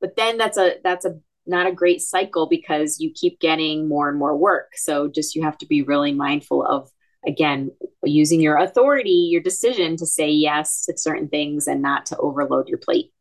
But 0.00 0.16
then 0.16 0.38
that's 0.38 0.56
a 0.56 0.76
that's 0.82 1.04
a 1.04 1.18
not 1.46 1.66
a 1.66 1.72
great 1.72 2.00
cycle 2.00 2.46
because 2.46 3.00
you 3.00 3.10
keep 3.14 3.40
getting 3.40 3.88
more 3.88 4.08
and 4.08 4.18
more 4.18 4.36
work. 4.36 4.72
So 4.76 5.08
just 5.08 5.34
you 5.34 5.42
have 5.42 5.56
to 5.58 5.66
be 5.66 5.82
really 5.82 6.12
mindful 6.12 6.64
of 6.64 6.90
again, 7.28 7.70
using 8.02 8.40
your 8.40 8.56
authority, 8.56 9.28
your 9.30 9.42
decision 9.42 9.96
to 9.98 10.06
say 10.06 10.30
yes 10.30 10.86
to 10.86 10.96
certain 10.96 11.28
things 11.28 11.68
and 11.68 11.82
not 11.82 12.06
to 12.06 12.16
overload 12.16 12.68
your 12.68 12.78
plate. 12.78 13.12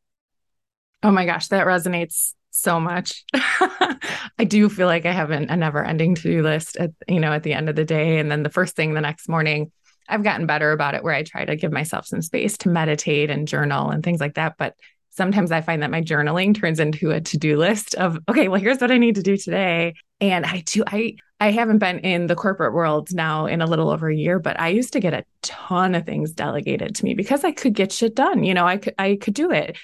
Oh 1.04 1.12
my 1.12 1.26
gosh, 1.26 1.50
that 1.50 1.68
resonates 1.68 2.34
so 2.50 2.80
much. 2.80 3.24
I 3.34 4.46
do 4.48 4.70
feel 4.70 4.88
like 4.88 5.06
I 5.06 5.12
have 5.12 5.30
an, 5.30 5.50
a 5.50 5.58
never 5.58 5.84
ending 5.84 6.16
to 6.16 6.22
do 6.22 6.42
list 6.42 6.78
at, 6.78 6.92
you 7.08 7.20
know, 7.20 7.34
at 7.34 7.44
the 7.44 7.54
end 7.54 7.70
of 7.70 7.76
the 7.76 7.86
day. 7.86 8.18
And 8.18 8.32
then 8.32 8.44
the 8.44 8.50
first 8.50 8.76
thing 8.76 8.94
the 8.94 9.02
next 9.02 9.30
morning, 9.30 9.72
I've 10.10 10.24
gotten 10.24 10.48
better 10.48 10.72
about 10.72 10.96
it 10.96 11.04
where 11.04 11.14
I 11.14 11.24
try 11.24 11.46
to 11.46 11.56
give 11.56 11.72
myself 11.72 12.08
some 12.08 12.22
space 12.22 12.58
to 12.60 12.70
meditate 12.70 13.30
and 13.30 13.48
journal 13.48 13.90
and 13.90 14.04
things 14.04 14.22
like 14.22 14.36
that. 14.36 14.56
But 14.58 14.74
sometimes 15.18 15.52
I 15.52 15.62
find 15.62 15.82
that 15.82 15.92
my 15.92 16.02
journaling 16.02 16.56
turns 16.56 16.80
into 16.80 17.10
a 17.10 17.20
to-do 17.20 17.58
list 17.58 17.96
of, 17.96 18.20
okay, 18.30 18.48
well, 18.48 18.62
here's 18.62 18.80
what 18.80 18.92
I 18.92 18.98
need 18.98 19.16
to 19.16 19.24
do 19.24 19.36
today. 19.36 19.96
And 20.22 20.46
I 20.46 20.62
do, 20.66 20.84
I, 20.86 21.16
I 21.40 21.52
haven't 21.52 21.80
been 21.80 22.00
in 22.00 22.28
the 22.28 22.36
corporate 22.36 22.74
world 22.74 23.10
now 23.14 23.48
in 23.48 23.62
a 23.62 23.66
little 23.66 23.90
over 23.90 24.10
a 24.10 24.16
year, 24.16 24.40
but 24.40 24.60
I 24.60 24.70
used 24.70 24.94
to 24.94 25.00
get 25.00 25.14
a 25.14 25.26
ton 25.42 25.96
of 25.96 26.06
things 26.06 26.32
delegated 26.32 26.96
to 26.96 27.04
me 27.04 27.16
because 27.16 27.44
I 27.44 27.52
could 27.52 27.74
get 27.74 27.92
shit 27.92 28.16
done. 28.16 28.44
You 28.44 28.54
know, 28.54 28.66
I 28.66 28.78
could, 28.78 28.94
I 29.00 29.18
could 29.20 29.34
do 29.34 29.52
it. 29.52 29.76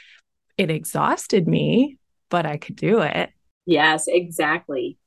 It 0.58 0.70
exhausted 0.70 1.48
me, 1.48 1.98
but 2.30 2.46
I 2.46 2.58
could 2.58 2.76
do 2.76 3.00
it. 3.02 3.32
Yes, 3.66 4.06
exactly. 4.08 4.98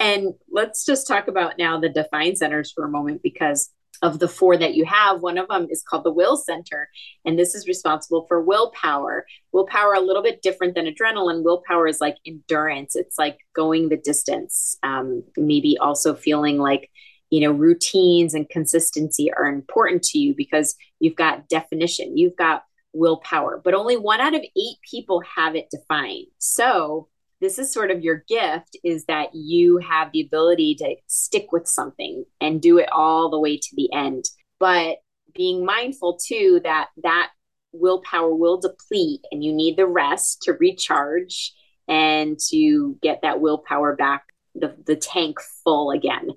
And 0.00 0.34
let's 0.50 0.84
just 0.86 1.06
talk 1.06 1.28
about 1.28 1.58
now 1.58 1.78
the 1.78 1.88
define 1.90 2.36
centers 2.36 2.72
for 2.72 2.84
a 2.84 2.90
moment 2.90 3.22
because 3.22 3.70
of 4.02 4.18
the 4.18 4.28
four 4.28 4.56
that 4.56 4.74
you 4.74 4.84
have, 4.84 5.20
one 5.20 5.38
of 5.38 5.48
them 5.48 5.66
is 5.70 5.82
called 5.82 6.04
the 6.04 6.12
will 6.12 6.36
center. 6.36 6.88
And 7.24 7.38
this 7.38 7.54
is 7.54 7.66
responsible 7.66 8.26
for 8.28 8.40
willpower. 8.42 9.26
Willpower, 9.52 9.94
a 9.94 10.00
little 10.00 10.22
bit 10.22 10.42
different 10.42 10.74
than 10.74 10.86
adrenaline. 10.86 11.42
Willpower 11.42 11.86
is 11.86 12.00
like 12.00 12.16
endurance, 12.26 12.96
it's 12.96 13.18
like 13.18 13.38
going 13.54 13.88
the 13.88 13.96
distance. 13.96 14.76
Um, 14.82 15.22
maybe 15.36 15.78
also 15.78 16.14
feeling 16.14 16.58
like, 16.58 16.90
you 17.30 17.40
know, 17.40 17.52
routines 17.52 18.34
and 18.34 18.48
consistency 18.48 19.32
are 19.32 19.46
important 19.46 20.02
to 20.04 20.18
you 20.18 20.34
because 20.36 20.76
you've 21.00 21.16
got 21.16 21.48
definition, 21.48 22.16
you've 22.16 22.36
got 22.36 22.64
willpower, 22.92 23.60
but 23.62 23.74
only 23.74 23.96
one 23.96 24.20
out 24.20 24.34
of 24.34 24.42
eight 24.42 24.76
people 24.88 25.22
have 25.36 25.54
it 25.54 25.68
defined. 25.70 26.26
So, 26.38 27.08
this 27.40 27.58
is 27.58 27.72
sort 27.72 27.90
of 27.90 28.02
your 28.02 28.24
gift 28.28 28.76
is 28.82 29.04
that 29.06 29.34
you 29.34 29.78
have 29.78 30.10
the 30.12 30.22
ability 30.22 30.74
to 30.76 30.96
stick 31.06 31.52
with 31.52 31.66
something 31.66 32.24
and 32.40 32.62
do 32.62 32.78
it 32.78 32.88
all 32.92 33.30
the 33.30 33.40
way 33.40 33.56
to 33.56 33.76
the 33.76 33.92
end. 33.92 34.24
But 34.58 34.98
being 35.34 35.64
mindful 35.64 36.18
too 36.24 36.60
that 36.64 36.88
that 37.02 37.30
willpower 37.72 38.34
will 38.34 38.58
deplete 38.58 39.20
and 39.30 39.44
you 39.44 39.52
need 39.52 39.76
the 39.76 39.86
rest 39.86 40.42
to 40.42 40.54
recharge 40.54 41.52
and 41.88 42.38
to 42.48 42.96
get 43.02 43.20
that 43.22 43.40
willpower 43.40 43.94
back 43.94 44.24
the, 44.54 44.74
the 44.86 44.96
tank 44.96 45.36
full 45.62 45.90
again 45.90 46.30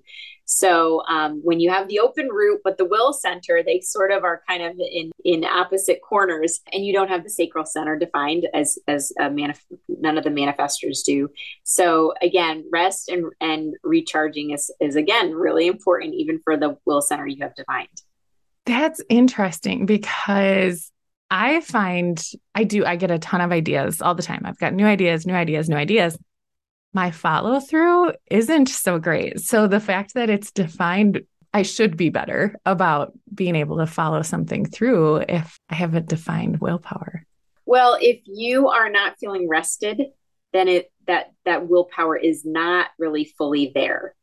so 0.52 1.04
um, 1.08 1.42
when 1.44 1.60
you 1.60 1.70
have 1.70 1.88
the 1.88 2.00
open 2.00 2.28
root 2.28 2.62
but 2.64 2.80
the 2.80 2.86
will 2.86 3.14
center, 3.14 3.62
they 3.64 3.82
sort 3.82 4.12
of 4.12 4.24
are 4.24 4.42
kind 4.50 4.64
of 4.64 4.80
in 4.80 5.12
in 5.24 5.46
opposite 5.46 6.02
corners, 6.02 6.60
and 6.74 6.84
you 6.84 6.92
don't 6.92 7.08
have 7.08 7.24
the 7.24 7.30
sacral 7.30 7.66
center 7.66 7.96
defined 7.96 8.48
as 8.52 8.80
as 8.88 9.14
a 9.20 9.30
manif- 9.30 9.62
none 9.88 10.18
of 10.18 10.24
the 10.24 10.32
manifestors 10.32 11.04
do. 11.06 11.30
So 11.64 12.16
again, 12.24 12.66
rest 12.72 13.10
and 13.10 13.32
and 13.40 13.76
recharging 13.84 14.50
is 14.50 14.74
is 14.82 14.96
again 14.96 15.34
really 15.36 15.68
important, 15.68 16.16
even 16.16 16.40
for 16.44 16.58
the 16.58 16.78
will 16.84 17.04
center 17.04 17.28
you 17.28 17.44
have 17.44 17.54
defined. 17.54 18.02
That's 18.66 19.02
interesting 19.08 19.86
because 19.86 20.92
I 21.30 21.62
find 21.62 22.20
I 22.56 22.64
do, 22.64 22.86
I 22.86 22.96
get 22.96 23.12
a 23.12 23.20
ton 23.20 23.42
of 23.42 23.52
ideas 23.52 24.02
all 24.02 24.16
the 24.16 24.24
time. 24.24 24.42
I've 24.46 24.58
got 24.58 24.74
new 24.74 24.88
ideas, 24.88 25.28
new 25.28 25.36
ideas, 25.36 25.70
new 25.70 25.78
ideas 25.78 26.18
my 26.94 27.12
follow 27.12 27.60
through 27.60 28.14
isn't 28.30 28.70
so 28.70 29.00
great. 29.00 29.40
So 29.40 29.68
the 29.68 29.80
fact 29.80 30.14
that 30.16 30.30
it's 30.30 30.52
defined, 30.52 31.22
I 31.54 31.62
should 31.62 31.98
be 31.98 32.10
better 32.10 32.56
about 32.66 33.14
being 33.34 33.56
able 33.56 33.78
to 33.78 33.88
follow 33.88 34.22
something 34.22 34.66
through 34.66 35.18
if 35.30 35.60
I 35.70 35.76
have 35.76 35.96
a 35.96 36.02
defined 36.02 36.60
willpower. 36.60 37.24
Well, 37.66 37.98
if 38.02 38.22
you 38.26 38.70
are 38.70 38.90
not 38.90 39.20
feeling 39.20 39.48
rested, 39.48 40.02
then 40.54 40.68
it 40.68 40.92
that 41.06 41.32
that 41.46 41.68
willpower 41.68 42.18
is 42.18 42.44
not 42.44 42.88
really 42.98 43.26
fully 43.38 43.72
there. 43.74 44.16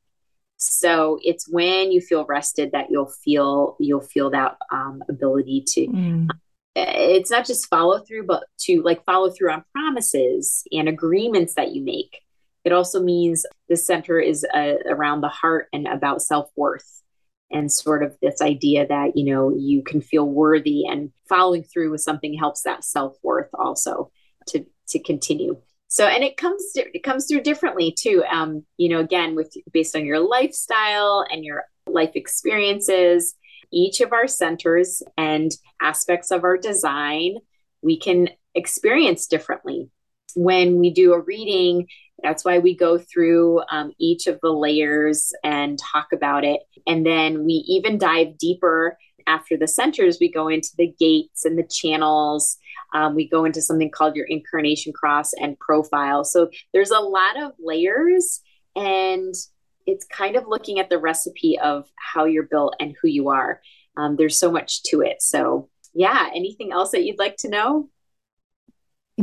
So 0.57 1.19
it's 1.23 1.49
when 1.49 1.93
you 1.93 2.01
feel 2.01 2.25
rested 2.25 2.73
that 2.73 2.91
you'll 2.91 3.13
feel 3.25 3.77
you'll 3.79 4.01
feel 4.01 4.31
that 4.31 4.57
um, 4.73 5.03
ability 5.09 5.65
to. 5.69 5.87
Mm. 5.87 6.29
It's 6.75 7.31
not 7.31 7.47
just 7.47 7.69
follow 7.69 8.01
through, 8.01 8.27
but 8.27 8.45
to 8.61 8.83
like 8.83 9.05
follow 9.05 9.31
through 9.31 9.53
on 9.53 9.65
promises 9.73 10.65
and 10.73 10.89
agreements 10.89 11.55
that 11.55 11.73
you 11.73 11.83
make 11.83 12.26
it 12.67 12.73
also 12.73 13.01
means 13.01 13.47
the 13.69 13.77
center 13.77 14.19
is 14.19 14.45
uh, 14.53 14.75
around 14.87 15.21
the 15.21 15.29
heart 15.29 15.69
and 15.73 15.87
about 15.87 16.21
self 16.21 16.51
worth 16.57 17.03
and 17.51 17.71
sort 17.71 18.03
of 18.03 18.17
this 18.21 18.43
idea 18.43 18.87
that 18.89 19.17
you 19.17 19.25
know 19.33 19.55
you 19.57 19.83
can 19.83 20.01
feel 20.01 20.29
worthy 20.29 20.85
and 20.85 21.13
following 21.29 21.63
through 21.63 21.93
with 21.93 22.01
something 22.01 22.35
helps 22.35 22.63
that 22.63 22.85
self-worth 22.85 23.51
also 23.55 24.11
to 24.49 24.67
to 24.89 24.99
continue. 24.99 25.57
So 25.89 26.07
and 26.07 26.25
it 26.25 26.37
comes 26.37 26.73
it 26.75 27.05
comes 27.05 27.27
through 27.27 27.43
differently 27.43 27.95
too. 27.97 28.25
Um 28.29 28.67
you 28.77 28.89
know 28.89 28.99
again 28.99 29.37
with 29.37 29.55
based 29.73 29.95
on 29.95 30.05
your 30.05 30.19
lifestyle 30.19 31.25
and 31.31 31.45
your 31.45 31.65
life 31.87 32.13
experiences 32.17 33.35
each 33.73 34.01
of 34.01 34.13
our 34.13 34.27
centers 34.27 35.03
and 35.17 35.53
aspects 35.81 36.33
of 36.33 36.43
our 36.43 36.57
design 36.57 37.37
we 37.83 37.97
can 37.97 38.29
experience 38.57 39.29
differently. 39.29 39.89
When 40.35 40.81
we 40.81 40.91
do 40.91 41.13
a 41.13 41.21
reading 41.21 41.87
that's 42.23 42.45
why 42.45 42.59
we 42.59 42.77
go 42.77 42.99
through 42.99 43.63
um, 43.71 43.93
each 43.99 44.27
of 44.27 44.41
the 44.43 44.53
layers 44.53 45.33
and 45.45 45.79
talk 45.79 46.09
about 46.13 46.45
it. 46.45 46.61
And 46.87 47.05
then 47.05 47.45
we 47.45 47.65
even 47.69 47.99
dive 47.99 48.39
deeper 48.39 48.97
after 49.27 49.57
the 49.57 49.69
centers. 49.69 50.19
We 50.21 50.31
go 50.31 50.49
into 50.49 50.71
the 50.79 50.95
gates 50.99 51.45
and 51.45 51.59
the 51.59 51.69
channels. 51.69 52.57
Um, 52.95 53.15
we 53.15 53.29
go 53.29 53.45
into 53.45 53.61
something 53.61 53.91
called 53.91 54.17
your 54.17 54.27
incarnation 54.27 54.93
cross 54.93 55.33
and 55.35 55.59
profile. 55.59 56.25
So 56.25 56.49
there's 56.73 56.91
a 56.91 57.01
lot 57.01 57.43
of 57.43 57.53
layers, 57.59 58.41
and 58.75 59.35
it's 59.87 60.07
kind 60.07 60.37
of 60.37 60.47
looking 60.47 60.79
at 60.79 60.89
the 60.89 60.99
recipe 60.99 61.59
of 61.59 61.87
how 61.97 62.25
you're 62.25 62.45
built 62.45 62.77
and 62.81 62.95
who 63.01 63.09
you 63.09 63.29
are. 63.29 63.61
Um, 63.97 64.17
there's 64.17 64.39
so 64.39 64.51
much 64.51 64.83
to 64.85 65.01
it. 65.01 65.23
So, 65.23 65.69
yeah, 65.95 66.29
anything 66.35 66.73
else 66.73 66.91
that 66.93 67.05
you'd 67.05 67.19
like 67.19 67.37
to 67.39 67.49
know? 67.49 67.89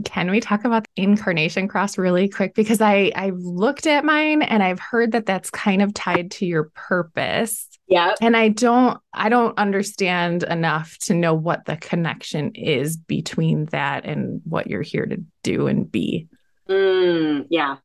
Can 0.06 0.32
we 0.32 0.40
talk 0.40 0.66
about 0.66 0.86
the 0.96 1.04
incarnation 1.04 1.68
cross 1.68 1.98
really 1.98 2.28
quick? 2.28 2.56
Because 2.56 2.82
I 2.82 3.12
I've 3.16 3.38
looked 3.38 3.86
at 3.86 4.04
mine 4.04 4.42
and 4.42 4.64
I've 4.64 4.80
heard 4.80 5.12
that 5.12 5.26
that's 5.26 5.52
kind 5.52 5.82
of 5.82 5.94
tied 5.94 6.32
to 6.32 6.46
your 6.46 6.72
purpose. 6.74 7.68
Yeah. 7.88 8.16
And 8.20 8.36
I 8.36 8.50
don't 8.50 9.00
I 9.14 9.30
don't 9.30 9.58
understand 9.60 10.44
enough 10.44 10.98
to 11.02 11.14
know 11.14 11.36
what 11.36 11.66
the 11.66 11.78
connection 11.78 12.52
is 12.56 12.98
between 12.98 13.66
that 13.66 14.06
and 14.06 14.42
what 14.46 14.68
you're 14.68 14.82
here 14.82 15.06
to 15.06 15.24
do 15.44 15.68
and 15.68 15.92
be. 15.92 16.28
Mm, 16.68 17.46
yeah. 17.50 17.78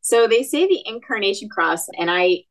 So 0.00 0.26
they 0.26 0.42
say 0.42 0.66
the 0.66 0.82
incarnation 0.84 1.48
cross, 1.48 1.86
and 1.96 2.10
I 2.10 2.44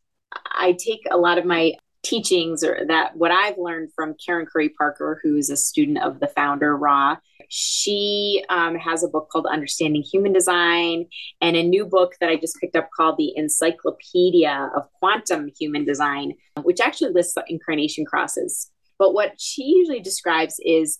I 0.45 0.71
take 0.73 1.01
a 1.09 1.17
lot 1.17 1.37
of 1.37 1.45
my 1.45 1.73
teachings 2.03 2.63
or 2.63 2.85
that 2.87 3.15
what 3.15 3.31
I've 3.31 3.57
learned 3.57 3.89
from 3.95 4.15
Karen 4.23 4.45
Curry 4.45 4.69
Parker, 4.69 5.19
who 5.23 5.35
is 5.35 5.49
a 5.49 5.57
student 5.57 5.99
of 5.99 6.19
the 6.19 6.27
founder 6.27 6.75
Ra. 6.75 7.17
She 7.49 8.43
um, 8.49 8.75
has 8.75 9.03
a 9.03 9.09
book 9.09 9.29
called 9.29 9.45
Understanding 9.45 10.03
Human 10.03 10.31
Design 10.31 11.05
and 11.41 11.55
a 11.55 11.63
new 11.63 11.85
book 11.85 12.13
that 12.19 12.29
I 12.29 12.37
just 12.37 12.57
picked 12.61 12.75
up 12.75 12.89
called 12.95 13.17
The 13.17 13.33
Encyclopedia 13.35 14.71
of 14.75 14.91
Quantum 14.93 15.49
Human 15.59 15.83
Design, 15.83 16.33
which 16.63 16.79
actually 16.79 17.11
lists 17.11 17.33
the 17.33 17.43
incarnation 17.47 18.05
crosses. 18.05 18.71
But 18.97 19.13
what 19.13 19.33
she 19.39 19.63
usually 19.63 19.99
describes 19.99 20.59
is 20.63 20.99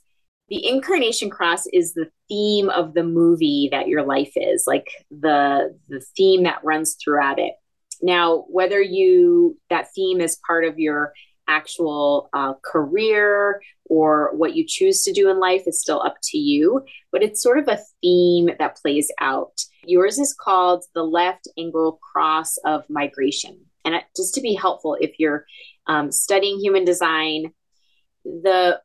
the 0.49 0.67
incarnation 0.67 1.29
cross 1.29 1.65
is 1.67 1.93
the 1.93 2.09
theme 2.27 2.69
of 2.69 2.93
the 2.93 3.03
movie 3.03 3.69
that 3.71 3.87
your 3.87 4.03
life 4.03 4.33
is, 4.35 4.65
like 4.67 4.87
the 5.09 5.77
the 5.87 6.01
theme 6.17 6.43
that 6.43 6.63
runs 6.63 6.97
throughout 7.01 7.39
it. 7.39 7.53
Now, 8.01 8.45
whether 8.49 8.81
you 8.81 9.57
that 9.69 9.93
theme 9.93 10.21
is 10.21 10.39
part 10.47 10.65
of 10.65 10.79
your 10.79 11.13
actual 11.47 12.29
uh, 12.33 12.53
career 12.63 13.61
or 13.85 14.31
what 14.35 14.55
you 14.55 14.65
choose 14.65 15.03
to 15.03 15.11
do 15.11 15.29
in 15.29 15.39
life 15.39 15.63
is 15.67 15.81
still 15.81 16.01
up 16.01 16.15
to 16.23 16.37
you, 16.37 16.85
but 17.11 17.21
it's 17.21 17.43
sort 17.43 17.57
of 17.57 17.67
a 17.67 17.79
theme 18.01 18.49
that 18.57 18.77
plays 18.77 19.11
out. 19.19 19.65
Yours 19.85 20.17
is 20.17 20.33
called 20.33 20.85
the 20.95 21.03
left 21.03 21.47
angle 21.57 21.99
cross 22.11 22.57
of 22.59 22.89
migration. 22.89 23.59
And 23.83 23.95
just 24.15 24.35
to 24.35 24.41
be 24.41 24.53
helpful, 24.53 24.97
if 24.99 25.19
you're 25.19 25.45
um, 25.87 26.11
studying 26.11 26.59
human 26.59 26.85
design, 26.85 27.53
the 28.23 28.79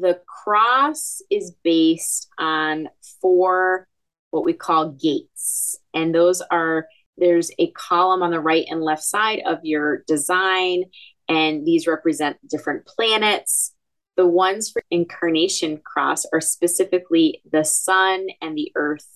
the 0.00 0.20
cross 0.26 1.22
is 1.30 1.52
based 1.62 2.28
on 2.38 2.88
four 3.20 3.88
what 4.30 4.44
we 4.44 4.52
call 4.52 4.90
gates, 4.90 5.76
and 5.94 6.14
those 6.14 6.40
are 6.42 6.86
there's 7.16 7.50
a 7.58 7.70
column 7.72 8.22
on 8.22 8.30
the 8.30 8.40
right 8.40 8.66
and 8.68 8.82
left 8.82 9.02
side 9.02 9.42
of 9.46 9.58
your 9.62 10.02
design, 10.06 10.84
and 11.28 11.64
these 11.66 11.86
represent 11.86 12.36
different 12.48 12.86
planets. 12.86 13.72
The 14.16 14.26
ones 14.26 14.70
for 14.70 14.82
incarnation 14.90 15.78
cross 15.78 16.24
are 16.32 16.40
specifically 16.40 17.42
the 17.50 17.64
sun 17.64 18.28
and 18.40 18.56
the 18.56 18.70
earth 18.76 19.06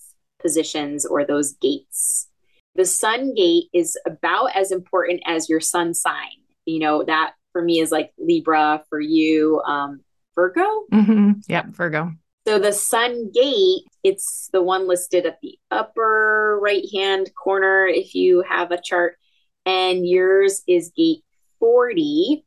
positions 0.41 1.05
or 1.05 1.25
those 1.25 1.53
gates. 1.53 2.27
The 2.75 2.85
sun 2.85 3.33
gate 3.33 3.65
is 3.73 3.97
about 4.05 4.55
as 4.55 4.71
important 4.71 5.21
as 5.25 5.49
your 5.49 5.59
sun 5.59 5.93
sign. 5.93 6.29
You 6.65 6.79
know, 6.79 7.03
that 7.03 7.33
for 7.51 7.61
me 7.61 7.79
is 7.79 7.91
like 7.91 8.11
Libra, 8.17 8.83
for 8.89 8.99
you, 8.99 9.61
um, 9.61 10.01
Virgo. 10.35 10.85
Mm-hmm. 10.91 11.31
Yep, 11.47 11.65
Virgo. 11.67 12.13
So 12.49 12.57
the 12.57 12.73
sun 12.73 13.29
gate, 13.31 13.83
it's 14.03 14.49
the 14.51 14.63
one 14.63 14.87
listed 14.87 15.27
at 15.27 15.37
the 15.39 15.59
upper 15.69 16.57
right 16.59 16.83
hand 16.91 17.29
corner 17.35 17.85
if 17.85 18.15
you 18.15 18.41
have 18.41 18.71
a 18.71 18.81
chart, 18.83 19.19
and 19.67 20.03
yours 20.03 20.63
is 20.67 20.91
gate 20.97 21.23
40. 21.59 22.43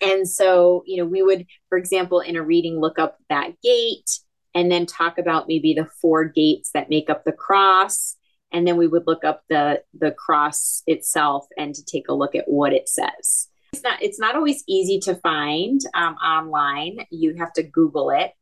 And 0.00 0.26
so, 0.26 0.82
you 0.86 0.96
know, 0.96 1.04
we 1.04 1.22
would, 1.22 1.44
for 1.68 1.76
example, 1.76 2.20
in 2.20 2.36
a 2.36 2.42
reading, 2.42 2.80
look 2.80 2.98
up 2.98 3.18
that 3.28 3.60
gate 3.62 4.08
and 4.54 4.72
then 4.72 4.86
talk 4.86 5.18
about 5.18 5.46
maybe 5.46 5.74
the 5.74 5.90
four 6.00 6.24
gates 6.24 6.70
that 6.72 6.88
make 6.88 7.10
up 7.10 7.24
the 7.26 7.32
cross. 7.32 8.16
And 8.50 8.66
then 8.66 8.78
we 8.78 8.86
would 8.86 9.06
look 9.06 9.26
up 9.26 9.42
the 9.50 9.82
the 9.92 10.12
cross 10.12 10.82
itself 10.86 11.44
and 11.58 11.74
to 11.74 11.84
take 11.84 12.08
a 12.08 12.14
look 12.14 12.34
at 12.34 12.48
what 12.48 12.72
it 12.72 12.88
says. 12.88 13.48
It's 13.74 13.82
not 13.82 14.02
it's 14.02 14.18
not 14.18 14.36
always 14.36 14.64
easy 14.66 15.00
to 15.00 15.16
find 15.16 15.82
um, 15.92 16.14
online. 16.14 17.04
You 17.10 17.34
have 17.34 17.52
to 17.54 17.62
Google 17.62 18.08
it. 18.08 18.32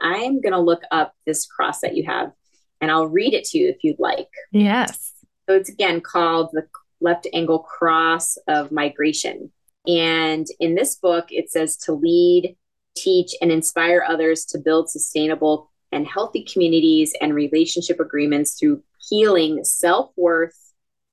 I'm 0.00 0.40
going 0.40 0.52
to 0.52 0.60
look 0.60 0.82
up 0.90 1.14
this 1.26 1.46
cross 1.46 1.80
that 1.80 1.96
you 1.96 2.04
have, 2.04 2.32
and 2.80 2.90
I'll 2.90 3.06
read 3.06 3.34
it 3.34 3.44
to 3.46 3.58
you 3.58 3.68
if 3.68 3.82
you'd 3.82 3.98
like. 3.98 4.28
Yes. 4.50 5.12
So 5.48 5.56
it's 5.56 5.68
again 5.68 6.00
called 6.00 6.50
the 6.52 6.66
left 7.00 7.26
angle 7.32 7.60
cross 7.60 8.38
of 8.48 8.72
migration. 8.72 9.50
And 9.86 10.46
in 10.60 10.74
this 10.74 10.94
book, 10.96 11.26
it 11.30 11.50
says 11.50 11.76
to 11.78 11.92
lead, 11.92 12.56
teach, 12.96 13.34
and 13.40 13.50
inspire 13.50 14.04
others 14.08 14.44
to 14.46 14.58
build 14.58 14.88
sustainable 14.88 15.70
and 15.90 16.06
healthy 16.06 16.44
communities 16.44 17.14
and 17.20 17.34
relationship 17.34 18.00
agreements 18.00 18.58
through 18.58 18.82
healing 19.08 19.64
self 19.64 20.10
worth 20.16 20.56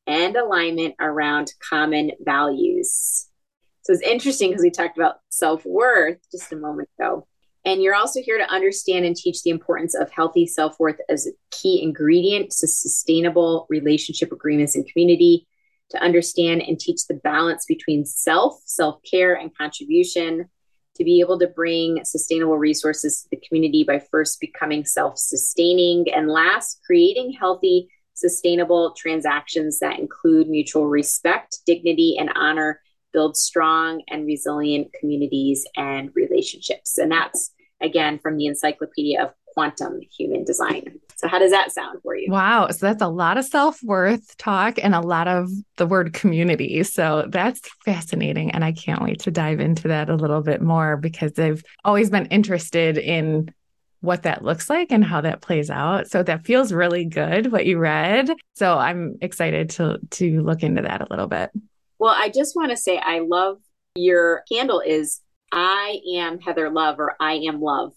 and 0.07 0.35
alignment 0.35 0.95
around 0.99 1.53
common 1.69 2.11
values. 2.21 3.27
So 3.83 3.93
it's 3.93 4.01
interesting 4.01 4.49
because 4.49 4.63
we 4.63 4.71
talked 4.71 4.97
about 4.97 5.17
self 5.29 5.65
worth 5.65 6.19
just 6.31 6.51
a 6.51 6.55
moment 6.55 6.89
ago. 6.97 7.27
And 7.65 7.81
you're 7.83 7.95
also 7.95 8.21
here 8.21 8.37
to 8.37 8.49
understand 8.49 9.05
and 9.05 9.15
teach 9.15 9.43
the 9.43 9.49
importance 9.49 9.95
of 9.95 10.11
healthy 10.11 10.47
self 10.47 10.79
worth 10.79 10.99
as 11.09 11.27
a 11.27 11.31
key 11.51 11.81
ingredient 11.83 12.51
to 12.51 12.67
sustainable 12.67 13.67
relationship 13.69 14.31
agreements 14.31 14.75
and 14.75 14.89
community 14.89 15.45
to 15.89 16.01
understand 16.01 16.61
and 16.61 16.79
teach 16.79 17.07
the 17.07 17.15
balance 17.15 17.65
between 17.67 18.05
self, 18.05 18.61
self 18.65 18.99
care, 19.09 19.33
and 19.33 19.55
contribution, 19.57 20.49
to 20.95 21.03
be 21.03 21.19
able 21.19 21.39
to 21.39 21.47
bring 21.47 22.03
sustainable 22.05 22.57
resources 22.57 23.21
to 23.21 23.29
the 23.31 23.41
community 23.47 23.83
by 23.83 23.99
first 24.11 24.39
becoming 24.39 24.85
self 24.85 25.17
sustaining, 25.17 26.05
and 26.13 26.29
last, 26.29 26.79
creating 26.85 27.33
healthy, 27.33 27.89
sustainable 28.13 28.93
transactions 28.97 29.79
that 29.79 29.99
include 29.99 30.47
mutual 30.47 30.87
respect, 30.87 31.59
dignity, 31.65 32.17
and 32.19 32.29
honor, 32.35 32.81
build 33.13 33.37
strong 33.37 34.01
and 34.07 34.25
resilient 34.25 34.93
communities 34.99 35.65
and 35.75 36.11
relationships. 36.15 36.97
And 36.97 37.11
that's 37.11 37.51
again 37.81 38.19
from 38.19 38.37
the 38.37 38.45
Encyclopedia 38.45 39.23
of 39.23 39.33
quantum 39.53 39.99
human 40.15 40.43
design. 40.43 40.99
So, 41.15 41.27
how 41.27 41.39
does 41.39 41.51
that 41.51 41.71
sound 41.71 41.99
for 42.01 42.15
you? 42.15 42.31
Wow. 42.31 42.69
So, 42.69 42.85
that's 42.85 43.01
a 43.01 43.07
lot 43.07 43.37
of 43.37 43.45
self 43.45 43.81
worth 43.83 44.37
talk 44.37 44.79
and 44.81 44.95
a 44.95 45.01
lot 45.01 45.27
of 45.27 45.49
the 45.77 45.85
word 45.85 46.13
community. 46.13 46.83
So, 46.83 47.25
that's 47.27 47.61
fascinating. 47.83 48.51
And 48.51 48.63
I 48.63 48.71
can't 48.71 49.01
wait 49.01 49.19
to 49.21 49.31
dive 49.31 49.59
into 49.59 49.89
that 49.89 50.09
a 50.09 50.15
little 50.15 50.41
bit 50.41 50.61
more 50.61 50.97
because 50.97 51.37
I've 51.37 51.63
always 51.83 52.09
been 52.09 52.27
interested 52.27 52.97
in 52.97 53.53
what 54.01 54.23
that 54.23 54.43
looks 54.43 54.69
like 54.69 54.91
and 54.91 55.03
how 55.03 55.21
that 55.21 55.41
plays 55.41 55.69
out. 55.69 56.09
So 56.09 56.23
that 56.23 56.45
feels 56.45 56.71
really 56.71 57.03
good 57.03 57.51
what 57.51 57.65
you 57.65 57.77
read. 57.77 58.31
So 58.55 58.77
I'm 58.77 59.17
excited 59.21 59.71
to 59.71 59.99
to 60.11 60.41
look 60.41 60.63
into 60.63 60.83
that 60.83 61.01
a 61.01 61.07
little 61.09 61.27
bit. 61.27 61.51
Well, 61.99 62.15
I 62.17 62.29
just 62.29 62.55
want 62.55 62.71
to 62.71 62.77
say 62.77 62.97
I 62.97 63.19
love 63.19 63.59
your 63.95 64.43
handle 64.51 64.79
is 64.79 65.21
I 65.51 65.99
am 66.15 66.39
Heather 66.39 66.69
Love 66.69 66.99
or 66.99 67.15
I 67.19 67.33
am 67.33 67.61
love 67.61 67.93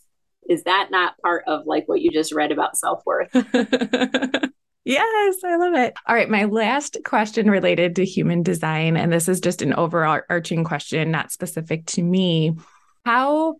is 0.48 0.64
that 0.64 0.88
not 0.90 1.16
part 1.18 1.44
of 1.46 1.66
like 1.66 1.86
what 1.86 2.00
you 2.00 2.10
just 2.10 2.32
read 2.32 2.50
about 2.50 2.76
self-worth 2.76 3.30
Yes, 4.84 5.36
I 5.44 5.56
love 5.56 5.74
it. 5.74 5.94
All 6.08 6.14
right, 6.14 6.28
my 6.28 6.46
last 6.46 6.98
question 7.04 7.48
related 7.48 7.94
to 7.96 8.04
human 8.04 8.42
design, 8.42 8.96
and 8.96 9.12
this 9.12 9.28
is 9.28 9.38
just 9.38 9.62
an 9.62 9.74
overarching 9.74 10.64
question, 10.64 11.12
not 11.12 11.30
specific 11.30 11.86
to 11.86 12.02
me. 12.02 12.56
How 13.04 13.56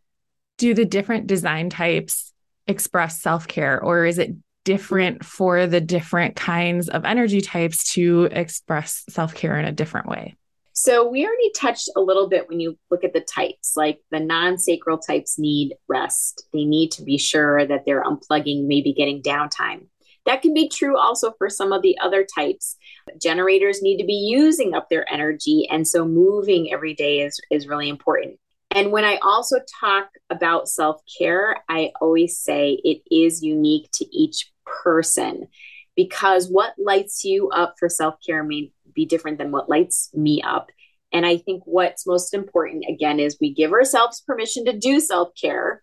do 0.59 0.74
the 0.74 0.84
different 0.84 1.28
design 1.28 1.70
types 1.70 2.32
express 2.66 3.22
self 3.22 3.47
care, 3.47 3.80
or 3.80 4.05
is 4.05 4.18
it 4.18 4.32
different 4.64 5.24
for 5.24 5.66
the 5.66 5.80
different 5.80 6.36
kinds 6.36 6.88
of 6.88 7.04
energy 7.04 7.40
types 7.40 7.92
to 7.94 8.28
express 8.30 9.04
self 9.08 9.34
care 9.34 9.58
in 9.58 9.64
a 9.64 9.72
different 9.72 10.08
way? 10.08 10.36
So 10.74 11.08
we 11.08 11.24
already 11.24 11.50
touched 11.54 11.90
a 11.96 12.00
little 12.00 12.28
bit 12.28 12.48
when 12.48 12.58
you 12.58 12.78
look 12.90 13.04
at 13.04 13.12
the 13.12 13.20
types, 13.20 13.74
like 13.76 14.00
the 14.10 14.20
non 14.20 14.58
sacral 14.58 14.98
types 14.98 15.38
need 15.38 15.74
rest. 15.88 16.46
They 16.52 16.64
need 16.64 16.90
to 16.92 17.02
be 17.02 17.18
sure 17.18 17.66
that 17.66 17.84
they're 17.84 18.02
unplugging, 18.02 18.66
maybe 18.66 18.92
getting 18.92 19.22
downtime. 19.22 19.86
That 20.24 20.40
can 20.40 20.54
be 20.54 20.68
true 20.68 20.96
also 20.96 21.32
for 21.36 21.50
some 21.50 21.72
of 21.72 21.82
the 21.82 21.98
other 21.98 22.24
types. 22.24 22.76
Generators 23.20 23.82
need 23.82 23.98
to 23.98 24.06
be 24.06 24.14
using 24.14 24.74
up 24.74 24.88
their 24.88 25.10
energy. 25.12 25.68
And 25.70 25.86
so 25.86 26.04
moving 26.04 26.72
every 26.72 26.94
day 26.94 27.20
is, 27.20 27.40
is 27.50 27.66
really 27.66 27.88
important. 27.88 28.38
And 28.74 28.90
when 28.90 29.04
I 29.04 29.18
also 29.22 29.56
talk 29.80 30.08
about 30.30 30.68
self 30.68 31.02
care, 31.18 31.56
I 31.68 31.92
always 32.00 32.38
say 32.38 32.80
it 32.84 33.02
is 33.10 33.42
unique 33.42 33.88
to 33.94 34.06
each 34.16 34.50
person 34.64 35.48
because 35.94 36.48
what 36.48 36.74
lights 36.78 37.24
you 37.24 37.50
up 37.50 37.74
for 37.78 37.88
self 37.88 38.14
care 38.26 38.42
may 38.42 38.72
be 38.94 39.04
different 39.04 39.38
than 39.38 39.52
what 39.52 39.68
lights 39.68 40.10
me 40.14 40.42
up. 40.42 40.70
And 41.12 41.26
I 41.26 41.36
think 41.36 41.62
what's 41.66 42.06
most 42.06 42.32
important, 42.32 42.84
again, 42.88 43.20
is 43.20 43.36
we 43.40 43.52
give 43.52 43.72
ourselves 43.72 44.22
permission 44.26 44.64
to 44.64 44.78
do 44.78 45.00
self 45.00 45.30
care 45.40 45.82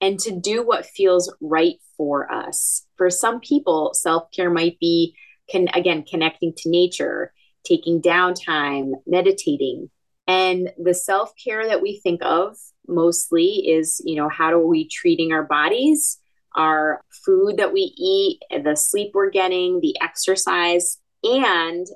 and 0.00 0.18
to 0.20 0.38
do 0.38 0.64
what 0.64 0.86
feels 0.86 1.32
right 1.40 1.76
for 1.96 2.30
us. 2.32 2.86
For 2.96 3.10
some 3.10 3.40
people, 3.40 3.92
self 3.94 4.30
care 4.34 4.50
might 4.50 4.78
be, 4.78 5.14
can 5.50 5.68
again, 5.74 6.04
connecting 6.04 6.54
to 6.58 6.70
nature, 6.70 7.32
taking 7.64 8.00
downtime, 8.00 8.92
meditating. 9.06 9.90
And 10.26 10.70
the 10.78 10.94
self 10.94 11.32
care 11.42 11.66
that 11.66 11.82
we 11.82 12.00
think 12.02 12.20
of 12.24 12.56
mostly 12.88 13.68
is, 13.68 14.00
you 14.04 14.16
know, 14.16 14.28
how 14.28 14.52
are 14.52 14.66
we 14.66 14.88
treating 14.88 15.32
our 15.32 15.44
bodies? 15.44 16.18
our 16.56 17.02
food 17.24 17.56
that 17.56 17.72
we 17.72 17.92
eat, 17.98 18.40
the 18.62 18.76
sleep 18.76 19.12
we're 19.14 19.30
getting, 19.30 19.80
the 19.80 19.96
exercise, 20.00 20.98
and 21.22 21.86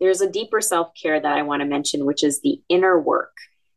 there's 0.00 0.20
a 0.20 0.30
deeper 0.30 0.60
self 0.60 0.90
care 1.00 1.20
that 1.20 1.38
I 1.38 1.42
want 1.42 1.60
to 1.60 1.66
mention, 1.66 2.06
which 2.06 2.22
is 2.22 2.40
the 2.40 2.60
inner 2.68 3.00
work. 3.00 3.36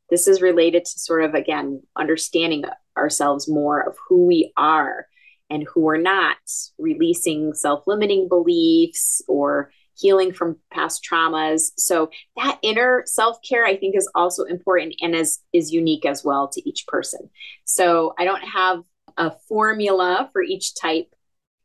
This 0.09 0.27
is 0.27 0.41
related 0.41 0.85
to 0.85 0.99
sort 0.99 1.23
of, 1.23 1.33
again, 1.33 1.81
understanding 1.95 2.63
ourselves 2.97 3.49
more 3.49 3.81
of 3.81 3.97
who 4.07 4.25
we 4.25 4.51
are 4.57 5.07
and 5.49 5.65
who 5.73 5.81
we're 5.81 5.97
not, 5.97 6.37
releasing 6.77 7.53
self 7.53 7.83
limiting 7.87 8.27
beliefs 8.27 9.21
or 9.27 9.71
healing 10.01 10.33
from 10.33 10.57
past 10.71 11.05
traumas. 11.09 11.71
So 11.77 12.09
that 12.35 12.59
inner 12.61 13.03
self-care 13.05 13.65
I 13.65 13.77
think 13.77 13.95
is 13.95 14.09
also 14.15 14.43
important 14.43 14.95
and 15.01 15.15
is 15.15 15.39
is 15.53 15.71
unique 15.71 16.05
as 16.05 16.23
well 16.23 16.47
to 16.49 16.69
each 16.69 16.85
person. 16.87 17.29
So 17.65 18.13
I 18.17 18.25
don't 18.25 18.43
have 18.43 18.83
a 19.17 19.31
formula 19.47 20.29
for 20.33 20.41
each 20.41 20.75
type. 20.75 21.13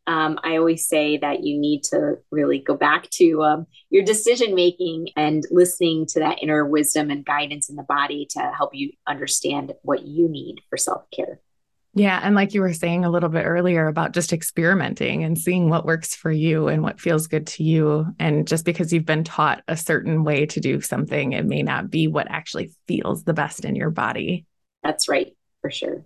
Um, 0.08 0.38
I 0.44 0.56
always 0.56 0.86
say 0.86 1.18
that 1.18 1.42
you 1.42 1.58
need 1.58 1.82
to 1.84 2.18
really 2.30 2.60
go 2.60 2.76
back 2.76 3.10
to 3.10 3.42
um, 3.42 3.66
your 3.90 4.04
decision 4.04 4.54
making 4.54 5.08
and 5.16 5.44
listening 5.50 6.06
to 6.06 6.20
that 6.20 6.42
inner 6.42 6.64
wisdom 6.64 7.10
and 7.10 7.24
guidance 7.24 7.68
in 7.68 7.74
the 7.74 7.82
body 7.82 8.28
to 8.30 8.52
help 8.56 8.70
you 8.72 8.92
understand 9.08 9.72
what 9.82 10.06
you 10.06 10.28
need 10.28 10.60
for 10.70 10.76
self 10.76 11.10
care. 11.10 11.40
Yeah. 11.96 12.20
And 12.22 12.34
like 12.34 12.52
you 12.52 12.60
were 12.60 12.74
saying 12.74 13.06
a 13.06 13.10
little 13.10 13.30
bit 13.30 13.46
earlier 13.46 13.86
about 13.86 14.12
just 14.12 14.34
experimenting 14.34 15.24
and 15.24 15.38
seeing 15.38 15.70
what 15.70 15.86
works 15.86 16.14
for 16.14 16.30
you 16.30 16.68
and 16.68 16.82
what 16.82 17.00
feels 17.00 17.26
good 17.26 17.46
to 17.48 17.64
you. 17.64 18.06
And 18.18 18.46
just 18.46 18.66
because 18.66 18.92
you've 18.92 19.06
been 19.06 19.24
taught 19.24 19.62
a 19.66 19.78
certain 19.78 20.22
way 20.22 20.44
to 20.44 20.60
do 20.60 20.82
something, 20.82 21.32
it 21.32 21.46
may 21.46 21.62
not 21.62 21.88
be 21.88 22.06
what 22.06 22.30
actually 22.30 22.70
feels 22.86 23.24
the 23.24 23.32
best 23.32 23.64
in 23.64 23.74
your 23.74 23.88
body. 23.88 24.44
That's 24.82 25.08
right, 25.08 25.34
for 25.62 25.70
sure. 25.70 26.04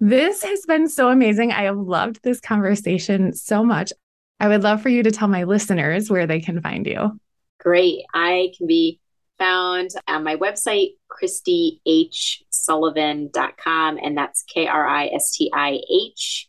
This 0.00 0.42
has 0.42 0.66
been 0.66 0.86
so 0.86 1.08
amazing. 1.08 1.50
I 1.50 1.62
have 1.62 1.78
loved 1.78 2.20
this 2.22 2.38
conversation 2.38 3.32
so 3.32 3.64
much. 3.64 3.94
I 4.38 4.48
would 4.48 4.62
love 4.62 4.82
for 4.82 4.90
you 4.90 5.02
to 5.02 5.10
tell 5.10 5.28
my 5.28 5.44
listeners 5.44 6.10
where 6.10 6.26
they 6.26 6.40
can 6.40 6.60
find 6.60 6.86
you. 6.86 7.18
Great. 7.58 8.02
I 8.12 8.52
can 8.58 8.66
be 8.66 9.00
found 9.38 9.90
on 10.08 10.24
my 10.24 10.36
website, 10.36 10.94
KristiHSullivan.com, 11.10 13.98
and 14.02 14.16
that's 14.16 14.42
K 14.44 14.66
R 14.66 14.86
I 14.86 15.08
S 15.08 15.36
T 15.36 15.50
I 15.54 15.80
H 15.90 16.48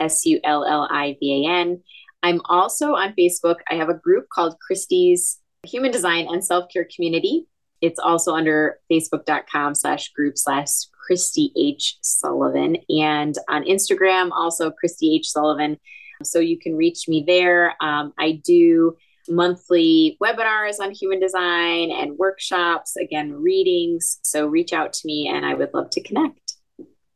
S 0.00 0.26
U 0.26 0.40
L 0.44 0.64
L 0.64 0.88
I 0.90 1.16
V 1.20 1.46
A 1.46 1.50
N. 1.50 1.80
I'm 2.22 2.40
also 2.46 2.94
on 2.94 3.14
Facebook. 3.18 3.56
I 3.70 3.74
have 3.74 3.88
a 3.88 3.94
group 3.94 4.26
called 4.32 4.56
Kristi's 4.58 5.40
Human 5.64 5.90
Design 5.90 6.26
and 6.28 6.44
Self 6.44 6.70
Care 6.72 6.86
Community. 6.94 7.46
It's 7.80 7.98
also 7.98 8.34
under 8.34 8.78
facebook.com 8.90 9.74
slash 9.74 10.12
group 10.12 10.38
slash 10.38 10.68
Kristi 11.10 11.50
H. 11.56 11.98
Sullivan. 12.00 12.76
And 12.88 13.36
on 13.48 13.64
Instagram, 13.64 14.30
also 14.32 14.70
Kristi 14.70 15.16
H. 15.16 15.28
Sullivan. 15.28 15.78
So 16.22 16.38
you 16.38 16.58
can 16.58 16.76
reach 16.76 17.08
me 17.08 17.24
there. 17.26 17.74
Um, 17.82 18.14
I 18.18 18.40
do 18.42 18.96
monthly 19.28 20.16
webinars 20.22 20.80
on 20.80 20.90
human 20.90 21.20
design 21.20 21.90
and 21.90 22.18
workshops, 22.18 22.96
again, 22.96 23.32
readings. 23.32 24.18
So 24.22 24.46
reach 24.46 24.72
out 24.72 24.92
to 24.94 25.06
me 25.06 25.28
and 25.28 25.44
I 25.44 25.54
would 25.54 25.72
love 25.74 25.90
to 25.90 26.02
connect. 26.02 26.54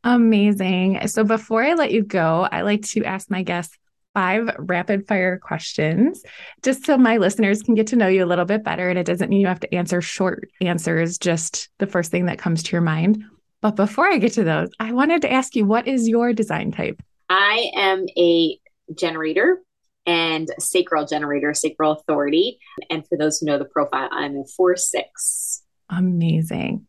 Amazing. 0.05 1.07
So 1.09 1.25
before 1.25 1.63
I 1.63 1.75
let 1.75 1.91
you 1.91 2.03
go, 2.03 2.49
I 2.51 2.63
like 2.63 2.83
to 2.89 3.05
ask 3.05 3.31
my 3.31 3.43
guests 3.43 3.77
five 4.15 4.51
rapid 4.59 5.07
fire 5.07 5.39
questions 5.39 6.23
just 6.63 6.85
so 6.85 6.97
my 6.97 7.19
listeners 7.19 7.63
can 7.63 7.75
get 7.75 7.87
to 7.89 7.97
know 7.97 8.09
you 8.09 8.25
a 8.25 8.27
little 8.27 8.45
bit 8.45 8.65
better. 8.65 8.89
And 8.89 8.99
it 8.99 9.05
doesn't 9.05 9.29
mean 9.29 9.41
you 9.41 9.47
have 9.47 9.61
to 9.61 9.75
answer 9.75 10.01
short 10.01 10.49
answers, 10.61 11.19
just 11.19 11.69
the 11.79 11.87
first 11.87 12.11
thing 12.11 12.27
that 12.27 12.39
comes 12.39 12.63
to 12.63 12.73
your 12.73 12.81
mind. 12.81 13.23
But 13.61 13.77
before 13.77 14.07
I 14.07 14.19
get 14.19 14.33
to 14.35 14.45
those, 14.45 14.71
I 14.81 14.93
wanted 14.93 15.23
to 15.23 15.33
ask 15.33 15.55
you 15.57 15.67
what 15.67 15.87
is 15.87 16.09
your 16.09 16.33
design 16.33 16.73
type? 16.73 17.03
I 17.29 17.71
am 17.77 18.07
a 18.17 18.59
generator 18.95 19.61
and 20.09 20.49
sacral 20.59 21.05
generator, 21.05 21.53
sacral 21.53 21.93
authority. 21.93 22.59
And 22.89 23.07
for 23.07 23.19
those 23.19 23.39
who 23.39 23.47
know 23.47 23.59
the 23.59 23.67
profile, 23.67 24.09
I'm 24.11 24.37
a 24.37 24.45
four 24.57 24.75
six. 24.75 25.63
Amazing. 25.91 26.87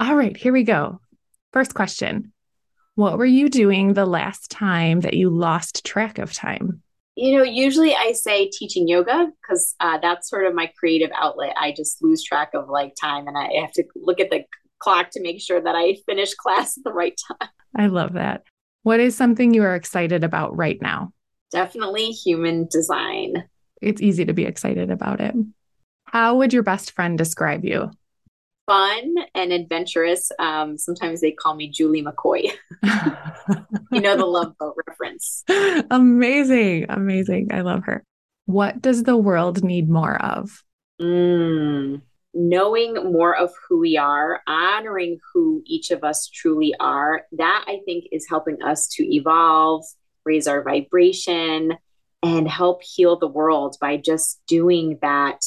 All 0.00 0.16
right, 0.16 0.36
here 0.36 0.52
we 0.52 0.64
go. 0.64 1.00
First 1.52 1.74
question 1.74 2.32
What 2.94 3.18
were 3.18 3.26
you 3.26 3.50
doing 3.50 3.92
the 3.92 4.06
last 4.06 4.50
time 4.50 5.00
that 5.00 5.14
you 5.14 5.28
lost 5.28 5.84
track 5.84 6.18
of 6.18 6.32
time? 6.32 6.82
You 7.14 7.36
know, 7.36 7.44
usually 7.44 7.94
I 7.94 8.12
say 8.12 8.48
teaching 8.48 8.88
yoga 8.88 9.30
because 9.42 9.74
uh, 9.78 9.98
that's 10.00 10.30
sort 10.30 10.46
of 10.46 10.54
my 10.54 10.72
creative 10.78 11.10
outlet. 11.14 11.54
I 11.60 11.74
just 11.76 12.02
lose 12.02 12.24
track 12.24 12.52
of 12.54 12.70
like 12.70 12.94
time 12.98 13.28
and 13.28 13.36
I 13.36 13.60
have 13.60 13.72
to 13.72 13.84
look 13.96 14.18
at 14.18 14.30
the 14.30 14.44
clock 14.78 15.10
to 15.10 15.20
make 15.20 15.42
sure 15.42 15.60
that 15.60 15.74
I 15.74 15.96
finish 16.06 16.32
class 16.42 16.78
at 16.78 16.84
the 16.84 16.92
right 16.92 17.18
time. 17.28 17.50
I 17.76 17.88
love 17.88 18.14
that. 18.14 18.44
What 18.82 18.98
is 18.98 19.14
something 19.14 19.52
you 19.52 19.62
are 19.62 19.74
excited 19.74 20.24
about 20.24 20.56
right 20.56 20.80
now? 20.80 21.12
Definitely 21.52 22.10
human 22.10 22.66
design. 22.70 23.44
It's 23.82 24.00
easy 24.00 24.24
to 24.24 24.32
be 24.32 24.44
excited 24.44 24.90
about 24.90 25.20
it. 25.20 25.34
How 26.04 26.36
would 26.36 26.52
your 26.52 26.62
best 26.62 26.92
friend 26.92 27.18
describe 27.18 27.64
you? 27.64 27.90
Fun 28.66 29.16
and 29.34 29.52
adventurous. 29.52 30.30
Um, 30.38 30.78
sometimes 30.78 31.20
they 31.20 31.32
call 31.32 31.54
me 31.54 31.68
Julie 31.68 32.02
McCoy. 32.02 32.52
you 33.92 34.00
know 34.00 34.16
the 34.16 34.24
love 34.24 34.56
boat 34.58 34.76
reference. 34.86 35.44
Amazing. 35.90 36.86
Amazing. 36.88 37.48
I 37.52 37.60
love 37.60 37.84
her. 37.84 38.02
What 38.46 38.80
does 38.80 39.02
the 39.02 39.16
world 39.16 39.62
need 39.62 39.90
more 39.90 40.16
of? 40.22 40.64
Mm, 41.00 42.02
knowing 42.34 42.94
more 43.12 43.36
of 43.36 43.50
who 43.68 43.80
we 43.80 43.96
are, 43.96 44.40
honoring 44.46 45.18
who 45.32 45.62
each 45.66 45.90
of 45.90 46.04
us 46.04 46.28
truly 46.28 46.74
are. 46.80 47.22
That 47.32 47.64
I 47.66 47.80
think 47.84 48.04
is 48.12 48.26
helping 48.28 48.62
us 48.62 48.88
to 48.96 49.04
evolve, 49.04 49.84
raise 50.24 50.46
our 50.46 50.62
vibration, 50.62 51.76
and 52.22 52.48
help 52.48 52.82
heal 52.82 53.18
the 53.18 53.28
world 53.28 53.76
by 53.80 53.96
just 53.96 54.40
doing 54.46 54.98
that 55.02 55.40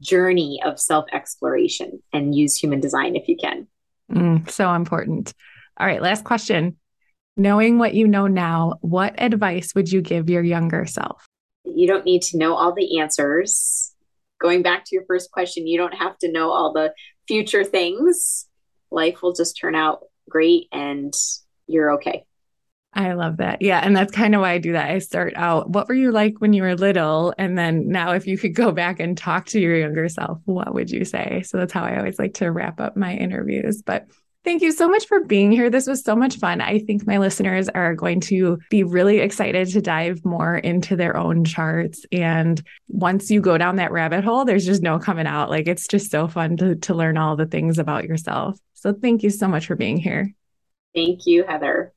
journey 0.00 0.60
of 0.64 0.78
self 0.78 1.06
exploration 1.12 2.02
and 2.12 2.34
use 2.34 2.56
human 2.56 2.80
design 2.80 3.16
if 3.16 3.28
you 3.28 3.36
can. 3.36 3.66
Mm, 4.10 4.48
so 4.50 4.72
important. 4.72 5.32
All 5.78 5.86
right, 5.86 6.02
last 6.02 6.24
question. 6.24 6.76
Knowing 7.36 7.78
what 7.78 7.94
you 7.94 8.08
know 8.08 8.26
now, 8.26 8.74
what 8.80 9.14
advice 9.18 9.74
would 9.74 9.90
you 9.90 10.00
give 10.00 10.28
your 10.28 10.42
younger 10.42 10.86
self? 10.86 11.24
You 11.64 11.86
don't 11.86 12.04
need 12.04 12.22
to 12.22 12.38
know 12.38 12.54
all 12.54 12.74
the 12.74 12.98
answers. 12.98 13.94
Going 14.40 14.62
back 14.62 14.84
to 14.86 14.94
your 14.94 15.04
first 15.06 15.30
question, 15.30 15.66
you 15.66 15.78
don't 15.78 15.94
have 15.94 16.18
to 16.18 16.32
know 16.32 16.50
all 16.50 16.72
the 16.72 16.92
future 17.28 17.62
things. 17.62 18.46
Life 18.90 19.22
will 19.22 19.34
just 19.34 19.56
turn 19.56 19.74
out 19.74 20.00
great 20.28 20.66
and 20.72 21.14
you're 21.66 21.92
okay. 21.92 22.24
I 22.94 23.12
love 23.12 23.36
that. 23.36 23.60
Yeah. 23.62 23.80
And 23.80 23.96
that's 23.96 24.12
kind 24.12 24.34
of 24.34 24.40
why 24.40 24.52
I 24.52 24.58
do 24.58 24.72
that. 24.72 24.90
I 24.90 24.98
start 24.98 25.34
out, 25.36 25.70
what 25.70 25.88
were 25.88 25.94
you 25.94 26.10
like 26.10 26.40
when 26.40 26.52
you 26.52 26.62
were 26.62 26.74
little? 26.74 27.34
And 27.38 27.56
then 27.56 27.88
now, 27.88 28.12
if 28.12 28.26
you 28.26 28.38
could 28.38 28.54
go 28.54 28.72
back 28.72 28.98
and 28.98 29.16
talk 29.16 29.46
to 29.46 29.60
your 29.60 29.76
younger 29.76 30.08
self, 30.08 30.40
what 30.46 30.74
would 30.74 30.90
you 30.90 31.04
say? 31.04 31.42
So 31.44 31.58
that's 31.58 31.72
how 31.72 31.84
I 31.84 31.98
always 31.98 32.18
like 32.18 32.34
to 32.34 32.50
wrap 32.50 32.80
up 32.80 32.96
my 32.96 33.14
interviews. 33.14 33.82
But 33.82 34.08
Thank 34.44 34.62
you 34.62 34.72
so 34.72 34.88
much 34.88 35.06
for 35.06 35.24
being 35.24 35.50
here. 35.50 35.68
This 35.68 35.86
was 35.86 36.02
so 36.02 36.16
much 36.16 36.38
fun. 36.38 36.62
I 36.62 36.78
think 36.78 37.06
my 37.06 37.18
listeners 37.18 37.68
are 37.68 37.94
going 37.94 38.20
to 38.20 38.58
be 38.70 38.82
really 38.82 39.18
excited 39.18 39.68
to 39.68 39.82
dive 39.82 40.24
more 40.24 40.56
into 40.56 40.96
their 40.96 41.16
own 41.16 41.44
charts. 41.44 42.06
And 42.12 42.62
once 42.88 43.30
you 43.30 43.42
go 43.42 43.58
down 43.58 43.76
that 43.76 43.92
rabbit 43.92 44.24
hole, 44.24 44.46
there's 44.46 44.64
just 44.64 44.80
no 44.80 44.98
coming 44.98 45.26
out. 45.26 45.50
Like 45.50 45.66
it's 45.66 45.86
just 45.86 46.10
so 46.10 46.28
fun 46.28 46.56
to, 46.58 46.76
to 46.76 46.94
learn 46.94 47.18
all 47.18 47.36
the 47.36 47.44
things 47.44 47.78
about 47.78 48.04
yourself. 48.04 48.58
So 48.72 48.94
thank 48.94 49.22
you 49.22 49.28
so 49.28 49.48
much 49.48 49.66
for 49.66 49.76
being 49.76 49.98
here. 49.98 50.32
Thank 50.94 51.26
you, 51.26 51.44
Heather. 51.44 51.92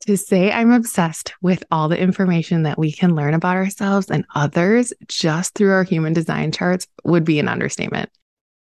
To 0.00 0.16
say 0.16 0.52
I'm 0.52 0.70
obsessed 0.70 1.34
with 1.42 1.64
all 1.70 1.88
the 1.88 1.98
information 1.98 2.62
that 2.62 2.78
we 2.78 2.92
can 2.92 3.14
learn 3.14 3.34
about 3.34 3.56
ourselves 3.56 4.10
and 4.10 4.24
others 4.34 4.92
just 5.08 5.54
through 5.54 5.72
our 5.72 5.84
human 5.84 6.12
design 6.12 6.52
charts 6.52 6.86
would 7.04 7.24
be 7.24 7.38
an 7.38 7.48
understatement. 7.48 8.10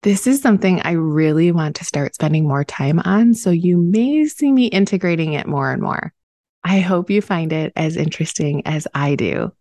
This 0.03 0.25
is 0.27 0.41
something 0.41 0.81
I 0.81 0.91
really 0.91 1.51
want 1.51 1.75
to 1.77 1.85
start 1.85 2.15
spending 2.15 2.47
more 2.47 2.63
time 2.63 2.99
on. 3.05 3.33
So 3.35 3.51
you 3.51 3.77
may 3.77 4.25
see 4.25 4.51
me 4.51 4.65
integrating 4.65 5.33
it 5.33 5.47
more 5.47 5.71
and 5.71 5.81
more. 5.81 6.11
I 6.63 6.79
hope 6.79 7.09
you 7.09 7.21
find 7.21 7.53
it 7.53 7.71
as 7.75 7.97
interesting 7.97 8.65
as 8.65 8.87
I 8.93 9.15
do. 9.15 9.51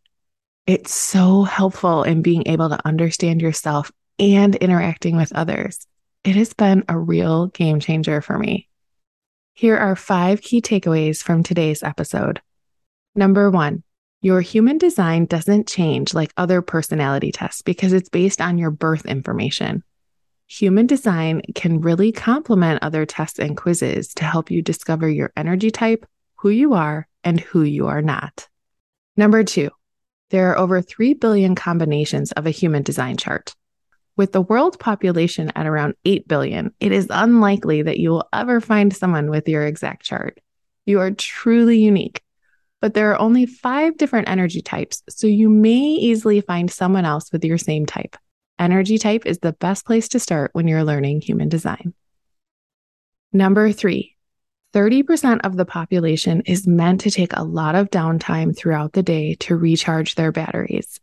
It's 0.66 0.94
so 0.94 1.42
helpful 1.42 2.04
in 2.04 2.22
being 2.22 2.46
able 2.46 2.70
to 2.70 2.86
understand 2.86 3.42
yourself 3.42 3.92
and 4.18 4.54
interacting 4.56 5.16
with 5.16 5.32
others. 5.34 5.86
It 6.24 6.36
has 6.36 6.54
been 6.54 6.84
a 6.88 6.98
real 6.98 7.48
game 7.48 7.80
changer 7.80 8.20
for 8.20 8.38
me. 8.38 8.69
Here 9.60 9.76
are 9.76 9.94
five 9.94 10.40
key 10.40 10.62
takeaways 10.62 11.22
from 11.22 11.42
today's 11.42 11.82
episode. 11.82 12.40
Number 13.14 13.50
one, 13.50 13.82
your 14.22 14.40
human 14.40 14.78
design 14.78 15.26
doesn't 15.26 15.68
change 15.68 16.14
like 16.14 16.32
other 16.38 16.62
personality 16.62 17.30
tests 17.30 17.60
because 17.60 17.92
it's 17.92 18.08
based 18.08 18.40
on 18.40 18.56
your 18.56 18.70
birth 18.70 19.04
information. 19.04 19.84
Human 20.46 20.86
design 20.86 21.42
can 21.54 21.82
really 21.82 22.10
complement 22.10 22.82
other 22.82 23.04
tests 23.04 23.38
and 23.38 23.54
quizzes 23.54 24.14
to 24.14 24.24
help 24.24 24.50
you 24.50 24.62
discover 24.62 25.10
your 25.10 25.30
energy 25.36 25.70
type, 25.70 26.06
who 26.36 26.48
you 26.48 26.72
are, 26.72 27.06
and 27.22 27.38
who 27.38 27.62
you 27.62 27.88
are 27.88 28.00
not. 28.00 28.48
Number 29.14 29.44
two, 29.44 29.68
there 30.30 30.52
are 30.52 30.56
over 30.56 30.80
3 30.80 31.12
billion 31.12 31.54
combinations 31.54 32.32
of 32.32 32.46
a 32.46 32.50
human 32.50 32.82
design 32.82 33.18
chart. 33.18 33.54
With 34.16 34.32
the 34.32 34.42
world 34.42 34.78
population 34.78 35.50
at 35.54 35.66
around 35.66 35.94
8 36.04 36.28
billion, 36.28 36.74
it 36.80 36.92
is 36.92 37.06
unlikely 37.10 37.82
that 37.82 37.98
you 37.98 38.10
will 38.10 38.28
ever 38.32 38.60
find 38.60 38.94
someone 38.94 39.30
with 39.30 39.48
your 39.48 39.66
exact 39.66 40.04
chart. 40.04 40.40
You 40.84 41.00
are 41.00 41.10
truly 41.10 41.78
unique. 41.78 42.22
But 42.80 42.94
there 42.94 43.12
are 43.12 43.20
only 43.20 43.46
five 43.46 43.98
different 43.98 44.28
energy 44.28 44.62
types, 44.62 45.02
so 45.08 45.26
you 45.26 45.50
may 45.50 45.78
easily 45.78 46.40
find 46.40 46.70
someone 46.70 47.04
else 47.04 47.30
with 47.30 47.44
your 47.44 47.58
same 47.58 47.84
type. 47.84 48.16
Energy 48.58 48.98
type 48.98 49.26
is 49.26 49.38
the 49.38 49.52
best 49.52 49.84
place 49.86 50.08
to 50.08 50.18
start 50.18 50.50
when 50.54 50.66
you're 50.66 50.84
learning 50.84 51.20
human 51.20 51.48
design. 51.48 51.94
Number 53.32 53.70
three, 53.72 54.16
30% 54.74 55.40
of 55.44 55.56
the 55.56 55.64
population 55.64 56.42
is 56.46 56.66
meant 56.66 57.02
to 57.02 57.10
take 57.10 57.32
a 57.34 57.42
lot 57.42 57.74
of 57.74 57.90
downtime 57.90 58.56
throughout 58.56 58.92
the 58.92 59.02
day 59.02 59.34
to 59.40 59.56
recharge 59.56 60.14
their 60.14 60.32
batteries. 60.32 61.00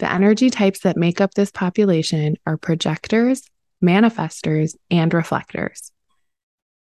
The 0.00 0.10
energy 0.10 0.48
types 0.48 0.80
that 0.80 0.96
make 0.96 1.20
up 1.20 1.34
this 1.34 1.50
population 1.50 2.36
are 2.46 2.56
projectors, 2.56 3.42
manifestors, 3.84 4.74
and 4.90 5.12
reflectors. 5.12 5.92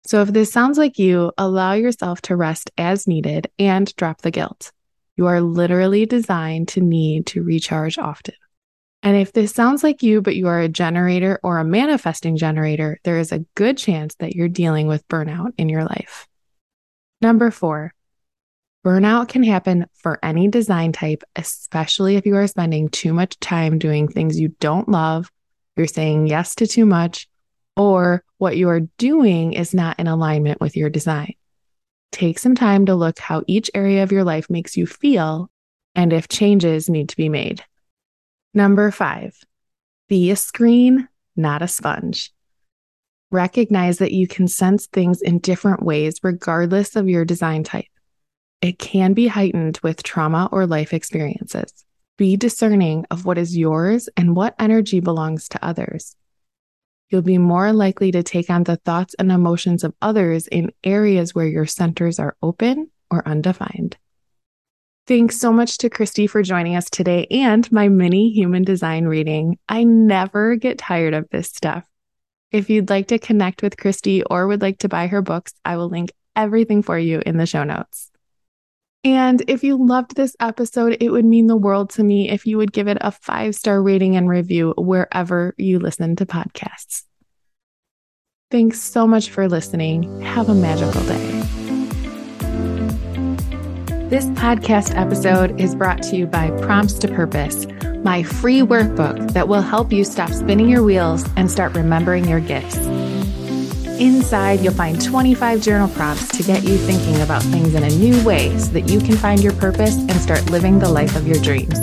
So 0.07 0.21
if 0.21 0.29
this 0.29 0.53
sounds 0.53 0.77
like 0.77 0.99
you, 0.99 1.33
allow 1.39 1.73
yourself 1.73 2.21
to 2.23 2.37
rest 2.37 2.71
as 2.77 3.09
needed 3.09 3.51
and 3.59 3.93
drop 3.97 4.21
the 4.21 4.31
guilt. 4.31 4.71
You 5.17 5.27
are 5.27 5.41
literally 5.41 6.05
designed 6.05 6.69
to 6.69 6.83
need 6.83 7.27
to 7.29 7.43
recharge 7.43 7.97
often. 7.97 8.35
And 9.03 9.17
if 9.17 9.33
this 9.33 9.53
sounds 9.53 9.83
like 9.83 10.03
you, 10.03 10.21
but 10.21 10.37
you 10.37 10.49
are 10.49 10.61
a 10.61 10.69
generator 10.69 11.41
or 11.43 11.59
a 11.59 11.65
manifesting 11.65 12.37
generator, 12.37 13.01
there 13.05 13.19
is 13.19 13.33
a 13.33 13.47
good 13.55 13.79
chance 13.79 14.15
that 14.17 14.37
you're 14.37 14.49
dealing 14.49 14.89
with 14.89 15.09
burnout 15.09 15.53
in 15.57 15.71
your 15.71 15.85
life. 15.85 16.29
Number 17.23 17.51
four, 17.51 17.95
burnout 18.87 19.27
can 19.27 19.43
happen 19.43 19.85
for 19.95 20.17
any 20.23 20.47
design 20.47 20.93
type, 20.93 21.25
especially 21.35 22.15
if 22.15 22.25
you 22.25 22.37
are 22.37 22.47
spending 22.47 22.89
too 22.89 23.13
much 23.13 23.37
time 23.41 23.81
doing 23.81 24.07
things 24.07 24.39
you 24.39 24.49
don't 24.61 24.89
love, 24.89 25.29
you're 25.77 25.89
saying 25.89 26.29
yes 26.29 26.55
to 26.55 26.69
too 26.69 26.87
much, 26.87 27.29
or 27.77 28.23
what 28.39 28.57
you 28.57 28.69
are 28.69 28.87
doing 28.97 29.55
is 29.55 29.75
not 29.75 29.99
in 29.99 30.07
alignment 30.07 30.61
with 30.61 30.77
your 30.77 30.89
design. 30.89 31.35
Take 32.13 32.39
some 32.39 32.55
time 32.55 32.87
to 32.87 32.95
look 32.95 33.19
how 33.19 33.43
each 33.49 33.69
area 33.75 34.05
of 34.05 34.13
your 34.13 34.23
life 34.23 34.49
makes 34.49 34.77
you 34.77 34.87
feel 34.87 35.51
and 35.97 36.13
if 36.13 36.29
changes 36.29 36.89
need 36.89 37.09
to 37.09 37.17
be 37.17 37.29
made. 37.29 37.65
Number 38.55 38.93
five, 38.93 39.37
be 40.09 40.31
a 40.31 40.37
screen, 40.37 41.09
not 41.35 41.61
a 41.61 41.67
sponge. 41.67 42.33
Recognize 43.33 43.99
that 43.99 44.13
you 44.13 44.29
can 44.29 44.47
sense 44.47 44.87
things 44.87 45.21
in 45.21 45.41
different 45.41 45.83
ways, 45.83 46.21
regardless 46.23 46.95
of 46.95 47.09
your 47.09 47.25
design 47.25 47.65
type. 47.65 47.87
It 48.61 48.79
can 48.79 49.13
be 49.13 49.27
heightened 49.27 49.79
with 49.83 50.03
trauma 50.03 50.49
or 50.51 50.67
life 50.67 50.95
experiences. 50.95 51.85
Be 52.17 52.37
discerning 52.37 53.05
of 53.11 53.27
what 53.27 53.39
is 53.39 53.57
yours 53.57 54.09
and 54.17 54.35
what 54.35 54.55
energy 54.59 55.01
belongs 55.01 55.49
to 55.51 55.65
others. 55.65 56.17
You'll 57.11 57.23
be 57.23 57.39
more 57.39 57.73
likely 57.73 58.11
to 58.13 58.23
take 58.23 58.51
on 58.51 58.65
the 58.65 58.77
thoughts 58.77 59.15
and 59.19 59.31
emotions 59.31 59.85
of 59.85 59.95
others 60.03 60.49
in 60.49 60.73
areas 60.83 61.35
where 61.35 61.47
your 61.47 61.67
centers 61.67 62.19
are 62.19 62.37
open 62.43 62.91
or 63.11 63.27
undefined. 63.29 63.97
Thanks 65.07 65.39
so 65.39 65.53
much 65.53 65.79
to 65.79 65.91
Kristi 65.91 66.29
for 66.29 66.43
joining 66.43 66.75
us 66.75 66.91
today 66.91 67.29
and 67.31 67.71
my 67.71 67.89
mini 67.89 68.31
human 68.31 68.65
design 68.65 69.05
reading. 69.05 69.57
I 69.69 69.85
never 69.85 70.57
get 70.57 70.79
tired 70.79 71.15
of 71.15 71.29
this 71.31 71.49
stuff. 71.49 71.87
If 72.51 72.71
you'd 72.71 72.91
like 72.91 73.09
to 73.09 73.19
connect 73.19 73.63
with 73.63 73.77
Kristi 73.77 74.23
or 74.29 74.49
would 74.49 74.63
like 74.63 74.79
to 74.79 74.89
buy 74.89 75.07
her 75.07 75.23
books, 75.23 75.53
I 75.65 75.77
will 75.77 75.89
link 75.89 76.11
everything 76.35 76.83
for 76.83 76.99
you 76.99 77.23
in 77.25 77.37
the 77.37 77.47
show 77.47 77.63
notes. 77.63 78.11
And 79.07 79.41
if 79.47 79.63
you 79.63 79.77
loved 79.77 80.17
this 80.17 80.35
episode, 80.41 80.97
it 80.99 81.11
would 81.11 81.25
mean 81.25 81.47
the 81.47 81.57
world 81.57 81.91
to 81.91 82.03
me 82.03 82.29
if 82.29 82.45
you 82.45 82.57
would 82.57 82.73
give 82.73 82.89
it 82.89 82.99
a 83.01 83.13
five 83.13 83.55
star 83.55 83.81
rating 83.81 84.17
and 84.17 84.29
review 84.29 84.75
wherever 84.77 85.55
you 85.57 85.79
listen 85.79 86.17
to 86.17 86.27
podcasts. 86.27 87.05
Thanks 88.51 88.81
so 88.81 89.07
much 89.07 89.31
for 89.31 89.49
listening. 89.49 90.23
Have 90.23 90.49
a 90.49 90.55
magical 90.57 91.03
day. 91.03 91.43
This 94.09 94.25
podcast 94.31 94.97
episode 94.97 95.61
is 95.61 95.77
brought 95.77 96.03
to 96.05 96.17
you 96.17 96.27
by 96.27 96.51
Prompts 96.63 96.95
to 96.95 97.07
Purpose, 97.07 97.69
my 98.03 98.25
free 98.25 98.61
workbook 98.61 99.35
that 99.35 99.47
will 99.47 99.63
help 99.63 99.93
you 99.93 100.03
stop 100.03 100.31
spinning 100.31 100.69
your 100.69 100.83
wheels 100.83 101.25
and 101.37 101.49
start 101.49 101.77
remembering 101.77 102.29
your 102.29 102.41
gifts. 102.41 102.77
Inside, 103.99 104.61
you'll 104.61 104.75
find 104.75 105.03
25 105.03 105.63
journal 105.63 105.89
prompts 105.89 106.29
to 106.37 106.43
get 106.43 106.65
you 106.65 106.77
thinking 106.77 107.23
about 107.23 107.43
things 107.43 107.75
in 107.75 107.83
a 107.83 107.89
new 107.89 108.23
way 108.25 108.57
so 108.59 108.71
that 108.73 108.91
you 108.91 109.01
can 109.01 109.17
find 109.17 109.43
your 109.43 109.55
purpose 109.55 109.97
and 109.97 110.13
start 110.13 110.51
living 110.51 110.79
the 110.79 110.89
life 110.89 111.17
of 111.17 111.27
your 111.27 111.41
dreams. 111.41 111.79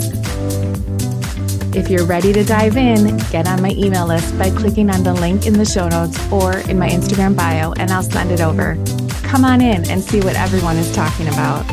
If 1.74 1.90
you're 1.90 2.06
ready 2.06 2.32
to 2.32 2.44
dive 2.44 2.76
in, 2.76 3.16
get 3.32 3.48
on 3.48 3.60
my 3.60 3.70
email 3.70 4.06
list 4.06 4.38
by 4.38 4.50
clicking 4.50 4.90
on 4.90 5.02
the 5.02 5.12
link 5.12 5.44
in 5.44 5.54
the 5.54 5.64
show 5.64 5.88
notes 5.88 6.16
or 6.30 6.58
in 6.58 6.78
my 6.78 6.88
Instagram 6.88 7.36
bio, 7.36 7.72
and 7.72 7.90
I'll 7.90 8.04
send 8.04 8.30
it 8.30 8.40
over. 8.40 8.76
Come 9.24 9.44
on 9.44 9.60
in 9.60 9.90
and 9.90 10.00
see 10.00 10.20
what 10.20 10.36
everyone 10.36 10.76
is 10.76 10.94
talking 10.94 11.26
about. 11.26 11.64